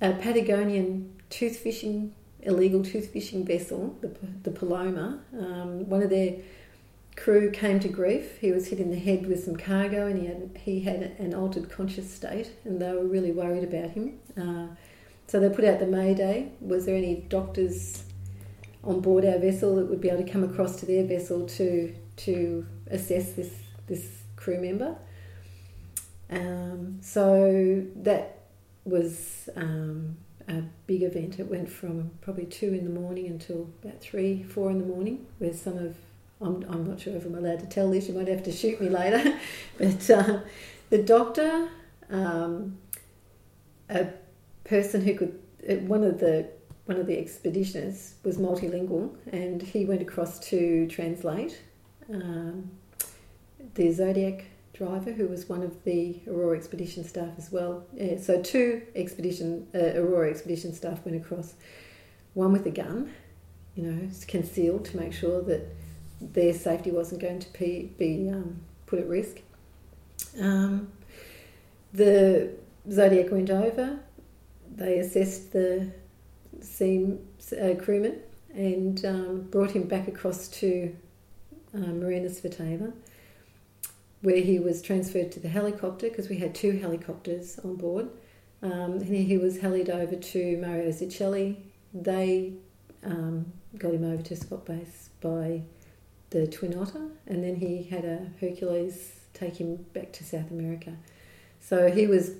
a 0.00 0.12
Patagonian 0.12 1.12
tooth 1.30 1.56
fishing 1.56 2.14
illegal 2.44 2.84
tooth 2.84 3.08
fishing 3.08 3.44
vessel, 3.44 3.96
the, 4.00 4.14
the 4.42 4.50
Paloma. 4.50 5.20
Um, 5.32 5.88
one 5.88 6.02
of 6.02 6.10
their 6.10 6.36
crew 7.16 7.50
came 7.50 7.80
to 7.80 7.88
grief. 7.88 8.38
He 8.38 8.52
was 8.52 8.68
hit 8.68 8.80
in 8.80 8.90
the 8.90 8.98
head 8.98 9.26
with 9.26 9.44
some 9.44 9.56
cargo, 9.56 10.06
and 10.06 10.18
he 10.18 10.26
had 10.26 10.58
he 10.62 10.80
had 10.80 11.02
an 11.18 11.34
altered 11.34 11.70
conscious 11.70 12.10
state, 12.10 12.52
and 12.64 12.80
they 12.80 12.92
were 12.92 13.04
really 13.04 13.32
worried 13.32 13.64
about 13.64 13.90
him. 13.90 14.18
Uh, 14.36 14.74
so 15.26 15.40
they 15.40 15.48
put 15.48 15.64
out 15.64 15.80
the 15.80 15.86
mayday. 15.86 16.52
Was 16.60 16.86
there 16.86 16.96
any 16.96 17.16
doctors 17.28 18.03
on 18.84 19.00
board 19.00 19.24
our 19.24 19.38
vessel 19.38 19.76
that 19.76 19.86
would 19.86 20.00
be 20.00 20.08
able 20.08 20.24
to 20.24 20.30
come 20.30 20.44
across 20.44 20.76
to 20.76 20.86
their 20.86 21.04
vessel 21.04 21.46
to 21.46 21.94
to 22.16 22.66
assess 22.88 23.32
this 23.32 23.52
this 23.86 24.06
crew 24.36 24.60
member? 24.60 24.96
Um, 26.30 26.98
so 27.00 27.84
that 27.96 28.40
was 28.84 29.48
um, 29.56 30.16
a 30.48 30.62
big 30.86 31.02
event. 31.02 31.38
It 31.38 31.50
went 31.50 31.70
from 31.70 32.10
probably 32.20 32.46
two 32.46 32.74
in 32.74 32.84
the 32.84 33.00
morning 33.00 33.26
until 33.26 33.68
about 33.82 34.00
three, 34.00 34.42
four 34.42 34.70
in 34.70 34.78
the 34.78 34.86
morning, 34.86 35.26
where 35.38 35.54
some 35.54 35.78
of 35.78 35.96
I'm, 36.40 36.64
I'm 36.68 36.86
not 36.86 37.00
sure 37.00 37.16
if 37.16 37.24
I'm 37.24 37.34
allowed 37.34 37.60
to 37.60 37.66
tell 37.66 37.90
this. 37.90 38.08
You 38.08 38.14
might 38.14 38.28
have 38.28 38.42
to 38.44 38.52
shoot 38.52 38.80
me 38.80 38.88
later, 38.88 39.38
but 39.78 40.10
um, 40.10 40.42
the 40.90 41.02
doctor, 41.02 41.68
um, 42.10 42.78
a 43.88 44.08
person 44.64 45.02
who 45.02 45.14
could, 45.14 45.38
uh, 45.68 45.74
one 45.76 46.04
of 46.04 46.18
the 46.20 46.48
one 46.86 46.98
of 46.98 47.06
the 47.06 47.16
expeditioners 47.16 48.14
was 48.24 48.36
multilingual, 48.38 49.16
and 49.32 49.62
he 49.62 49.84
went 49.84 50.02
across 50.02 50.38
to 50.50 50.86
translate. 50.88 51.60
Um, 52.12 52.70
the 53.74 53.90
Zodiac 53.90 54.44
driver, 54.74 55.12
who 55.12 55.28
was 55.28 55.48
one 55.48 55.62
of 55.62 55.84
the 55.84 56.20
Aurora 56.28 56.56
expedition 56.56 57.04
staff 57.04 57.30
as 57.38 57.50
well. 57.50 57.86
Yeah, 57.94 58.18
so 58.18 58.42
two 58.42 58.82
expedition 58.94 59.66
uh, 59.74 59.98
Aurora 59.98 60.30
expedition 60.30 60.74
staff 60.74 61.04
went 61.04 61.16
across. 61.16 61.54
One 62.34 62.52
with 62.52 62.66
a 62.66 62.70
gun, 62.70 63.14
you 63.76 63.84
know, 63.84 64.10
concealed 64.26 64.84
to 64.86 64.96
make 64.96 65.12
sure 65.12 65.40
that 65.42 65.66
their 66.20 66.52
safety 66.52 66.90
wasn't 66.90 67.20
going 67.20 67.38
to 67.38 67.52
be, 67.58 67.94
be 67.96 68.28
um, 68.28 68.60
put 68.86 68.98
at 68.98 69.08
risk. 69.08 69.40
Um, 70.40 70.90
the 71.92 72.50
Zodiac 72.90 73.30
went 73.30 73.50
over. 73.50 74.00
They 74.74 74.98
assessed 74.98 75.52
the 75.52 75.92
sea 76.60 77.16
uh, 77.60 77.74
crewman 77.82 78.20
and 78.54 79.04
um, 79.04 79.42
brought 79.50 79.72
him 79.72 79.84
back 79.84 80.08
across 80.08 80.48
to 80.48 80.94
uh, 81.74 81.78
Marina 81.78 82.28
Svetaeva 82.28 82.92
where 84.24 84.40
he 84.40 84.58
was 84.58 84.80
transferred 84.80 85.30
to 85.30 85.38
the 85.38 85.48
helicopter 85.48 86.08
because 86.08 86.30
we 86.30 86.38
had 86.38 86.54
two 86.54 86.78
helicopters 86.78 87.58
on 87.62 87.76
board. 87.76 88.08
Um, 88.62 88.92
and 88.94 89.04
he 89.04 89.36
was 89.36 89.58
helied 89.58 89.90
over 89.90 90.16
to 90.16 90.56
Mario 90.56 90.88
Zucchelli. 90.88 91.56
They 91.92 92.54
um, 93.04 93.52
got 93.76 93.92
him 93.92 94.02
over 94.02 94.22
to 94.22 94.34
Scott 94.34 94.64
Base 94.64 95.10
by 95.20 95.60
the 96.30 96.46
Twin 96.46 96.76
Otter, 96.76 97.08
and 97.26 97.44
then 97.44 97.56
he 97.56 97.82
had 97.82 98.06
a 98.06 98.30
Hercules 98.40 99.20
take 99.34 99.56
him 99.56 99.76
back 99.92 100.10
to 100.14 100.24
South 100.24 100.50
America. 100.50 100.96
So 101.60 101.90
he 101.90 102.06
was 102.06 102.30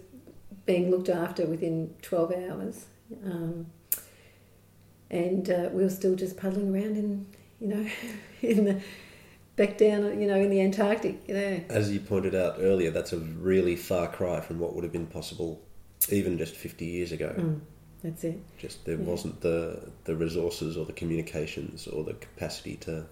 being 0.64 0.90
looked 0.90 1.10
after 1.10 1.44
within 1.44 1.94
12 2.00 2.32
hours. 2.50 2.86
Um, 3.26 3.66
and 5.14 5.48
uh, 5.48 5.68
we 5.72 5.84
were 5.84 5.90
still 5.90 6.16
just 6.16 6.36
puddling 6.36 6.74
around 6.74 6.96
in, 6.96 7.26
you 7.60 7.68
know, 7.68 7.86
in 8.42 8.64
the 8.64 8.82
back 9.54 9.78
down, 9.78 10.20
you 10.20 10.26
know, 10.26 10.34
in 10.34 10.50
the 10.50 10.60
Antarctic. 10.60 11.22
You 11.28 11.34
know. 11.34 11.60
As 11.68 11.92
you 11.92 12.00
pointed 12.00 12.34
out 12.34 12.56
earlier, 12.58 12.90
that's 12.90 13.12
a 13.12 13.18
really 13.18 13.76
far 13.76 14.08
cry 14.08 14.40
from 14.40 14.58
what 14.58 14.74
would 14.74 14.82
have 14.82 14.92
been 14.92 15.06
possible 15.06 15.62
even 16.10 16.36
just 16.36 16.56
50 16.56 16.84
years 16.84 17.12
ago. 17.12 17.32
Mm, 17.38 17.60
that's 18.02 18.24
it. 18.24 18.40
Just 18.58 18.84
there 18.84 18.96
yeah. 18.96 19.04
wasn't 19.04 19.40
the 19.40 19.88
the 20.02 20.16
resources 20.16 20.76
or 20.76 20.84
the 20.84 20.92
communications 20.92 21.86
or 21.86 22.02
the 22.02 22.14
capacity 22.14 22.76
to 22.78 23.06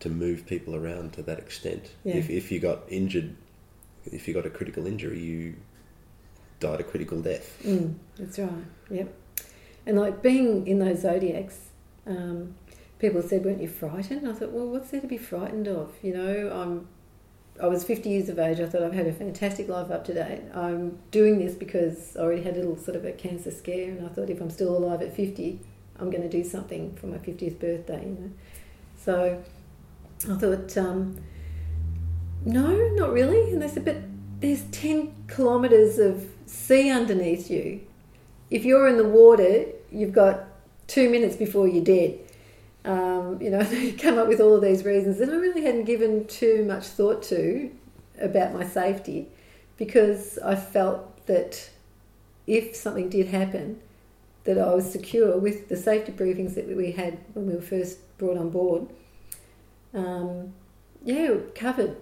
to 0.00 0.08
move 0.08 0.46
people 0.46 0.76
around 0.76 1.14
to 1.14 1.22
that 1.24 1.40
extent. 1.40 1.90
Yeah. 2.04 2.14
If 2.14 2.30
if 2.30 2.52
you 2.52 2.60
got 2.60 2.82
injured, 2.88 3.34
if 4.06 4.28
you 4.28 4.34
got 4.34 4.46
a 4.46 4.50
critical 4.50 4.86
injury, 4.86 5.18
you 5.18 5.56
died 6.60 6.80
a 6.80 6.84
critical 6.84 7.20
death. 7.20 7.60
Mm, 7.64 7.94
that's 8.16 8.38
right. 8.38 8.50
Yep. 8.90 9.14
And 9.88 9.98
like 9.98 10.22
being 10.22 10.66
in 10.66 10.78
those 10.78 11.00
zodiacs. 11.00 11.70
Um, 12.06 12.54
people 12.98 13.22
said, 13.22 13.42
"Weren't 13.42 13.62
you 13.62 13.68
frightened?" 13.68 14.28
I 14.28 14.34
thought, 14.34 14.52
"Well, 14.52 14.66
what's 14.66 14.90
there 14.90 15.00
to 15.00 15.06
be 15.06 15.16
frightened 15.16 15.66
of?" 15.66 15.94
You 16.02 16.14
know, 16.14 16.50
I'm. 16.52 16.88
I 17.60 17.66
was 17.66 17.84
50 17.84 18.10
years 18.10 18.28
of 18.28 18.38
age. 18.38 18.60
I 18.60 18.66
thought 18.66 18.82
I've 18.82 18.92
had 18.92 19.06
a 19.06 19.12
fantastic 19.12 19.66
life 19.66 19.90
up 19.90 20.04
to 20.04 20.14
date. 20.14 20.42
I'm 20.54 20.98
doing 21.10 21.38
this 21.38 21.54
because 21.54 22.16
I 22.16 22.20
already 22.20 22.42
had 22.42 22.54
a 22.54 22.58
little 22.58 22.76
sort 22.76 22.96
of 22.96 23.04
a 23.06 23.12
cancer 23.12 23.50
scare, 23.50 23.90
and 23.90 24.06
I 24.06 24.10
thought 24.10 24.28
if 24.28 24.40
I'm 24.42 24.50
still 24.50 24.76
alive 24.76 25.00
at 25.00 25.16
50, 25.16 25.58
I'm 25.98 26.10
going 26.10 26.22
to 26.22 26.28
do 26.28 26.44
something 26.44 26.94
for 26.96 27.06
my 27.06 27.16
50th 27.16 27.58
birthday. 27.58 28.02
You 28.04 28.10
know, 28.10 28.30
so 28.96 29.42
I 30.30 30.34
thought, 30.36 30.76
um, 30.76 31.16
no, 32.44 32.76
not 32.94 33.10
really. 33.10 33.52
And 33.52 33.62
they 33.62 33.68
said, 33.68 33.86
but 33.86 33.96
there's 34.40 34.62
10 34.70 35.14
kilometres 35.28 35.98
of 35.98 36.28
sea 36.44 36.90
underneath 36.90 37.50
you. 37.50 37.80
If 38.50 38.64
you're 38.64 38.86
in 38.86 38.98
the 38.98 39.08
water, 39.08 39.66
you've 39.90 40.12
got 40.12 40.44
two 40.86 41.10
minutes 41.10 41.36
before 41.36 41.68
you're 41.68 41.84
dead. 41.84 42.18
Um, 42.84 43.40
you 43.40 43.50
know, 43.50 43.62
they 43.62 43.92
come 43.92 44.18
up 44.18 44.28
with 44.28 44.40
all 44.40 44.54
of 44.54 44.62
these 44.62 44.84
reasons 44.84 45.18
that 45.18 45.28
I 45.28 45.36
really 45.36 45.62
hadn't 45.62 45.84
given 45.84 46.26
too 46.26 46.64
much 46.64 46.86
thought 46.86 47.22
to 47.24 47.70
about 48.20 48.52
my 48.52 48.66
safety 48.66 49.28
because 49.76 50.38
I 50.38 50.56
felt 50.56 51.26
that 51.26 51.70
if 52.46 52.74
something 52.74 53.08
did 53.08 53.28
happen, 53.28 53.80
that 54.44 54.58
I 54.58 54.74
was 54.74 54.90
secure 54.90 55.36
with 55.38 55.68
the 55.68 55.76
safety 55.76 56.10
briefings 56.10 56.54
that 56.54 56.66
we 56.74 56.92
had 56.92 57.18
when 57.34 57.46
we 57.46 57.54
were 57.54 57.60
first 57.60 57.98
brought 58.16 58.38
on 58.38 58.48
board. 58.48 58.88
Um, 59.92 60.54
yeah, 61.04 61.34
covered 61.54 61.96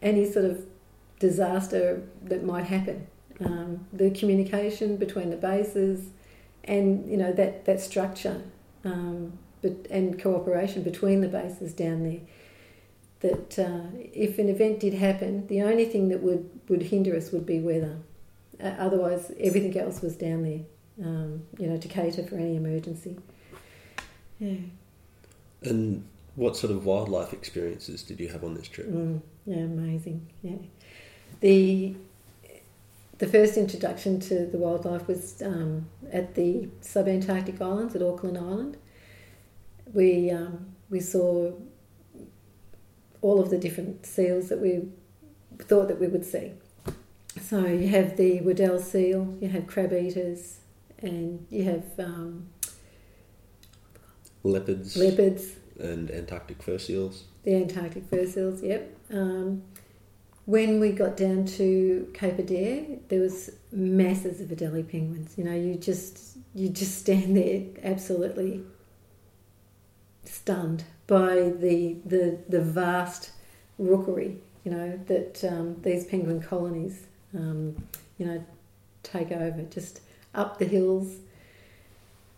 any 0.00 0.30
sort 0.30 0.44
of 0.44 0.64
disaster 1.18 2.02
that 2.22 2.44
might 2.44 2.66
happen. 2.66 3.08
Um, 3.44 3.86
the 3.92 4.10
communication 4.10 4.96
between 4.96 5.30
the 5.30 5.36
bases 5.36 6.10
and 6.68 7.10
you 7.10 7.16
know 7.16 7.32
that 7.32 7.64
that 7.64 7.80
structure, 7.80 8.42
um, 8.84 9.32
but 9.62 9.88
and 9.90 10.20
cooperation 10.22 10.82
between 10.82 11.20
the 11.20 11.28
bases 11.28 11.72
down 11.72 12.04
there. 12.04 12.20
That 13.20 13.58
uh, 13.58 13.88
if 13.96 14.38
an 14.38 14.48
event 14.48 14.78
did 14.78 14.94
happen, 14.94 15.48
the 15.48 15.62
only 15.62 15.86
thing 15.86 16.08
that 16.10 16.22
would 16.22 16.48
would 16.68 16.82
hinder 16.82 17.16
us 17.16 17.32
would 17.32 17.46
be 17.46 17.58
weather. 17.58 17.96
Uh, 18.62 18.74
otherwise, 18.78 19.32
everything 19.40 19.76
else 19.78 20.00
was 20.00 20.16
down 20.16 20.42
there, 20.42 21.06
um, 21.06 21.42
you 21.58 21.66
know, 21.66 21.76
to 21.76 21.88
cater 21.88 22.22
for 22.22 22.36
any 22.36 22.56
emergency. 22.56 23.16
Yeah. 24.38 24.56
And 25.62 26.04
what 26.36 26.56
sort 26.56 26.72
of 26.72 26.84
wildlife 26.84 27.32
experiences 27.32 28.02
did 28.02 28.20
you 28.20 28.28
have 28.28 28.44
on 28.44 28.54
this 28.54 28.68
trip? 28.68 28.88
Mm, 28.88 29.20
yeah, 29.46 29.56
amazing. 29.56 30.28
Yeah, 30.42 30.58
the 31.40 31.96
the 33.18 33.26
first 33.26 33.56
introduction 33.56 34.20
to 34.20 34.46
the 34.46 34.58
wildlife 34.58 35.06
was 35.08 35.42
um, 35.42 35.88
at 36.12 36.34
the 36.34 36.68
subantarctic 36.80 37.60
islands 37.60 37.94
at 37.94 38.02
Auckland 38.02 38.38
Island. 38.38 38.76
We 39.92 40.30
um, 40.30 40.74
we 40.88 41.00
saw 41.00 41.52
all 43.20 43.40
of 43.40 43.50
the 43.50 43.58
different 43.58 44.06
seals 44.06 44.48
that 44.48 44.60
we 44.60 44.88
thought 45.58 45.88
that 45.88 45.98
we 45.98 46.06
would 46.06 46.24
see. 46.24 46.52
So 47.42 47.66
you 47.66 47.88
have 47.88 48.16
the 48.16 48.40
Weddell 48.40 48.78
seal, 48.78 49.36
you 49.40 49.48
have 49.48 49.66
crab 49.66 49.92
eaters, 49.92 50.58
and 51.00 51.46
you 51.50 51.64
have 51.64 51.84
um, 51.98 52.48
leopards, 54.42 54.96
leopards, 54.96 55.56
and 55.78 56.10
Antarctic 56.10 56.62
fur 56.62 56.78
seals. 56.78 57.24
The 57.44 57.56
Antarctic 57.56 58.08
fur 58.08 58.26
seals, 58.26 58.62
yep. 58.62 58.96
Um, 59.12 59.62
when 60.48 60.80
we 60.80 60.92
got 60.92 61.14
down 61.14 61.44
to 61.44 62.10
Cape 62.14 62.38
Adare, 62.38 63.00
there 63.08 63.20
was 63.20 63.50
masses 63.70 64.40
of 64.40 64.48
Adelie 64.48 64.90
penguins. 64.90 65.36
You 65.36 65.44
know, 65.44 65.54
you 65.54 65.74
just 65.74 66.38
you 66.54 66.70
just 66.70 66.96
stand 67.00 67.36
there 67.36 67.64
absolutely 67.84 68.62
stunned 70.24 70.84
by 71.06 71.34
the 71.34 71.98
the, 72.06 72.38
the 72.48 72.62
vast 72.62 73.32
rookery. 73.78 74.38
You 74.64 74.70
know 74.70 74.98
that 75.06 75.44
um, 75.44 75.76
these 75.82 76.06
penguin 76.06 76.40
colonies, 76.40 77.06
um, 77.34 77.76
you 78.16 78.24
know, 78.24 78.42
take 79.02 79.30
over 79.30 79.62
just 79.64 80.00
up 80.34 80.58
the 80.58 80.64
hills. 80.64 81.16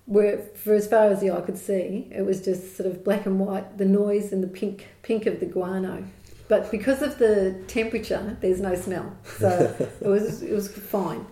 Where 0.07 0.39
for 0.39 0.75
as 0.75 0.89
far 0.89 1.05
as 1.05 1.21
the 1.21 1.31
eye 1.31 1.43
could 1.43 1.59
see, 1.59 2.09
it 2.11 2.27
was 2.27 2.45
just 2.45 2.77
sort 2.77 2.89
of 2.89 3.05
black 3.05 3.25
and 3.25 3.39
white. 3.39 3.79
The 3.79 3.85
noise 3.85 4.33
and 4.33 4.43
the 4.43 4.49
pink 4.49 4.89
pink 5.03 5.27
of 5.27 5.39
the 5.39 5.47
guano 5.47 6.07
but 6.51 6.69
because 6.73 7.01
of 7.01 7.17
the 7.19 7.63
temperature, 7.69 8.37
there's 8.41 8.61
no 8.61 8.75
smell, 8.75 9.17
so 9.39 9.49
it 10.01 10.07
was 10.07 10.43
it 10.43 10.53
was 10.53 10.69
fine. 10.69 11.25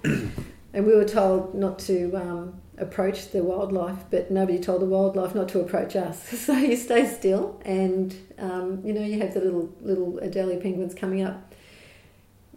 And 0.73 0.87
we 0.87 0.95
were 0.95 1.05
told 1.05 1.57
not 1.57 1.81
to 1.81 2.15
um, 2.15 2.61
approach 2.79 3.33
the 3.33 3.43
wildlife, 3.43 3.99
but 4.13 4.31
nobody 4.31 4.61
told 4.61 4.81
the 4.81 4.87
wildlife 4.87 5.35
not 5.35 5.49
to 5.49 5.61
approach 5.61 5.97
us. 5.97 6.25
So 6.47 6.53
you 6.53 6.77
stay 6.77 7.05
still, 7.05 7.61
and 7.65 8.15
um, 8.39 8.81
you 8.85 8.93
know 8.93 9.03
you 9.03 9.19
have 9.19 9.35
the 9.35 9.41
little 9.41 9.75
little 9.81 10.21
Adelie 10.23 10.63
penguins 10.63 10.95
coming 10.95 11.23
up, 11.23 11.53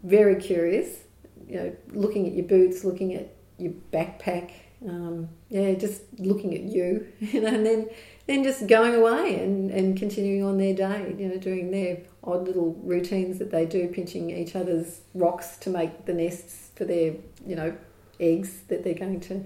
very 0.04 0.36
curious, 0.36 1.00
you 1.48 1.56
know, 1.56 1.76
looking 1.94 2.28
at 2.28 2.34
your 2.34 2.46
boots, 2.46 2.84
looking 2.84 3.16
at 3.16 3.34
your 3.58 3.74
backpack, 3.92 4.52
um, 4.88 5.30
yeah, 5.50 5.74
just 5.74 6.04
looking 6.20 6.54
at 6.54 6.62
you, 6.62 7.08
you 7.20 7.42
know, 7.42 7.48
and 7.48 7.66
then 7.66 7.90
then 8.28 8.44
just 8.44 8.68
going 8.68 8.94
away 8.94 9.44
and, 9.44 9.72
and 9.72 9.98
continuing 9.98 10.44
on 10.44 10.60
their 10.60 10.76
day, 10.76 11.16
you 11.18 11.28
know, 11.28 11.38
doing 11.38 11.72
their 11.72 11.98
odd 12.24 12.46
little 12.46 12.74
routines 12.84 13.40
that 13.40 13.52
they 13.52 13.66
do, 13.66 13.88
pinching 13.88 14.30
each 14.30 14.56
other's 14.56 15.02
rocks 15.14 15.58
to 15.58 15.70
make 15.70 16.06
the 16.06 16.14
nests 16.14 16.70
for 16.76 16.86
their, 16.86 17.14
you 17.46 17.56
know, 17.56 17.76
eggs 18.20 18.62
that 18.68 18.84
they're 18.84 18.94
going 18.94 19.20
to 19.20 19.44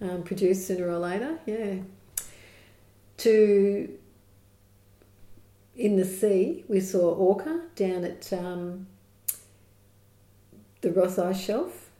um, 0.00 0.22
produce 0.22 0.66
sooner 0.66 0.88
or 0.88 0.98
later. 0.98 1.38
Yeah. 1.46 1.76
To 3.18 3.98
in 5.78 5.96
the 5.96 6.04
sea, 6.04 6.64
we 6.68 6.80
saw 6.80 7.14
orca 7.14 7.62
down 7.76 8.04
at 8.04 8.32
um, 8.32 8.88
the 10.80 10.90
Ross 10.90 11.18
Ice 11.18 11.40
Shelf. 11.40 11.90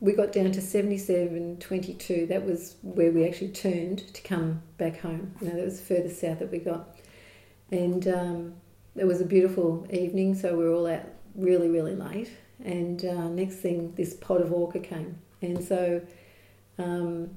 We 0.00 0.14
got 0.14 0.32
down 0.32 0.50
to 0.52 0.60
77.22. 0.60 2.26
That 2.28 2.44
was 2.44 2.74
where 2.82 3.12
we 3.12 3.24
actually 3.24 3.50
turned 3.50 3.98
to 4.14 4.22
come 4.22 4.62
back 4.78 5.00
home. 5.00 5.34
You 5.40 5.48
know, 5.48 5.56
that 5.56 5.64
was 5.64 5.80
further 5.80 6.08
south 6.08 6.40
that 6.40 6.50
we 6.50 6.58
got. 6.58 6.96
And 7.70 8.08
um, 8.08 8.54
it 8.96 9.06
was 9.06 9.20
a 9.20 9.24
beautiful 9.24 9.86
evening, 9.90 10.34
so 10.34 10.56
we 10.56 10.64
were 10.64 10.72
all 10.72 10.86
out 10.86 11.06
really, 11.34 11.68
really 11.68 11.94
late. 11.94 12.30
And 12.62 13.04
uh, 13.04 13.28
next 13.28 13.56
thing, 13.56 13.94
this 13.96 14.14
pod 14.14 14.40
of 14.42 14.52
orca 14.52 14.80
came. 14.80 15.16
And 15.40 15.62
so, 15.62 16.02
um, 16.78 17.30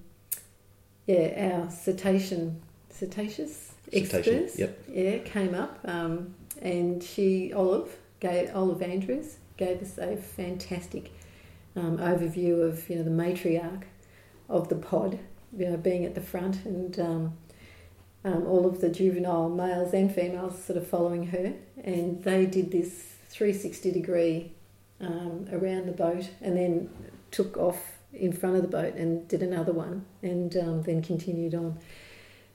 yeah, 1.08 1.62
our 1.62 1.72
cetacean, 1.72 2.62
cetaceous 2.89 3.74
expert, 3.91 4.49
yep. 4.58 4.84
yeah, 4.89 5.20
came 5.20 5.56
up, 5.56 5.80
um, 5.86 6.34
and 6.62 7.01
she, 7.04 7.54
Olive, 7.54 7.95
gave 8.20 8.54
Olive 8.56 8.82
Andrews, 8.82 9.38
gave 9.58 9.82
us 9.82 9.97
a 9.97 10.18
fantastic 10.18 11.12
um, 11.76 11.97
overview 11.97 12.64
of 12.68 12.89
you 12.89 12.97
know 12.97 13.04
the 13.04 13.10
matriarch 13.10 13.84
of 14.49 14.70
the 14.70 14.76
pod, 14.76 15.20
you 15.58 15.70
know, 15.70 15.78
being 15.78 16.06
at 16.06 16.16
the 16.16 16.22
front, 16.22 16.66
and 16.66 16.99
um, 18.26 18.47
all 18.47 18.65
of 18.65 18.82
the 18.82 18.89
juvenile 18.89 19.49
males 19.49 19.93
and 19.93 20.13
females 20.13 20.63
sort 20.63 20.78
of 20.78 20.88
following 20.88 21.28
her, 21.28 21.53
and 21.84 22.24
they 22.24 22.45
did 22.45 22.71
this 22.71 23.15
360 23.30 23.91
degree 23.91 24.51
um, 24.99 25.47
around 25.51 25.88
the 25.88 25.91
boat, 25.91 26.30
and 26.41 26.57
then 26.57 26.89
took 27.32 27.57
off 27.57 27.97
in 28.13 28.32
front 28.32 28.55
of 28.55 28.61
the 28.61 28.67
boat 28.67 28.93
and 28.95 29.28
did 29.28 29.41
another 29.41 29.74
one, 29.74 30.05
and 30.21 30.55
um, 30.57 30.84
then 30.84 31.01
continued 31.01 31.55
on. 31.55 31.78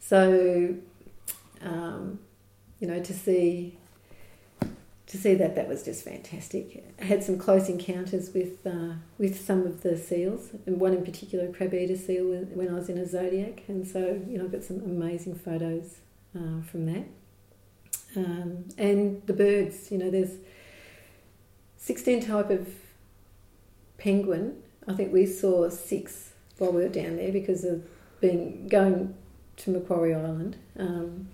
So, 0.00 0.74
um, 1.60 2.18
you 2.80 2.86
know, 2.86 3.00
to 3.00 3.12
see 3.12 3.77
to 5.08 5.16
see 5.16 5.34
that 5.34 5.56
that 5.56 5.68
was 5.68 5.82
just 5.82 6.04
fantastic. 6.04 6.84
I 7.00 7.04
had 7.04 7.24
some 7.24 7.38
close 7.38 7.68
encounters 7.68 8.32
with 8.34 8.66
uh, 8.66 8.94
with 9.16 9.40
some 9.40 9.66
of 9.66 9.82
the 9.82 9.96
seals, 9.96 10.50
and 10.66 10.78
one 10.78 10.92
in 10.92 11.04
particular, 11.04 11.50
crab 11.50 11.74
eater 11.74 11.96
seal, 11.96 12.26
when 12.26 12.68
I 12.68 12.74
was 12.74 12.88
in 12.88 12.98
a 12.98 13.06
zodiac, 13.06 13.62
and 13.68 13.86
so 13.86 14.22
you 14.28 14.38
know 14.38 14.44
I've 14.44 14.52
got 14.52 14.64
some 14.64 14.80
amazing 14.80 15.34
photos 15.34 15.96
uh, 16.36 16.60
from 16.62 16.86
that. 16.86 17.04
Um, 18.16 18.66
and 18.76 19.22
the 19.26 19.32
birds, 19.32 19.90
you 19.90 19.98
know, 19.98 20.10
there's 20.10 20.36
sixteen 21.78 22.20
type 22.20 22.50
of 22.50 22.68
penguin. 23.96 24.62
I 24.86 24.92
think 24.92 25.12
we 25.12 25.26
saw 25.26 25.68
six 25.70 26.32
while 26.58 26.72
we 26.72 26.82
were 26.82 26.88
down 26.88 27.16
there 27.16 27.32
because 27.32 27.64
of 27.64 27.86
being 28.20 28.68
going 28.68 29.14
to 29.56 29.70
Macquarie 29.70 30.14
Island. 30.14 30.56
Um, 30.78 31.28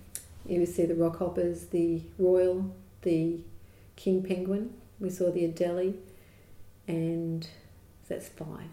you 0.45 0.65
see 0.65 0.85
the 0.85 0.93
rockhoppers, 0.93 1.71
the 1.71 2.03
royal, 2.19 2.75
the 3.01 3.39
king 3.95 4.23
penguin. 4.23 4.73
We 4.99 5.09
saw 5.09 5.31
the 5.31 5.47
Adelie, 5.47 5.95
and 6.87 7.47
that's 8.07 8.29
five. 8.29 8.69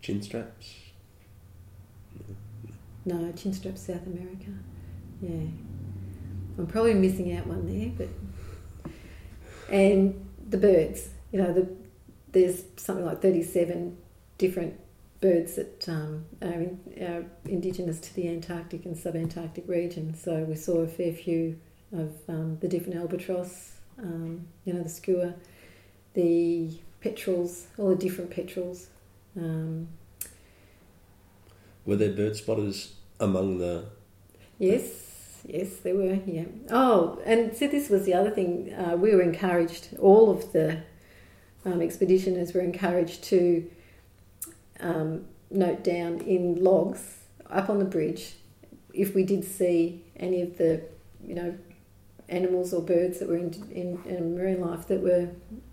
Chin 0.00 0.22
straps. 0.22 0.74
No, 3.04 3.32
chin 3.32 3.52
straps, 3.52 3.82
South 3.82 4.06
America. 4.06 4.50
Yeah, 5.20 5.48
I'm 6.58 6.66
probably 6.66 6.94
missing 6.94 7.36
out 7.36 7.46
one 7.46 7.66
there, 7.66 7.92
but 7.96 8.92
and 9.72 10.28
the 10.48 10.58
birds. 10.58 11.10
You 11.32 11.42
know, 11.42 11.52
the 11.52 11.68
there's 12.32 12.64
something 12.76 13.04
like 13.04 13.22
37 13.22 13.96
different 14.36 14.78
birds 15.20 15.54
that 15.54 15.88
um, 15.88 16.26
are, 16.42 16.48
in, 16.48 16.80
are 17.00 17.24
indigenous 17.46 17.98
to 18.00 18.14
the 18.14 18.28
Antarctic 18.28 18.84
and 18.84 18.94
subantarctic 18.94 19.66
region. 19.66 20.14
So 20.14 20.44
we 20.44 20.54
saw 20.54 20.80
a 20.80 20.86
fair 20.86 21.12
few 21.12 21.58
of 21.98 22.14
um, 22.28 22.58
the 22.60 22.68
different 22.68 22.98
albatross, 22.98 23.72
um, 23.98 24.46
you 24.64 24.72
know, 24.72 24.82
the 24.82 24.88
skua, 24.88 25.34
the 26.14 26.70
petrels, 27.00 27.66
all 27.78 27.90
the 27.90 27.96
different 27.96 28.30
petrels. 28.30 28.88
Um, 29.36 29.88
were 31.84 31.96
there 31.96 32.12
bird 32.12 32.36
spotters 32.36 32.94
among 33.20 33.58
the? 33.58 33.84
Yes, 34.58 35.40
yes, 35.44 35.76
there 35.76 35.94
were. 35.94 36.18
Yeah. 36.26 36.44
Oh, 36.70 37.20
and 37.24 37.56
so 37.56 37.68
this 37.68 37.88
was 37.88 38.04
the 38.04 38.14
other 38.14 38.30
thing. 38.30 38.74
Uh, 38.74 38.96
we 38.96 39.14
were 39.14 39.22
encouraged. 39.22 39.96
All 39.98 40.30
of 40.30 40.52
the 40.52 40.82
um, 41.64 41.80
expeditioners 41.80 42.54
were 42.54 42.60
encouraged 42.60 43.22
to 43.24 43.70
um, 44.80 45.26
note 45.50 45.84
down 45.84 46.20
in 46.20 46.62
logs 46.62 47.18
up 47.50 47.70
on 47.70 47.78
the 47.78 47.84
bridge 47.84 48.34
if 48.92 49.14
we 49.14 49.22
did 49.22 49.44
see 49.44 50.02
any 50.16 50.42
of 50.42 50.58
the, 50.58 50.82
you 51.24 51.34
know, 51.34 51.56
animals 52.28 52.72
or 52.72 52.82
birds 52.82 53.18
that 53.18 53.28
were 53.28 53.36
in, 53.36 53.52
in, 53.70 54.02
in 54.04 54.36
marine 54.36 54.60
life 54.60 54.86
that 54.88 55.00
were 55.00 55.28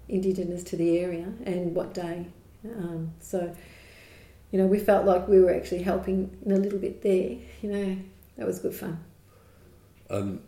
indigenous 0.08 0.64
to 0.64 0.76
the 0.76 0.99
area 0.99 1.32
and 1.45 1.74
what 1.76 1.93
day. 1.93 2.28
Um, 2.66 3.14
so, 3.20 3.56
you 4.51 4.60
know, 4.60 4.68
we 4.68 4.80
felt 4.80 5.06
like 5.06 5.28
we 5.28 5.39
were 5.39 5.54
actually 5.54 5.84
helping 5.84 6.38
in 6.45 6.51
a 6.51 6.58
little 6.58 6.80
bit 6.80 7.01
there. 7.01 7.38
You 7.62 7.70
know, 7.70 7.97
that 8.38 8.47
was 8.47 8.60
good 8.60 8.76
fun. 8.76 9.04
Um, 10.10 10.41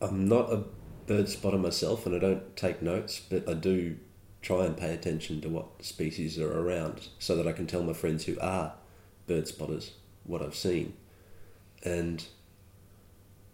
I'm 0.00 0.28
not 0.28 0.52
a 0.52 0.64
bird 1.06 1.28
spotter 1.28 1.58
myself, 1.58 2.06
and 2.06 2.14
I 2.14 2.18
don't 2.18 2.56
take 2.56 2.80
notes, 2.80 3.20
but 3.20 3.48
I 3.48 3.54
do 3.54 3.96
try 4.40 4.64
and 4.64 4.76
pay 4.76 4.94
attention 4.94 5.40
to 5.42 5.48
what 5.48 5.82
species 5.82 6.38
are 6.38 6.60
around 6.60 7.08
so 7.18 7.36
that 7.36 7.46
I 7.46 7.52
can 7.52 7.66
tell 7.66 7.82
my 7.82 7.92
friends 7.92 8.24
who 8.24 8.38
are 8.40 8.74
bird 9.26 9.48
spotters 9.48 9.92
what 10.24 10.40
I've 10.40 10.54
seen. 10.54 10.94
And 11.82 12.24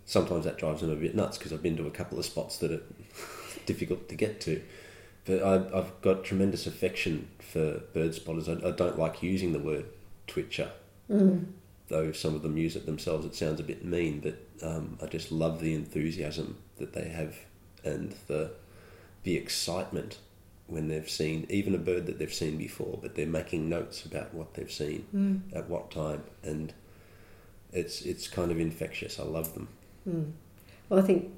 sometimes 0.07 0.45
that 0.45 0.57
drives 0.59 0.81
them 0.81 0.91
a 0.91 0.97
bit 0.97 1.15
nuts 1.15 1.37
because 1.37 1.53
I've 1.53 1.63
been 1.63 1.77
to 1.77 1.87
a 1.87 1.91
couple 1.91 2.19
of 2.19 2.25
spots 2.25 2.57
that 2.59 2.73
are 2.73 2.81
difficult 3.67 4.09
to 4.09 4.15
get 4.15 4.41
to. 4.43 4.63
But 5.25 5.43
I, 5.43 5.55
I've 5.79 6.01
got 6.03 6.25
tremendous 6.25 6.67
affection 6.67 7.29
for 7.41 7.81
bird 7.93 8.15
spotters. 8.15 8.49
I, 8.49 8.53
I 8.65 8.71
don't 8.71 8.99
like 8.99 9.23
using 9.23 9.53
the 9.53 9.59
word 9.59 9.87
twitcher, 10.27 10.71
Mm. 11.11 11.47
though 11.89 12.11
some 12.13 12.35
of 12.35 12.43
them 12.43 12.57
use 12.57 12.75
it 12.75 12.85
themselves. 12.87 13.25
It 13.27 13.35
sounds 13.37 13.61
a 13.61 13.63
bit 13.65 13.85
mean, 13.85 14.19
but 14.21 14.39
um, 14.67 14.99
I 15.03 15.07
just 15.07 15.31
love 15.31 15.61
the 15.61 15.73
enthusiasm 15.75 16.57
that 16.79 16.93
they 16.95 17.09
have 17.09 17.37
and 17.85 18.15
the 18.27 18.51
the 19.23 19.37
excitement 19.37 20.19
when 20.69 20.89
they've 20.89 21.09
seen 21.09 21.47
even 21.49 21.75
a 21.77 21.79
bird 21.79 22.07
that 22.07 22.19
they've 22.19 22.35
seen 22.35 22.57
before, 22.57 22.99
but 23.01 23.15
they're 23.15 23.25
making 23.27 23.69
notes 23.69 24.05
about 24.05 24.35
what 24.35 24.55
they've 24.55 24.71
seen 24.73 25.07
Mm. 25.15 25.57
at 25.57 25.69
what 25.69 25.91
time, 25.93 26.23
and 26.43 26.73
it's 27.73 28.03
it's 28.03 28.27
kind 28.29 28.51
of 28.51 28.59
infectious. 28.59 29.19
I 29.21 29.25
love 29.25 29.55
them. 29.55 29.69
Mm. 30.09 30.33
Well, 30.89 31.01
I 31.01 31.03
think 31.03 31.33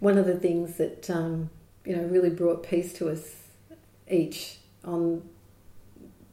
one 0.00 0.18
of 0.18 0.26
the 0.26 0.38
things 0.38 0.76
that 0.76 1.08
um, 1.10 1.50
you 1.84 1.96
know 1.96 2.04
really 2.04 2.30
brought 2.30 2.62
peace 2.62 2.92
to 2.94 3.08
us 3.08 3.36
each 4.10 4.58
on 4.84 5.22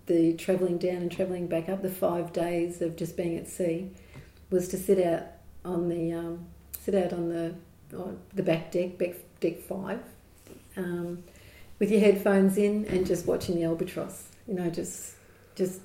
the 0.07 0.34
travelling 0.34 0.77
down 0.77 0.97
and 0.97 1.11
travelling 1.11 1.47
back 1.47 1.69
up, 1.69 1.82
the 1.82 1.89
five 1.89 2.34
days 2.34 2.82
of 2.82 2.95
just 2.95 3.15
being 3.15 3.38
at 3.38 3.47
sea, 3.47 3.91
was 4.49 4.67
to 4.69 4.77
sit 4.77 5.05
out 5.05 5.23
on 5.63 5.88
the 5.88 6.11
um, 6.11 6.45
sit 6.80 6.95
out 6.95 7.13
on 7.13 7.30
the 7.30 7.55
on 7.95 8.19
the 8.34 8.43
back 8.43 8.71
deck, 8.71 8.97
back, 8.97 9.15
deck 9.39 9.59
five, 9.59 9.99
um, 10.75 11.23
with 11.77 11.91
your 11.91 12.01
headphones 12.01 12.57
in 12.57 12.86
and 12.86 13.05
just 13.05 13.25
watching 13.25 13.55
the 13.55 13.63
albatross. 13.63 14.30
You 14.47 14.55
know, 14.55 14.69
just 14.69 15.13
just 15.55 15.80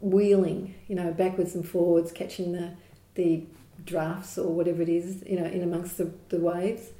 wheeling, 0.00 0.74
you 0.88 0.96
know, 0.96 1.12
backwards 1.12 1.54
and 1.54 1.68
forwards, 1.68 2.12
catching 2.12 2.52
the 2.52 2.72
the 3.14 3.44
drafts 3.84 4.38
or 4.38 4.52
whatever 4.52 4.82
it 4.82 4.88
is, 4.88 5.22
you 5.26 5.38
know, 5.38 5.46
in 5.46 5.62
amongst 5.62 5.98
the, 5.98 6.12
the 6.28 6.38
waves. 6.38 6.90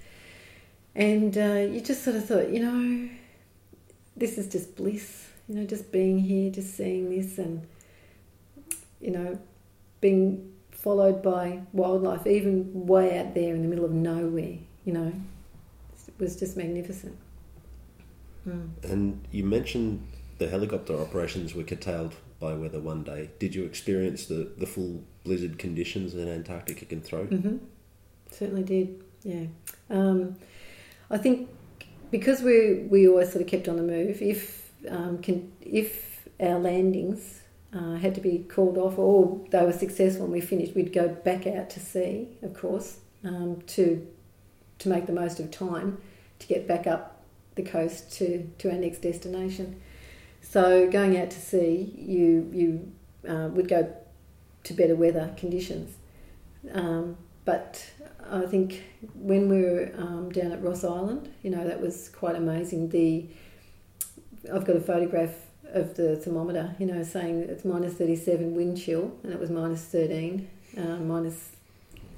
And 0.95 1.37
uh, 1.37 1.67
you 1.73 1.81
just 1.81 2.03
sort 2.03 2.17
of 2.17 2.27
thought, 2.27 2.51
you 2.51 2.61
know, 2.61 3.09
this 4.17 4.39
is 4.39 4.47
just 4.49 4.77
bliss, 4.77 5.29
you 5.49 5.55
know, 5.55 5.65
just 5.65 5.91
being 5.91 6.19
here, 6.19 6.51
just 6.51 6.77
seeing 6.77 7.11
this 7.11 7.39
and, 7.39 7.67
you 9.01 9.11
know, 9.11 9.39
being 10.01 10.53
followed 10.71 11.23
by 11.23 11.61
wildlife, 11.73 12.27
even 12.27 12.87
way 12.87 13.19
out 13.19 13.35
there 13.35 13.55
in 13.55 13.63
the 13.63 13.69
middle 13.69 13.85
of 13.85 13.93
nowhere, 13.93 14.59
you 14.85 14.93
know, 14.93 15.13
it 16.09 16.15
was 16.19 16.37
just 16.37 16.57
magnificent. 16.57 17.17
Mm. 18.47 18.71
And 18.83 19.27
you 19.31 19.45
mentioned 19.45 20.07
the 20.39 20.49
helicopter 20.49 20.99
operations 20.99 21.55
were 21.55 21.63
curtailed 21.63 22.17
by 22.41 22.55
weather 22.55 22.81
one 22.81 23.05
day. 23.05 23.31
Did 23.39 23.55
you 23.55 23.65
experience 23.65 24.27
the, 24.27 24.51
the 24.59 24.67
full 24.67 25.05
blizzard 25.25 25.59
conditions 25.59 26.13
that 26.15 26.29
Antarctica 26.29 26.85
can 26.85 27.01
throw? 27.01 27.25
hmm 27.25 27.59
Certainly 28.31 28.63
did. 28.63 29.05
Yeah. 29.25 29.45
Um, 29.91 30.37
I 31.11 31.19
think 31.19 31.51
because 32.11 32.43
we 32.43 32.87
we 32.89 33.07
always 33.09 33.31
sort 33.31 33.43
of 33.43 33.49
kept 33.49 33.69
on 33.69 33.77
the 33.77 33.83
move. 33.83 34.23
If 34.23 34.71
um, 34.89 35.19
can, 35.19 35.53
if 35.61 36.27
our 36.41 36.59
landings 36.59 37.43
uh, 37.75 37.97
had 37.97 38.15
to 38.15 38.21
be 38.21 38.39
called 38.39 38.79
off 38.79 38.99
or 38.99 39.41
they 39.51 39.65
were 39.65 39.73
successful 39.73 40.25
and 40.25 40.33
we 40.33 40.41
finished, 40.41 40.75
we'd 40.75 40.93
go 40.93 41.09
back 41.09 41.47
out 41.47 41.71
to 41.71 41.81
sea, 41.81 42.29
of 42.43 42.55
course, 42.55 42.99
um, 43.25 43.63
to 43.69 44.07
to 44.79 44.89
make 44.89 45.07
the 45.07 45.13
most 45.13 45.39
of 45.41 45.51
time 45.51 45.99
to 46.39 46.47
get 46.47 46.67
back 46.67 46.87
up 46.87 47.23
the 47.55 47.63
coast 47.63 48.11
to, 48.13 48.51
to 48.59 48.71
our 48.71 48.79
next 48.79 48.99
destination. 48.99 49.81
So 50.41 50.91
going 50.91 51.17
out 51.17 51.31
to 51.31 51.41
sea, 51.41 51.95
you 51.97 52.51
you 52.53 52.93
uh, 53.29 53.49
would 53.49 53.69
go 53.69 53.95
to 54.65 54.75
better 54.75 54.95
weather 54.95 55.35
conditions. 55.37 55.97
Um, 56.73 57.17
but 57.45 57.91
I 58.31 58.47
think 58.47 58.83
when 59.15 59.49
we 59.49 59.63
were 59.63 59.91
um, 59.97 60.31
down 60.31 60.53
at 60.53 60.63
Ross 60.63 60.85
Island, 60.85 61.33
you 61.43 61.51
know, 61.51 61.67
that 61.67 61.81
was 61.81 62.09
quite 62.09 62.37
amazing. 62.37 62.91
The 62.91 63.27
I've 64.53 64.65
got 64.65 64.77
a 64.77 64.81
photograph 64.81 65.35
of 65.73 65.95
the 65.97 66.17
thermometer, 66.17 66.75
you 66.79 66.87
know, 66.87 67.03
saying 67.03 67.43
it's 67.43 67.65
minus 67.65 67.95
37 67.95 68.55
wind 68.55 68.79
chill, 68.79 69.17
and 69.23 69.33
it 69.33 69.39
was 69.39 69.51
minus 69.51 69.85
13, 69.85 70.49
uh, 70.77 70.81
minus, 70.97 71.53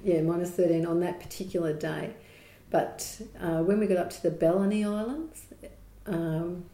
yeah, 0.03 0.21
minus 0.23 0.51
13 0.51 0.87
on 0.87 1.01
that 1.01 1.21
particular 1.21 1.73
day. 1.73 2.15
But 2.71 3.21
uh, 3.41 3.63
when 3.63 3.79
we 3.79 3.87
got 3.87 3.99
up 3.99 4.11
to 4.11 4.23
the 4.23 4.31
Balleny 4.31 4.85
Islands, 4.85 5.47
um, 6.07 6.65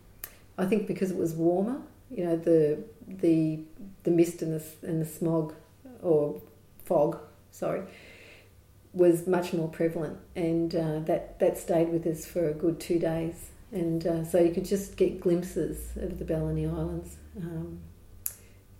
I 0.57 0.67
think 0.67 0.87
because 0.87 1.11
it 1.11 1.17
was 1.17 1.35
warmer, 1.35 1.81
you 2.11 2.25
know, 2.25 2.37
the 2.37 2.79
the 3.07 3.61
the 4.03 4.11
mist 4.11 4.43
and 4.43 4.59
the 4.59 4.65
and 4.83 5.01
the 5.01 5.07
smog 5.07 5.55
or 6.03 6.41
fog, 6.85 7.19
sorry, 7.51 7.83
was 8.93 9.27
much 9.27 9.53
more 9.53 9.69
prevalent, 9.69 10.19
and 10.35 10.75
uh, 10.75 10.99
that 11.01 11.39
that 11.39 11.57
stayed 11.57 11.91
with 11.91 12.07
us 12.07 12.27
for 12.27 12.49
a 12.49 12.53
good 12.53 12.81
two 12.81 12.99
days, 12.99 13.51
and 13.73 14.07
uh, 14.07 14.25
so 14.25 14.41
you 14.41 14.53
could 14.53 14.65
just 14.65 14.97
get 14.97 15.21
glimpses 15.21 15.97
of 15.97 16.19
the 16.19 16.25
Balleny 16.25 16.67
Islands, 16.67 17.17
um, 17.37 17.81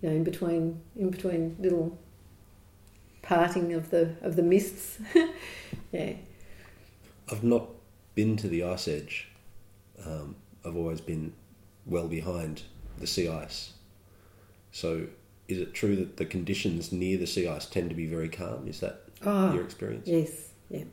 you 0.01 0.09
know, 0.09 0.15
in 0.15 0.23
between 0.23 0.81
in 0.95 1.09
between 1.09 1.55
little 1.59 1.97
parting 3.21 3.73
of 3.73 3.91
the 3.91 4.15
of 4.21 4.35
the 4.35 4.43
mists, 4.43 4.99
yeah. 5.91 6.13
I've 7.31 7.43
not 7.43 7.69
been 8.13 8.35
to 8.37 8.49
the 8.49 8.63
ice 8.63 8.89
edge. 8.89 9.29
Um, 10.05 10.35
I've 10.65 10.75
always 10.75 10.99
been 10.99 11.33
well 11.85 12.07
behind 12.07 12.63
the 13.01 13.07
sea 13.07 13.27
ice. 13.27 13.73
So, 14.71 15.07
is 15.47 15.57
it 15.57 15.73
true 15.73 15.95
that 15.97 16.17
the 16.17 16.25
conditions 16.25 16.91
near 16.91 17.17
the 17.17 17.27
sea 17.27 17.47
ice 17.47 17.65
tend 17.65 17.89
to 17.89 17.95
be 17.95 18.05
very 18.07 18.29
calm? 18.29 18.67
Is 18.67 18.79
that 18.79 19.01
Oh, 19.23 19.53
your 19.53 19.63
experience? 19.63 20.07
Yes, 20.07 20.51
yeah. 20.69 20.85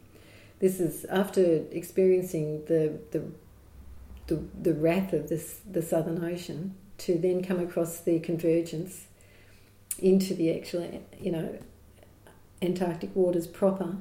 This 0.58 0.80
is 0.80 1.04
after 1.06 1.62
experiencing 1.70 2.64
the 2.66 2.98
the 3.12 3.22
the, 4.26 4.42
the 4.60 4.74
wrath 4.74 5.12
of 5.12 5.28
this 5.28 5.60
the 5.70 5.80
Southern 5.80 6.22
Ocean 6.22 6.74
to 6.98 7.16
then 7.16 7.42
come 7.42 7.60
across 7.60 8.00
the 8.00 8.18
convergence 8.20 9.06
into 9.98 10.34
the 10.34 10.54
actual 10.54 11.02
you 11.18 11.30
know 11.32 11.58
Antarctic 12.60 13.14
waters 13.14 13.46
proper. 13.46 13.96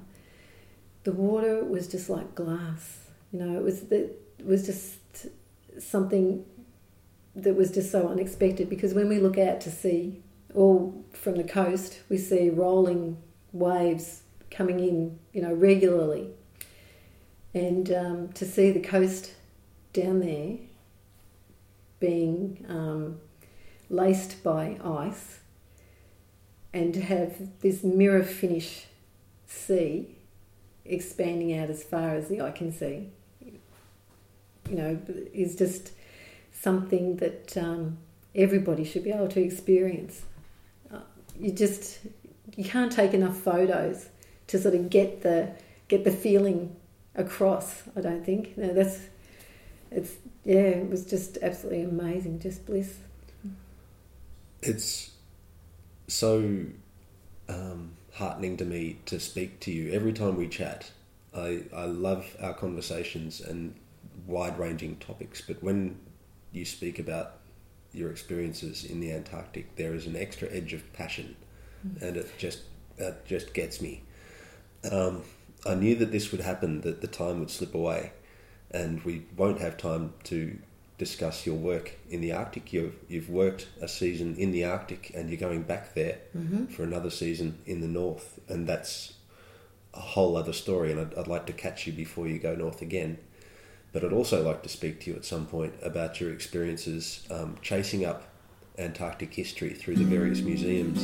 The 1.03 1.11
water 1.13 1.63
was 1.63 1.87
just 1.87 2.09
like 2.09 2.35
glass. 2.35 2.97
You 3.31 3.39
know, 3.39 3.57
it 3.59 3.63
was 3.63 3.81
the, 3.83 4.05
it 4.39 4.45
was 4.45 4.65
just 4.65 5.27
something 5.79 6.43
that 7.37 7.55
was 7.55 7.71
just 7.71 7.91
so 7.91 8.07
unexpected 8.07 8.69
because 8.69 8.93
when 8.93 9.07
we 9.07 9.19
look 9.19 9.37
out 9.37 9.61
to 9.61 9.71
sea, 9.71 10.21
all 10.55 11.05
from 11.13 11.35
the 11.35 11.43
coast, 11.43 11.99
we 12.09 12.17
see 12.17 12.49
rolling 12.49 13.17
waves 13.51 14.23
coming 14.49 14.79
in, 14.79 15.19
you 15.33 15.41
know, 15.41 15.53
regularly. 15.53 16.29
And 17.53 17.91
um, 17.93 18.29
to 18.33 18.45
see 18.45 18.71
the 18.71 18.81
coast 18.81 19.33
down 19.93 20.19
there 20.19 20.57
being 21.99 22.65
um, 22.67 23.19
laced 23.89 24.43
by 24.43 24.77
ice 24.83 25.39
and 26.73 26.93
to 26.93 27.01
have 27.01 27.59
this 27.61 27.83
mirror 27.83 28.23
finish 28.23 28.85
sea 29.45 30.15
expanding 30.85 31.57
out 31.57 31.69
as 31.69 31.83
far 31.83 32.15
as 32.15 32.29
the 32.29 32.41
eye 32.41 32.51
can 32.51 32.71
see, 32.71 33.09
you 33.41 34.75
know, 34.75 34.99
is 35.33 35.55
just 35.55 35.91
something 36.61 37.17
that 37.17 37.57
um, 37.57 37.97
everybody 38.35 38.83
should 38.83 39.03
be 39.03 39.11
able 39.11 39.27
to 39.29 39.41
experience. 39.41 40.23
Uh, 40.91 40.99
you 41.39 41.51
just 41.51 41.99
you 42.55 42.63
can't 42.63 42.91
take 42.91 43.13
enough 43.13 43.37
photos 43.37 44.09
to 44.47 44.59
sort 44.59 44.75
of 44.75 44.89
get 44.89 45.21
the 45.21 45.51
get 45.87 46.03
the 46.03 46.11
feeling 46.11 46.75
across. 47.15 47.83
I 47.95 48.01
don't 48.01 48.25
think 48.25 48.57
no, 48.57 48.73
that's 48.73 48.99
it's 49.91 50.15
yeah. 50.43 50.55
It 50.55 50.89
was 50.89 51.05
just 51.05 51.37
absolutely 51.41 51.83
amazing, 51.83 52.39
just 52.39 52.65
bliss. 52.65 52.97
It's 54.61 55.11
so 56.07 56.65
um, 57.47 57.91
heartening 58.13 58.57
to 58.57 58.65
me 58.65 58.99
to 59.05 59.19
speak 59.19 59.59
to 59.61 59.71
you 59.71 59.91
every 59.93 60.13
time 60.13 60.35
we 60.35 60.47
chat. 60.47 60.91
I, 61.35 61.63
I 61.75 61.85
love 61.85 62.35
our 62.41 62.53
conversations 62.53 63.41
and 63.41 63.75
wide 64.25 64.57
ranging 64.57 64.95
topics, 64.97 65.41
but 65.41 65.61
when 65.61 65.99
you 66.51 66.65
speak 66.65 66.99
about 66.99 67.33
your 67.93 68.11
experiences 68.11 68.83
in 68.85 68.99
the 68.99 69.11
Antarctic, 69.11 69.75
there 69.75 69.93
is 69.93 70.05
an 70.07 70.15
extra 70.15 70.47
edge 70.51 70.73
of 70.73 70.91
passion, 70.93 71.35
and 72.01 72.17
it 72.17 72.29
just 72.37 72.59
it 72.97 73.25
just 73.25 73.53
gets 73.53 73.81
me. 73.81 74.03
Um, 74.91 75.23
I 75.65 75.75
knew 75.75 75.95
that 75.95 76.11
this 76.11 76.31
would 76.31 76.41
happen, 76.41 76.81
that 76.81 77.01
the 77.01 77.07
time 77.07 77.39
would 77.39 77.49
slip 77.51 77.73
away, 77.75 78.11
and 78.71 79.01
we 79.03 79.25
won't 79.35 79.59
have 79.61 79.77
time 79.77 80.13
to 80.25 80.57
discuss 80.97 81.45
your 81.45 81.55
work 81.55 81.91
in 82.09 82.21
the 82.21 82.31
Arctic. 82.31 82.73
You've 82.73 82.95
you've 83.07 83.29
worked 83.29 83.67
a 83.81 83.87
season 83.87 84.35
in 84.35 84.51
the 84.51 84.65
Arctic, 84.65 85.11
and 85.15 85.29
you're 85.29 85.39
going 85.39 85.63
back 85.63 85.93
there 85.93 86.19
Mm-hmm. 86.37 86.65
for 86.67 86.83
another 86.83 87.09
season 87.09 87.59
in 87.65 87.81
the 87.81 87.87
north, 87.87 88.39
and 88.47 88.67
that's 88.67 89.13
a 89.93 89.99
whole 89.99 90.37
other 90.37 90.53
story. 90.53 90.91
And 90.91 90.99
I'd, 91.01 91.13
I'd 91.15 91.27
like 91.27 91.45
to 91.47 91.53
catch 91.53 91.87
you 91.87 91.93
before 91.93 92.27
you 92.27 92.37
go 92.37 92.53
north 92.55 92.81
again. 92.81 93.17
But 93.99 94.05
I'd 94.05 94.13
also 94.13 94.43
like 94.43 94.61
to 94.61 94.69
speak 94.69 94.99
to 95.01 95.09
you 95.09 95.15
at 95.15 95.25
some 95.25 95.47
point 95.47 95.73
about 95.81 96.21
your 96.21 96.31
experiences 96.31 97.25
um, 97.31 97.57
chasing 97.63 98.05
up 98.05 98.29
Antarctic 98.77 99.33
history 99.33 99.73
through 99.73 99.95
the 99.95 100.03
various 100.03 100.41
museums 100.41 101.03